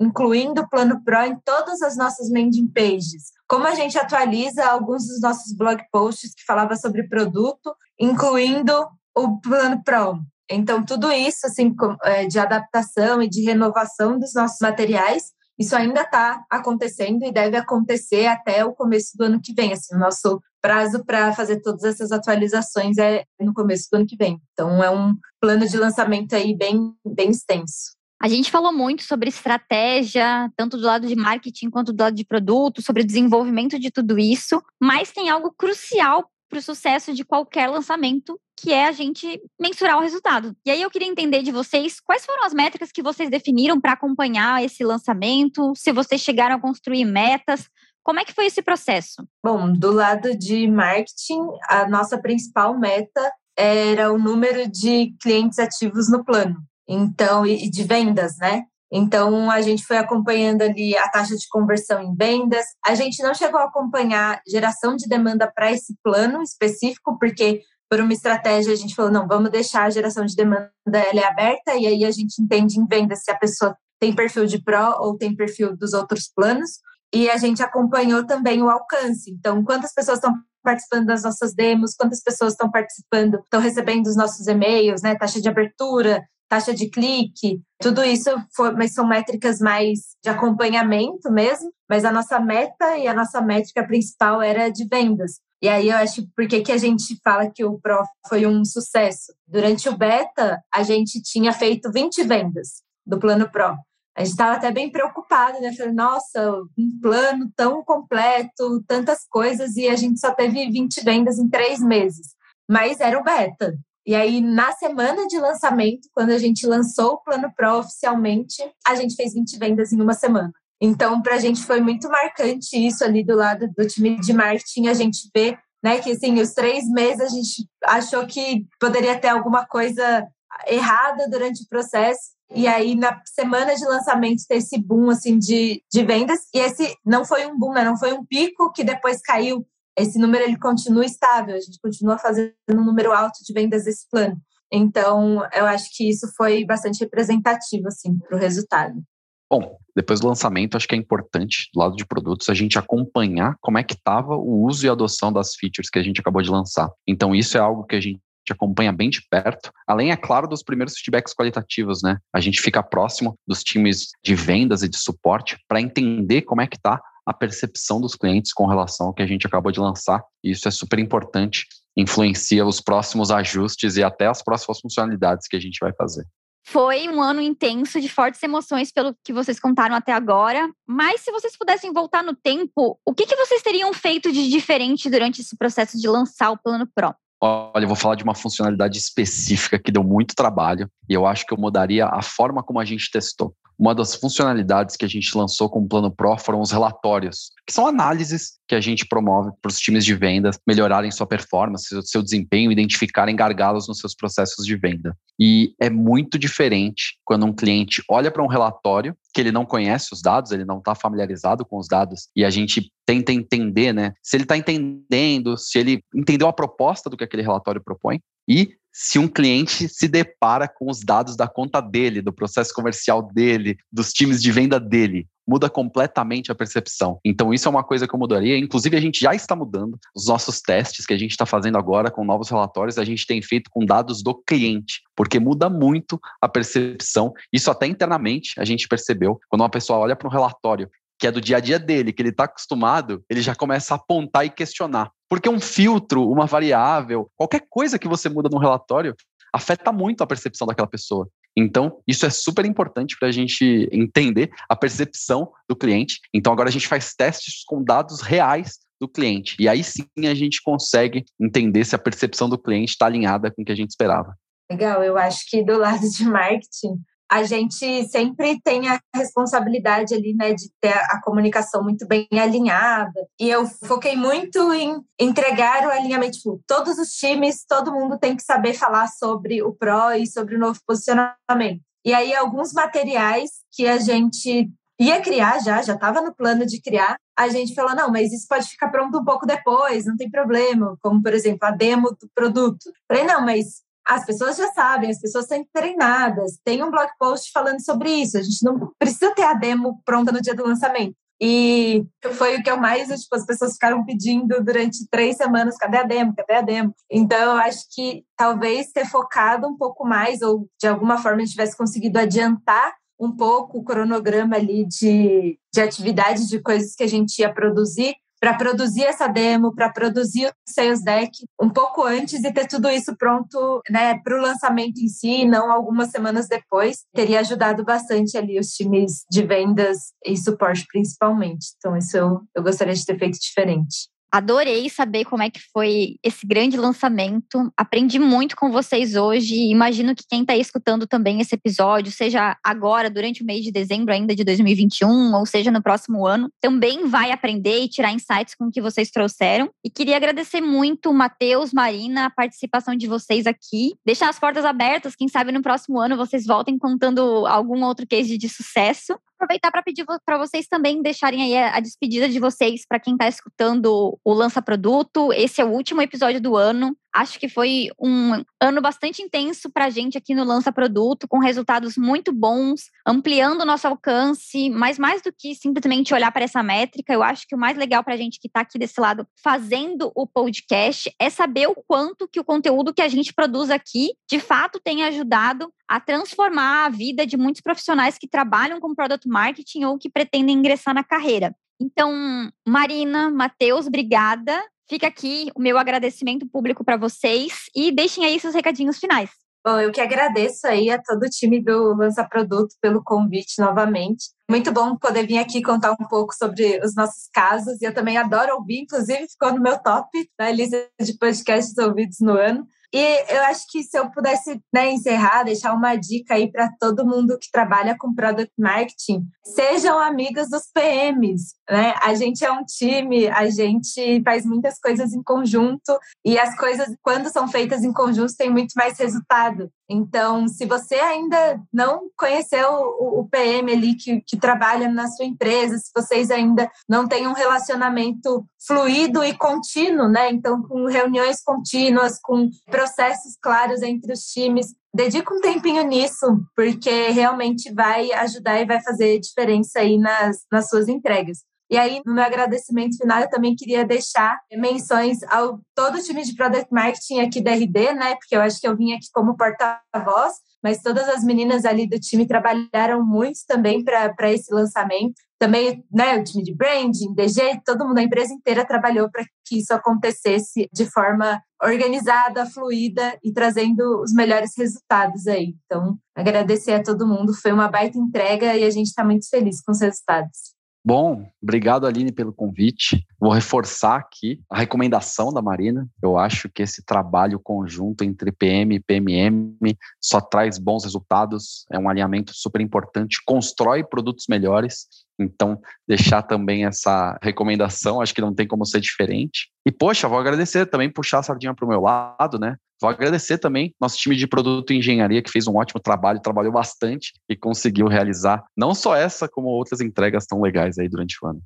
incluindo 0.00 0.62
o 0.62 0.68
Plano 0.68 1.02
Pro 1.04 1.24
em 1.24 1.38
todas 1.44 1.82
as 1.82 1.96
nossas 1.96 2.30
landing 2.30 2.68
pages, 2.68 3.32
como 3.48 3.66
a 3.66 3.74
gente 3.74 3.98
atualiza 3.98 4.64
alguns 4.64 5.06
dos 5.06 5.20
nossos 5.20 5.54
blog 5.54 5.82
posts 5.90 6.34
que 6.34 6.44
falava 6.44 6.76
sobre 6.76 7.08
produto, 7.08 7.74
incluindo 7.98 8.72
o 9.14 9.40
Plano 9.40 9.82
Pro. 9.84 10.20
Então, 10.50 10.84
tudo 10.84 11.10
isso, 11.10 11.46
assim, 11.46 11.74
é, 12.04 12.26
de 12.26 12.38
adaptação 12.38 13.22
e 13.22 13.28
de 13.28 13.42
renovação 13.42 14.18
dos 14.18 14.34
nossos 14.34 14.58
materiais, 14.60 15.32
isso 15.58 15.76
ainda 15.76 16.02
está 16.02 16.44
acontecendo 16.50 17.24
e 17.24 17.32
deve 17.32 17.56
acontecer 17.56 18.26
até 18.26 18.64
o 18.64 18.72
começo 18.72 19.16
do 19.16 19.24
ano 19.24 19.40
que 19.40 19.52
vem. 19.52 19.72
Assim, 19.72 19.94
o 19.94 19.98
nosso 19.98 20.42
prazo 20.60 21.04
para 21.04 21.32
fazer 21.32 21.60
todas 21.60 21.84
essas 21.84 22.12
atualizações 22.12 22.98
é 22.98 23.24
no 23.40 23.52
começo 23.52 23.88
do 23.90 23.96
ano 23.96 24.06
que 24.06 24.16
vem. 24.16 24.40
Então 24.52 24.82
é 24.82 24.90
um 24.90 25.14
plano 25.40 25.66
de 25.66 25.76
lançamento 25.76 26.34
aí 26.34 26.56
bem, 26.56 26.94
bem 27.04 27.30
extenso. 27.30 27.92
A 28.22 28.28
gente 28.28 28.52
falou 28.52 28.72
muito 28.72 29.02
sobre 29.02 29.28
estratégia, 29.28 30.48
tanto 30.56 30.76
do 30.76 30.84
lado 30.84 31.08
de 31.08 31.16
marketing 31.16 31.70
quanto 31.70 31.92
do 31.92 32.00
lado 32.00 32.14
de 32.14 32.24
produto, 32.24 32.80
sobre 32.80 33.02
desenvolvimento 33.02 33.80
de 33.80 33.90
tudo 33.90 34.16
isso, 34.16 34.62
mas 34.80 35.10
tem 35.10 35.28
algo 35.28 35.52
crucial 35.52 36.30
para 36.52 36.58
o 36.58 36.62
sucesso 36.62 37.14
de 37.14 37.24
qualquer 37.24 37.66
lançamento, 37.70 38.38
que 38.60 38.74
é 38.74 38.86
a 38.86 38.92
gente 38.92 39.40
mensurar 39.58 39.96
o 39.96 40.02
resultado. 40.02 40.54
E 40.66 40.70
aí 40.70 40.82
eu 40.82 40.90
queria 40.90 41.08
entender 41.08 41.42
de 41.42 41.50
vocês 41.50 41.98
quais 41.98 42.26
foram 42.26 42.44
as 42.44 42.52
métricas 42.52 42.92
que 42.92 43.02
vocês 43.02 43.30
definiram 43.30 43.80
para 43.80 43.92
acompanhar 43.92 44.62
esse 44.62 44.84
lançamento, 44.84 45.72
se 45.74 45.92
vocês 45.92 46.20
chegaram 46.20 46.56
a 46.56 46.60
construir 46.60 47.06
metas, 47.06 47.66
como 48.04 48.20
é 48.20 48.24
que 48.24 48.34
foi 48.34 48.46
esse 48.46 48.60
processo? 48.60 49.26
Bom, 49.42 49.72
do 49.72 49.92
lado 49.92 50.36
de 50.36 50.68
marketing, 50.68 51.40
a 51.68 51.88
nossa 51.88 52.20
principal 52.20 52.78
meta 52.78 53.32
era 53.56 54.12
o 54.12 54.18
número 54.18 54.68
de 54.68 55.14
clientes 55.22 55.58
ativos 55.58 56.10
no 56.10 56.22
plano. 56.22 56.56
Então, 56.86 57.46
e 57.46 57.70
de 57.70 57.84
vendas, 57.84 58.36
né? 58.38 58.64
Então, 58.92 59.50
a 59.50 59.62
gente 59.62 59.86
foi 59.86 59.96
acompanhando 59.96 60.60
ali 60.60 60.94
a 60.96 61.08
taxa 61.08 61.34
de 61.34 61.48
conversão 61.48 62.02
em 62.02 62.14
vendas. 62.14 62.66
A 62.84 62.94
gente 62.94 63.22
não 63.22 63.32
chegou 63.32 63.58
a 63.58 63.64
acompanhar 63.64 64.42
geração 64.46 64.94
de 64.96 65.08
demanda 65.08 65.50
para 65.50 65.72
esse 65.72 65.96
plano 66.02 66.42
específico, 66.42 67.18
porque 67.18 67.62
por 67.88 68.00
uma 68.00 68.12
estratégia 68.12 68.72
a 68.72 68.76
gente 68.76 68.94
falou, 68.94 69.10
não, 69.10 69.26
vamos 69.26 69.50
deixar 69.50 69.84
a 69.84 69.90
geração 69.90 70.26
de 70.26 70.36
demanda 70.36 70.70
ela 70.86 71.20
é 71.20 71.24
aberta 71.24 71.74
e 71.74 71.86
aí 71.86 72.04
a 72.04 72.10
gente 72.10 72.40
entende 72.40 72.78
em 72.78 72.86
vendas 72.86 73.22
se 73.22 73.30
a 73.30 73.36
pessoa 73.36 73.76
tem 74.00 74.14
perfil 74.14 74.46
de 74.46 74.62
Pro 74.62 74.96
ou 74.98 75.16
tem 75.16 75.36
perfil 75.36 75.76
dos 75.76 75.92
outros 75.92 76.30
planos 76.34 76.70
e 77.14 77.28
a 77.30 77.36
gente 77.36 77.62
acompanhou 77.62 78.26
também 78.26 78.62
o 78.62 78.70
alcance. 78.70 79.30
Então, 79.30 79.62
quantas 79.62 79.92
pessoas 79.92 80.18
estão 80.18 80.34
participando 80.62 81.06
das 81.06 81.22
nossas 81.22 81.54
demos, 81.54 81.94
quantas 81.94 82.22
pessoas 82.22 82.54
estão 82.54 82.70
participando, 82.70 83.40
estão 83.40 83.60
recebendo 83.60 84.06
os 84.06 84.16
nossos 84.16 84.46
e-mails, 84.46 85.02
né? 85.02 85.14
Taxa 85.14 85.40
de 85.40 85.48
abertura, 85.48 86.24
taxa 86.52 86.74
de 86.74 86.90
clique, 86.90 87.62
tudo 87.80 88.04
isso 88.04 88.30
foi, 88.54 88.72
mas 88.72 88.92
são 88.92 89.06
métricas 89.06 89.58
mais 89.58 90.00
de 90.22 90.28
acompanhamento 90.28 91.32
mesmo. 91.32 91.72
Mas 91.88 92.04
a 92.04 92.12
nossa 92.12 92.38
meta 92.38 92.98
e 92.98 93.08
a 93.08 93.14
nossa 93.14 93.40
métrica 93.40 93.82
principal 93.86 94.42
era 94.42 94.68
de 94.68 94.86
vendas. 94.86 95.40
E 95.62 95.68
aí 95.68 95.88
eu 95.88 95.96
acho 95.96 96.28
por 96.36 96.46
que, 96.46 96.70
a 96.70 96.76
gente 96.76 97.18
fala 97.24 97.50
que 97.50 97.64
o 97.64 97.78
Pro 97.78 98.04
foi 98.28 98.46
um 98.46 98.66
sucesso. 98.66 99.32
Durante 99.48 99.88
o 99.88 99.96
beta, 99.96 100.62
a 100.70 100.82
gente 100.82 101.22
tinha 101.22 101.54
feito 101.54 101.90
20 101.90 102.22
vendas 102.24 102.82
do 103.06 103.18
plano 103.18 103.50
Pro. 103.50 103.74
A 104.14 104.20
gente 104.20 104.32
estava 104.32 104.56
até 104.56 104.70
bem 104.70 104.92
preocupado, 104.92 105.58
né? 105.58 105.72
Falei, 105.72 105.94
nossa, 105.94 106.60
um 106.76 107.00
plano 107.00 107.50
tão 107.56 107.82
completo, 107.82 108.84
tantas 108.86 109.26
coisas, 109.26 109.74
e 109.76 109.88
a 109.88 109.96
gente 109.96 110.20
só 110.20 110.34
teve 110.34 110.70
20 110.70 111.02
vendas 111.02 111.38
em 111.38 111.48
três 111.48 111.80
meses. 111.80 112.34
Mas 112.68 113.00
era 113.00 113.18
o 113.18 113.24
beta. 113.24 113.74
E 114.06 114.14
aí, 114.14 114.40
na 114.40 114.72
semana 114.72 115.26
de 115.26 115.38
lançamento, 115.38 116.08
quando 116.12 116.30
a 116.30 116.38
gente 116.38 116.66
lançou 116.66 117.12
o 117.12 117.18
Plano 117.18 117.52
Pro 117.54 117.78
oficialmente, 117.78 118.62
a 118.86 118.94
gente 118.94 119.14
fez 119.14 119.34
20 119.34 119.58
vendas 119.58 119.92
em 119.92 120.00
uma 120.00 120.14
semana. 120.14 120.52
Então, 120.80 121.22
para 121.22 121.36
a 121.36 121.38
gente 121.38 121.62
foi 121.62 121.80
muito 121.80 122.08
marcante 122.08 122.76
isso 122.76 123.04
ali 123.04 123.24
do 123.24 123.36
lado 123.36 123.68
do 123.76 123.86
time 123.86 124.18
de 124.20 124.32
marketing, 124.32 124.88
a 124.88 124.94
gente 124.94 125.30
vê 125.32 125.56
né, 125.82 126.00
que 126.00 126.12
assim, 126.12 126.40
os 126.40 126.52
três 126.52 126.88
meses 126.88 127.20
a 127.20 127.28
gente 127.28 127.68
achou 127.84 128.26
que 128.26 128.66
poderia 128.78 129.18
ter 129.18 129.28
alguma 129.28 129.66
coisa 129.66 130.26
errada 130.66 131.28
durante 131.28 131.62
o 131.62 131.68
processo. 131.68 132.32
E 132.54 132.66
aí, 132.66 132.94
na 132.94 133.20
semana 133.24 133.74
de 133.74 133.84
lançamento, 133.84 134.44
ter 134.46 134.56
esse 134.56 134.78
boom 134.78 135.10
assim, 135.10 135.38
de, 135.38 135.82
de 135.90 136.04
vendas. 136.04 136.40
E 136.54 136.58
esse 136.58 136.96
não 137.04 137.24
foi 137.24 137.46
um 137.46 137.58
boom, 137.58 137.72
né? 137.72 137.84
não 137.84 137.96
foi 137.96 138.12
um 138.12 138.24
pico 138.24 138.72
que 138.72 138.84
depois 138.84 139.20
caiu. 139.22 139.66
Esse 139.98 140.18
número 140.18 140.44
ele 140.44 140.58
continua 140.58 141.04
estável, 141.04 141.54
a 141.54 141.60
gente 141.60 141.78
continua 141.82 142.18
fazendo 142.18 142.54
um 142.70 142.84
número 142.84 143.12
alto 143.12 143.38
de 143.44 143.52
vendas 143.52 143.84
desse 143.84 144.08
plano. 144.10 144.40
Então, 144.72 145.46
eu 145.52 145.66
acho 145.66 145.90
que 145.94 146.08
isso 146.08 146.26
foi 146.34 146.64
bastante 146.64 147.00
representativo 147.00 147.88
assim, 147.88 148.18
para 148.18 148.36
o 148.36 148.40
resultado. 148.40 149.02
Bom, 149.50 149.76
depois 149.94 150.18
do 150.18 150.28
lançamento, 150.28 150.78
acho 150.78 150.88
que 150.88 150.94
é 150.94 150.98
importante, 150.98 151.68
do 151.74 151.80
lado 151.80 151.94
de 151.94 152.06
produtos, 152.06 152.48
a 152.48 152.54
gente 152.54 152.78
acompanhar 152.78 153.54
como 153.60 153.76
é 153.76 153.82
que 153.82 153.92
estava 153.92 154.34
o 154.34 154.64
uso 154.64 154.86
e 154.86 154.88
adoção 154.88 155.30
das 155.30 155.54
features 155.54 155.90
que 155.90 155.98
a 155.98 156.02
gente 156.02 156.22
acabou 156.22 156.40
de 156.40 156.50
lançar. 156.50 156.90
Então, 157.06 157.34
isso 157.34 157.58
é 157.58 157.60
algo 157.60 157.84
que 157.84 157.94
a 157.94 158.00
gente 158.00 158.18
acompanha 158.50 158.92
bem 158.92 159.10
de 159.10 159.20
perto, 159.28 159.70
além, 159.86 160.10
é 160.10 160.16
claro, 160.16 160.48
dos 160.48 160.62
primeiros 160.62 160.94
feedbacks 160.94 161.34
qualitativos, 161.34 162.02
né? 162.02 162.16
A 162.34 162.40
gente 162.40 162.62
fica 162.62 162.82
próximo 162.82 163.38
dos 163.46 163.62
times 163.62 164.08
de 164.24 164.34
vendas 164.34 164.82
e 164.82 164.88
de 164.88 164.96
suporte 164.96 165.58
para 165.68 165.82
entender 165.82 166.42
como 166.42 166.62
é 166.62 166.66
que 166.66 166.76
está 166.76 166.98
a 167.26 167.32
percepção 167.32 168.00
dos 168.00 168.14
clientes 168.14 168.52
com 168.52 168.66
relação 168.66 169.08
ao 169.08 169.14
que 169.14 169.22
a 169.22 169.26
gente 169.26 169.46
acabou 169.46 169.72
de 169.72 169.80
lançar. 169.80 170.22
E 170.42 170.50
isso 170.50 170.66
é 170.66 170.70
super 170.70 170.98
importante, 170.98 171.66
influencia 171.96 172.66
os 172.66 172.80
próximos 172.80 173.30
ajustes 173.30 173.96
e 173.96 174.02
até 174.02 174.26
as 174.26 174.42
próximas 174.42 174.80
funcionalidades 174.80 175.46
que 175.46 175.56
a 175.56 175.60
gente 175.60 175.78
vai 175.80 175.92
fazer. 175.92 176.24
Foi 176.64 177.08
um 177.08 177.20
ano 177.20 177.40
intenso 177.40 178.00
de 178.00 178.08
fortes 178.08 178.40
emoções 178.42 178.92
pelo 178.92 179.16
que 179.24 179.32
vocês 179.32 179.58
contaram 179.58 179.96
até 179.96 180.12
agora. 180.12 180.70
Mas 180.86 181.20
se 181.20 181.32
vocês 181.32 181.56
pudessem 181.56 181.92
voltar 181.92 182.22
no 182.22 182.36
tempo, 182.36 182.98
o 183.04 183.12
que, 183.12 183.26
que 183.26 183.36
vocês 183.36 183.62
teriam 183.62 183.92
feito 183.92 184.32
de 184.32 184.48
diferente 184.48 185.10
durante 185.10 185.40
esse 185.40 185.56
processo 185.56 185.98
de 185.98 186.08
lançar 186.08 186.50
o 186.50 186.58
Plano 186.58 186.86
Pro? 186.94 187.14
Olha, 187.44 187.82
eu 187.82 187.88
vou 187.88 187.96
falar 187.96 188.14
de 188.14 188.22
uma 188.22 188.36
funcionalidade 188.36 188.96
específica 188.96 189.76
que 189.76 189.90
deu 189.90 190.04
muito 190.04 190.36
trabalho 190.36 190.88
e 191.08 191.14
eu 191.14 191.26
acho 191.26 191.44
que 191.44 191.52
eu 191.52 191.58
mudaria 191.58 192.06
a 192.06 192.22
forma 192.22 192.62
como 192.62 192.78
a 192.78 192.84
gente 192.84 193.10
testou. 193.10 193.52
Uma 193.82 193.96
das 193.96 194.14
funcionalidades 194.14 194.96
que 194.96 195.04
a 195.04 195.08
gente 195.08 195.36
lançou 195.36 195.68
com 195.68 195.80
o 195.80 195.88
Plano 195.88 196.08
Pro 196.08 196.38
foram 196.38 196.60
os 196.60 196.70
relatórios, 196.70 197.50
que 197.66 197.72
são 197.72 197.84
análises 197.84 198.52
que 198.68 198.76
a 198.76 198.80
gente 198.80 199.04
promove 199.04 199.50
para 199.60 199.70
os 199.70 199.80
times 199.80 200.04
de 200.04 200.14
vendas 200.14 200.56
melhorarem 200.64 201.10
sua 201.10 201.26
performance, 201.26 201.88
seu 202.04 202.22
desempenho, 202.22 202.70
identificarem 202.70 203.34
gargalos 203.34 203.88
nos 203.88 203.98
seus 203.98 204.14
processos 204.14 204.64
de 204.64 204.76
venda. 204.76 205.16
E 205.36 205.74
é 205.80 205.90
muito 205.90 206.38
diferente 206.38 207.18
quando 207.24 207.44
um 207.44 207.52
cliente 207.52 208.04
olha 208.08 208.30
para 208.30 208.44
um 208.44 208.46
relatório 208.46 209.16
que 209.34 209.40
ele 209.40 209.50
não 209.50 209.66
conhece 209.66 210.10
os 210.12 210.22
dados, 210.22 210.52
ele 210.52 210.64
não 210.64 210.78
está 210.78 210.94
familiarizado 210.94 211.64
com 211.64 211.76
os 211.76 211.88
dados, 211.88 212.28
e 212.36 212.44
a 212.44 212.50
gente 212.50 212.88
tenta 213.04 213.32
entender, 213.32 213.92
né? 213.92 214.12
Se 214.22 214.36
ele 214.36 214.44
está 214.44 214.56
entendendo, 214.56 215.58
se 215.58 215.76
ele 215.76 216.00
entendeu 216.14 216.46
a 216.46 216.52
proposta 216.52 217.10
do 217.10 217.16
que 217.16 217.24
aquele 217.24 217.42
relatório 217.42 217.82
propõe, 217.82 218.20
e 218.48 218.76
se 218.92 219.18
um 219.18 219.26
cliente 219.26 219.88
se 219.88 220.06
depara 220.06 220.68
com 220.68 220.90
os 220.90 221.00
dados 221.00 221.34
da 221.34 221.48
conta 221.48 221.80
dele, 221.80 222.20
do 222.20 222.32
processo 222.32 222.74
comercial 222.74 223.22
dele, 223.22 223.76
dos 223.90 224.12
times 224.12 224.42
de 224.42 224.52
venda 224.52 224.78
dele. 224.78 225.26
Muda 225.48 225.68
completamente 225.68 226.52
a 226.52 226.54
percepção. 226.54 227.18
Então, 227.24 227.52
isso 227.52 227.66
é 227.66 227.70
uma 227.70 227.82
coisa 227.82 228.06
que 228.06 228.14
eu 228.14 228.18
mudaria. 228.18 228.56
Inclusive, 228.56 228.96
a 228.96 229.00
gente 229.00 229.18
já 229.18 229.34
está 229.34 229.56
mudando 229.56 229.98
os 230.14 230.26
nossos 230.28 230.60
testes 230.60 231.04
que 231.04 231.12
a 231.12 231.18
gente 231.18 231.32
está 231.32 231.44
fazendo 231.44 231.76
agora 231.76 232.10
com 232.10 232.24
novos 232.24 232.48
relatórios, 232.48 232.96
a 232.96 233.04
gente 233.04 233.26
tem 233.26 233.42
feito 233.42 233.68
com 233.70 233.84
dados 233.84 234.22
do 234.22 234.34
cliente, 234.34 235.00
porque 235.16 235.40
muda 235.40 235.68
muito 235.68 236.20
a 236.40 236.48
percepção. 236.48 237.32
Isso 237.52 237.70
até 237.70 237.86
internamente 237.86 238.52
a 238.58 238.64
gente 238.64 238.86
percebeu. 238.86 239.40
Quando 239.48 239.62
uma 239.62 239.70
pessoa 239.70 239.98
olha 239.98 240.14
para 240.14 240.28
um 240.28 240.30
relatório 240.30 240.88
que 241.22 241.26
é 241.28 241.30
do 241.30 241.40
dia 241.40 241.58
a 241.58 241.60
dia 241.60 241.78
dele, 241.78 242.12
que 242.12 242.20
ele 242.20 242.30
está 242.30 242.44
acostumado, 242.44 243.24
ele 243.30 243.40
já 243.40 243.54
começa 243.54 243.94
a 243.94 243.96
apontar 243.96 244.44
e 244.44 244.50
questionar. 244.50 245.08
Porque 245.30 245.48
um 245.48 245.60
filtro, 245.60 246.28
uma 246.28 246.46
variável, 246.46 247.30
qualquer 247.36 247.62
coisa 247.70 247.96
que 247.96 248.08
você 248.08 248.28
muda 248.28 248.48
no 248.50 248.58
relatório 248.58 249.14
afeta 249.54 249.92
muito 249.92 250.24
a 250.24 250.26
percepção 250.26 250.66
daquela 250.66 250.88
pessoa. 250.88 251.28
Então, 251.56 252.00
isso 252.08 252.26
é 252.26 252.30
super 252.30 252.64
importante 252.64 253.16
para 253.16 253.28
a 253.28 253.30
gente 253.30 253.88
entender 253.92 254.50
a 254.68 254.74
percepção 254.74 255.52
do 255.68 255.76
cliente. 255.76 256.18
Então, 256.34 256.52
agora 256.52 256.68
a 256.68 256.72
gente 256.72 256.88
faz 256.88 257.14
testes 257.14 257.62
com 257.64 257.84
dados 257.84 258.20
reais 258.20 258.80
do 259.00 259.06
cliente. 259.06 259.54
E 259.60 259.68
aí 259.68 259.84
sim 259.84 260.08
a 260.26 260.34
gente 260.34 260.60
consegue 260.60 261.24
entender 261.40 261.84
se 261.84 261.94
a 261.94 262.00
percepção 262.00 262.48
do 262.48 262.58
cliente 262.58 262.94
está 262.94 263.06
alinhada 263.06 263.48
com 263.48 263.62
o 263.62 263.64
que 263.64 263.70
a 263.70 263.76
gente 263.76 263.90
esperava. 263.90 264.34
Legal, 264.68 265.04
eu 265.04 265.16
acho 265.16 265.48
que 265.48 265.62
do 265.62 265.78
lado 265.78 266.00
de 266.00 266.24
marketing, 266.24 267.00
a 267.32 267.44
gente 267.44 268.06
sempre 268.08 268.60
tem 268.62 268.90
a 268.90 269.00
responsabilidade 269.16 270.14
ali, 270.14 270.34
né, 270.34 270.52
de 270.52 270.70
ter 270.78 270.92
a 270.92 271.18
comunicação 271.22 271.82
muito 271.82 272.06
bem 272.06 272.28
alinhada. 272.30 273.26
E 273.40 273.48
eu 273.48 273.66
foquei 273.86 274.14
muito 274.14 274.70
em 274.74 275.02
entregar 275.18 275.86
o 275.86 275.90
alinhamento. 275.90 276.36
Tipo, 276.36 276.60
todos 276.66 276.98
os 276.98 277.08
times, 277.12 277.64
todo 277.66 277.90
mundo 277.90 278.18
tem 278.18 278.36
que 278.36 278.42
saber 278.42 278.74
falar 278.74 279.06
sobre 279.06 279.62
o 279.62 279.72
PRO 279.72 280.12
e 280.12 280.26
sobre 280.26 280.56
o 280.56 280.58
novo 280.58 280.78
posicionamento. 280.86 281.80
E 282.04 282.12
aí, 282.12 282.34
alguns 282.34 282.74
materiais 282.74 283.50
que 283.72 283.86
a 283.86 283.96
gente 283.96 284.70
ia 285.00 285.22
criar 285.22 285.58
já, 285.60 285.80
já 285.80 285.94
estava 285.94 286.20
no 286.20 286.34
plano 286.34 286.66
de 286.66 286.82
criar, 286.82 287.16
a 287.34 287.48
gente 287.48 287.74
falou, 287.74 287.96
não, 287.96 288.10
mas 288.10 288.30
isso 288.30 288.46
pode 288.46 288.68
ficar 288.68 288.88
pronto 288.88 289.18
um 289.18 289.24
pouco 289.24 289.46
depois, 289.46 290.04
não 290.04 290.18
tem 290.18 290.30
problema, 290.30 290.98
como, 291.00 291.22
por 291.22 291.32
exemplo, 291.32 291.66
a 291.66 291.70
demo 291.70 292.10
do 292.10 292.28
produto. 292.34 292.92
Falei, 293.08 293.24
não, 293.24 293.40
mas 293.42 293.80
as 294.06 294.24
pessoas 294.24 294.56
já 294.56 294.70
sabem, 294.72 295.10
as 295.10 295.20
pessoas 295.20 295.46
são 295.46 295.64
treinadas. 295.72 296.58
Tem 296.64 296.82
um 296.82 296.90
blog 296.90 297.08
post 297.18 297.50
falando 297.52 297.84
sobre 297.84 298.10
isso. 298.10 298.36
A 298.36 298.42
gente 298.42 298.62
não 298.64 298.92
precisa 298.98 299.34
ter 299.34 299.44
a 299.44 299.54
demo 299.54 300.00
pronta 300.04 300.32
no 300.32 300.40
dia 300.40 300.54
do 300.54 300.66
lançamento. 300.66 301.14
E 301.44 302.06
foi 302.34 302.56
o 302.56 302.62
que 302.62 302.70
eu 302.70 302.76
mais, 302.76 303.08
tipo, 303.08 303.34
as 303.34 303.44
pessoas 303.44 303.72
ficaram 303.72 304.04
pedindo 304.04 304.62
durante 304.62 305.08
três 305.10 305.36
semanas, 305.36 305.76
cadê 305.76 305.96
a 305.96 306.04
demo, 306.04 306.32
cadê 306.36 306.54
a 306.54 306.60
demo? 306.60 306.94
Então, 307.10 307.56
eu 307.56 307.56
acho 307.56 307.80
que 307.92 308.24
talvez 308.36 308.92
ter 308.92 309.06
focado 309.06 309.66
um 309.66 309.76
pouco 309.76 310.06
mais, 310.06 310.40
ou 310.40 310.68
de 310.80 310.86
alguma 310.86 311.18
forma 311.18 311.38
a 311.38 311.40
gente 311.40 311.50
tivesse 311.50 311.76
conseguido 311.76 312.16
adiantar 312.20 312.94
um 313.18 313.30
pouco 313.30 313.78
o 313.78 313.84
cronograma 313.84 314.54
ali 314.54 314.86
de, 314.86 315.58
de 315.72 315.80
atividades, 315.80 316.48
de 316.48 316.60
coisas 316.60 316.94
que 316.94 317.02
a 317.02 317.08
gente 317.08 317.38
ia 317.40 317.52
produzir, 317.52 318.14
para 318.42 318.54
produzir 318.54 319.04
essa 319.04 319.28
demo, 319.28 319.72
para 319.72 319.88
produzir 319.88 320.48
o 320.48 320.52
Sales 320.68 321.04
Deck 321.04 321.30
um 321.60 321.70
pouco 321.70 322.02
antes 322.02 322.42
e 322.42 322.52
ter 322.52 322.66
tudo 322.66 322.90
isso 322.90 323.16
pronto 323.16 323.80
né, 323.88 324.18
para 324.18 324.36
o 324.36 324.42
lançamento 324.42 324.98
em 324.98 325.06
si, 325.06 325.44
não 325.44 325.70
algumas 325.70 326.10
semanas 326.10 326.48
depois, 326.48 327.04
teria 327.14 327.38
ajudado 327.38 327.84
bastante 327.84 328.36
ali 328.36 328.58
os 328.58 328.70
times 328.70 329.24
de 329.30 329.46
vendas 329.46 330.12
e 330.26 330.36
suporte 330.36 330.84
principalmente. 330.90 331.68
Então, 331.76 331.96
isso 331.96 332.16
eu, 332.16 332.40
eu 332.52 332.64
gostaria 332.64 332.94
de 332.94 333.06
ter 333.06 333.16
feito 333.16 333.38
diferente. 333.38 334.08
Adorei 334.32 334.88
saber 334.88 335.26
como 335.26 335.42
é 335.42 335.50
que 335.50 335.60
foi 335.72 336.16
esse 336.22 336.46
grande 336.46 336.78
lançamento. 336.78 337.70
Aprendi 337.76 338.18
muito 338.18 338.56
com 338.56 338.72
vocês 338.72 339.14
hoje. 339.14 339.54
Imagino 339.68 340.14
que 340.14 340.24
quem 340.26 340.40
está 340.40 340.56
escutando 340.56 341.06
também 341.06 341.42
esse 341.42 341.54
episódio, 341.54 342.10
seja 342.10 342.56
agora, 342.64 343.10
durante 343.10 343.42
o 343.42 343.46
mês 343.46 343.62
de 343.62 343.70
dezembro 343.70 344.14
ainda 344.14 344.34
de 344.34 344.42
2021, 344.42 345.34
ou 345.34 345.44
seja 345.44 345.70
no 345.70 345.82
próximo 345.82 346.26
ano, 346.26 346.50
também 346.62 347.06
vai 347.06 347.30
aprender 347.30 347.80
e 347.80 347.88
tirar 347.88 348.10
insights 348.10 348.54
com 348.54 348.68
o 348.68 348.70
que 348.70 348.80
vocês 348.80 349.10
trouxeram. 349.10 349.68
E 349.84 349.90
queria 349.90 350.16
agradecer 350.16 350.62
muito, 350.62 351.12
Matheus, 351.12 351.70
Marina, 351.70 352.24
a 352.24 352.30
participação 352.30 352.96
de 352.96 353.06
vocês 353.06 353.46
aqui. 353.46 353.92
Deixar 354.02 354.30
as 354.30 354.38
portas 354.38 354.64
abertas, 354.64 355.14
quem 355.14 355.28
sabe 355.28 355.52
no 355.52 355.60
próximo 355.60 356.00
ano 356.00 356.16
vocês 356.16 356.46
voltem 356.46 356.78
contando 356.78 357.46
algum 357.46 357.84
outro 357.84 358.06
case 358.06 358.38
de 358.38 358.48
sucesso 358.48 359.14
aproveitar 359.42 359.72
para 359.72 359.82
pedir 359.82 360.04
para 360.24 360.38
vocês 360.38 360.66
também 360.68 361.02
deixarem 361.02 361.42
aí 361.42 361.56
a, 361.56 361.80
despedida 361.80 362.28
de 362.28 362.38
vocês 362.38 362.86
para 362.88 363.00
quem 363.00 363.14
está 363.14 363.26
escutando 363.26 364.18
o 364.24 364.32
Lança 364.32 364.62
Produto. 364.62 365.32
Esse 365.32 365.60
é 365.60 365.64
o 365.64 365.70
último 365.70 366.00
episódio 366.00 366.40
do 366.40 366.56
ano. 366.56 366.96
Acho 367.14 367.38
que 367.38 367.48
foi 367.48 367.88
um 368.00 368.42
ano 368.60 368.80
bastante 368.80 369.20
intenso 369.20 369.70
para 369.70 369.84
a 369.84 369.90
gente 369.90 370.16
aqui 370.16 370.34
no 370.34 370.44
Lança 370.44 370.72
Produto, 370.72 371.28
com 371.28 371.38
resultados 371.38 371.96
muito 371.96 372.32
bons, 372.32 372.90
ampliando 373.06 373.60
o 373.60 373.66
nosso 373.66 373.86
alcance, 373.86 374.70
mas 374.70 374.98
mais 374.98 375.20
do 375.20 375.30
que 375.30 375.54
simplesmente 375.54 376.14
olhar 376.14 376.32
para 376.32 376.44
essa 376.44 376.62
métrica, 376.62 377.12
eu 377.12 377.22
acho 377.22 377.46
que 377.46 377.54
o 377.54 377.58
mais 377.58 377.76
legal 377.76 378.02
para 378.02 378.14
a 378.14 378.16
gente 378.16 378.40
que 378.40 378.48
está 378.48 378.60
aqui 378.60 378.78
desse 378.78 378.98
lado 379.00 379.26
fazendo 379.42 380.10
o 380.14 380.26
podcast 380.26 381.12
é 381.20 381.28
saber 381.28 381.66
o 381.66 381.74
quanto 381.74 382.26
que 382.26 382.40
o 382.40 382.44
conteúdo 382.44 382.94
que 382.94 383.02
a 383.02 383.08
gente 383.08 383.34
produz 383.34 383.68
aqui, 383.68 384.12
de 384.30 384.40
fato, 384.40 384.80
tem 384.82 385.04
ajudado 385.04 385.70
a 385.86 386.00
transformar 386.00 386.86
a 386.86 386.88
vida 386.88 387.26
de 387.26 387.36
muitos 387.36 387.60
profissionais 387.60 388.16
que 388.16 388.26
trabalham 388.26 388.80
com 388.80 388.94
product 388.94 389.28
marketing 389.28 389.84
ou 389.84 389.98
que 389.98 390.08
pretendem 390.08 390.56
ingressar 390.56 390.94
na 390.94 391.04
carreira. 391.04 391.54
Então, 391.80 392.50
Marina, 392.66 393.28
Matheus, 393.28 393.86
obrigada. 393.86 394.62
Fica 394.92 395.06
aqui 395.06 395.50
o 395.54 395.62
meu 395.62 395.78
agradecimento 395.78 396.46
público 396.46 396.84
para 396.84 396.98
vocês 396.98 397.62
e 397.74 397.90
deixem 397.90 398.26
aí 398.26 398.38
seus 398.38 398.54
recadinhos 398.54 398.98
finais. 398.98 399.30
Bom, 399.66 399.80
eu 399.80 399.90
que 399.90 400.02
agradeço 400.02 400.66
aí 400.66 400.90
a 400.90 401.00
todo 401.02 401.22
o 401.22 401.30
time 401.30 401.64
do 401.64 401.94
Lança 401.94 402.22
Produto 402.22 402.74
pelo 402.78 403.02
convite 403.02 403.58
novamente. 403.58 404.26
Muito 404.50 404.70
bom 404.70 404.94
poder 404.98 405.26
vir 405.26 405.38
aqui 405.38 405.62
contar 405.62 405.92
um 405.92 406.06
pouco 406.10 406.34
sobre 406.34 406.78
os 406.84 406.94
nossos 406.94 407.26
casos. 407.32 407.80
E 407.80 407.86
eu 407.86 407.94
também 407.94 408.18
adoro 408.18 408.56
ouvir, 408.56 408.80
inclusive 408.80 409.30
ficou 409.30 409.54
no 409.54 409.62
meu 409.62 409.78
top 409.78 410.10
da 410.38 410.50
lista 410.50 410.86
de 411.00 411.16
podcasts 411.16 411.78
ouvidos 411.78 412.18
no 412.20 412.32
ano. 412.32 412.66
E 412.92 413.34
eu 413.34 413.42
acho 413.44 413.66
que 413.70 413.82
se 413.82 413.98
eu 413.98 414.10
pudesse 414.10 414.60
né, 414.72 414.90
encerrar, 414.90 415.44
deixar 415.44 415.72
uma 415.72 415.96
dica 415.96 416.34
aí 416.34 416.50
para 416.50 416.70
todo 416.78 417.06
mundo 417.06 417.38
que 417.38 417.50
trabalha 417.50 417.96
com 417.98 418.14
product 418.14 418.52
marketing, 418.58 419.26
sejam 419.42 419.98
amigos 419.98 420.50
dos 420.50 420.70
PMs. 420.74 421.54
Né? 421.70 421.94
A 422.02 422.14
gente 422.14 422.44
é 422.44 422.52
um 422.52 422.64
time, 422.64 423.28
a 423.28 423.48
gente 423.48 424.22
faz 424.22 424.44
muitas 424.44 424.78
coisas 424.78 425.14
em 425.14 425.22
conjunto 425.22 425.98
e 426.22 426.38
as 426.38 426.54
coisas, 426.56 426.94
quando 427.02 427.30
são 427.30 427.48
feitas 427.48 427.82
em 427.82 427.92
conjunto, 427.92 428.36
têm 428.36 428.50
muito 428.50 428.72
mais 428.76 428.98
resultado. 428.98 429.70
Então, 429.92 430.48
se 430.48 430.64
você 430.66 430.94
ainda 430.94 431.60
não 431.72 432.08
conheceu 432.16 432.68
o, 432.70 433.28
PM 433.30 433.72
ali 433.72 433.94
que, 433.94 434.20
que 434.22 434.36
trabalha 434.36 434.88
na 434.88 435.08
sua 435.08 435.24
empresa, 435.24 435.78
se 435.78 435.90
vocês 435.94 436.30
ainda 436.30 436.70
não 436.88 437.06
têm 437.06 437.26
um 437.26 437.32
relacionamento 437.32 438.44
fluido 438.66 439.22
e 439.24 439.36
contínuo, 439.36 440.08
né? 440.08 440.30
Então, 440.30 440.62
com 440.62 440.86
reuniões 440.86 441.42
contínuas, 441.42 442.18
com 442.22 442.50
processos 442.70 443.36
claros 443.40 443.82
entre 443.82 444.12
os 444.12 444.20
times, 444.24 444.74
dedica 444.94 445.34
um 445.34 445.40
tempinho 445.40 445.84
nisso, 445.84 446.26
porque 446.54 447.08
realmente 447.10 447.72
vai 447.72 448.12
ajudar 448.12 448.60
e 448.60 448.66
vai 448.66 448.82
fazer 448.82 449.18
diferença 449.18 449.80
aí 449.80 449.98
nas, 449.98 450.44
nas 450.50 450.68
suas 450.68 450.88
entregas. 450.88 451.38
E 451.72 451.78
aí, 451.78 452.02
no 452.04 452.12
meu 452.12 452.22
agradecimento 452.22 452.98
final, 452.98 453.22
eu 453.22 453.30
também 453.30 453.56
queria 453.56 453.82
deixar 453.82 454.38
menções 454.52 455.22
ao 455.22 455.58
todo 455.74 455.96
o 455.96 456.02
time 456.02 456.22
de 456.22 456.36
Product 456.36 456.66
Marketing 456.70 457.20
aqui 457.20 457.42
da 457.42 457.52
RD, 457.52 457.94
né? 457.94 458.14
Porque 458.16 458.36
eu 458.36 458.42
acho 458.42 458.60
que 458.60 458.68
eu 458.68 458.76
vim 458.76 458.92
aqui 458.92 459.06
como 459.10 459.38
porta-voz, 459.38 460.34
mas 460.62 460.82
todas 460.82 461.08
as 461.08 461.24
meninas 461.24 461.64
ali 461.64 461.88
do 461.88 461.98
time 461.98 462.26
trabalharam 462.26 463.02
muito 463.02 463.38
também 463.48 463.82
para 463.82 464.30
esse 464.30 464.52
lançamento. 464.52 465.14
Também, 465.38 465.82
né, 465.90 466.18
o 466.18 466.22
time 466.22 466.44
de 466.44 466.54
branding, 466.54 467.14
DG, 467.14 467.62
todo 467.64 467.88
mundo, 467.88 467.96
a 467.96 468.02
empresa 468.02 468.34
inteira 468.34 468.66
trabalhou 468.66 469.10
para 469.10 469.24
que 469.42 469.60
isso 469.60 469.72
acontecesse 469.72 470.68
de 470.70 470.84
forma 470.84 471.42
organizada, 471.62 472.44
fluida 472.44 473.18
e 473.24 473.32
trazendo 473.32 474.02
os 474.02 474.12
melhores 474.12 474.52
resultados 474.58 475.26
aí. 475.26 475.54
Então, 475.64 475.96
agradecer 476.14 476.74
a 476.74 476.82
todo 476.82 477.08
mundo, 477.08 477.32
foi 477.32 477.50
uma 477.50 477.68
baita 477.68 477.96
entrega 477.96 478.54
e 478.54 478.62
a 478.62 478.70
gente 478.70 478.88
está 478.88 479.02
muito 479.02 479.26
feliz 479.30 479.62
com 479.62 479.72
os 479.72 479.80
resultados. 479.80 480.52
Bom, 480.84 481.30
obrigado 481.40 481.86
Aline 481.86 482.10
pelo 482.10 482.32
convite. 482.32 483.06
Vou 483.20 483.30
reforçar 483.30 483.96
aqui 483.96 484.40
a 484.50 484.58
recomendação 484.58 485.32
da 485.32 485.40
Marina. 485.40 485.88
Eu 486.02 486.18
acho 486.18 486.48
que 486.48 486.60
esse 486.60 486.84
trabalho 486.84 487.38
conjunto 487.38 488.02
entre 488.02 488.32
PM 488.32 488.74
e 488.74 488.80
PMM 488.80 489.56
só 490.00 490.20
traz 490.20 490.58
bons 490.58 490.82
resultados. 490.82 491.64
É 491.70 491.78
um 491.78 491.88
alinhamento 491.88 492.32
super 492.34 492.60
importante, 492.60 493.22
constrói 493.24 493.84
produtos 493.84 494.26
melhores. 494.28 494.88
Então, 495.20 495.60
deixar 495.86 496.22
também 496.22 496.64
essa 496.64 497.16
recomendação, 497.22 498.00
acho 498.00 498.12
que 498.12 498.20
não 498.20 498.34
tem 498.34 498.48
como 498.48 498.66
ser 498.66 498.80
diferente. 498.80 499.52
E, 499.64 499.70
poxa, 499.70 500.08
vou 500.08 500.18
agradecer 500.18 500.66
também, 500.66 500.90
puxar 500.90 501.20
a 501.20 501.22
sardinha 501.22 501.54
para 501.54 501.64
o 501.64 501.68
meu 501.68 501.80
lado, 501.80 502.40
né? 502.40 502.56
Vou 502.82 502.90
agradecer 502.90 503.38
também 503.38 503.72
nosso 503.80 503.96
time 503.96 504.16
de 504.16 504.26
produto 504.26 504.72
e 504.72 504.76
engenharia, 504.76 505.22
que 505.22 505.30
fez 505.30 505.46
um 505.46 505.56
ótimo 505.56 505.80
trabalho, 505.80 506.18
trabalhou 506.20 506.52
bastante 506.52 507.12
e 507.28 507.36
conseguiu 507.36 507.86
realizar 507.86 508.42
não 508.56 508.74
só 508.74 508.96
essa, 508.96 509.28
como 509.28 509.46
outras 509.46 509.80
entregas 509.80 510.26
tão 510.26 510.42
legais 510.42 510.76
aí 510.78 510.88
durante 510.88 511.16
o 511.22 511.28
ano. 511.28 511.40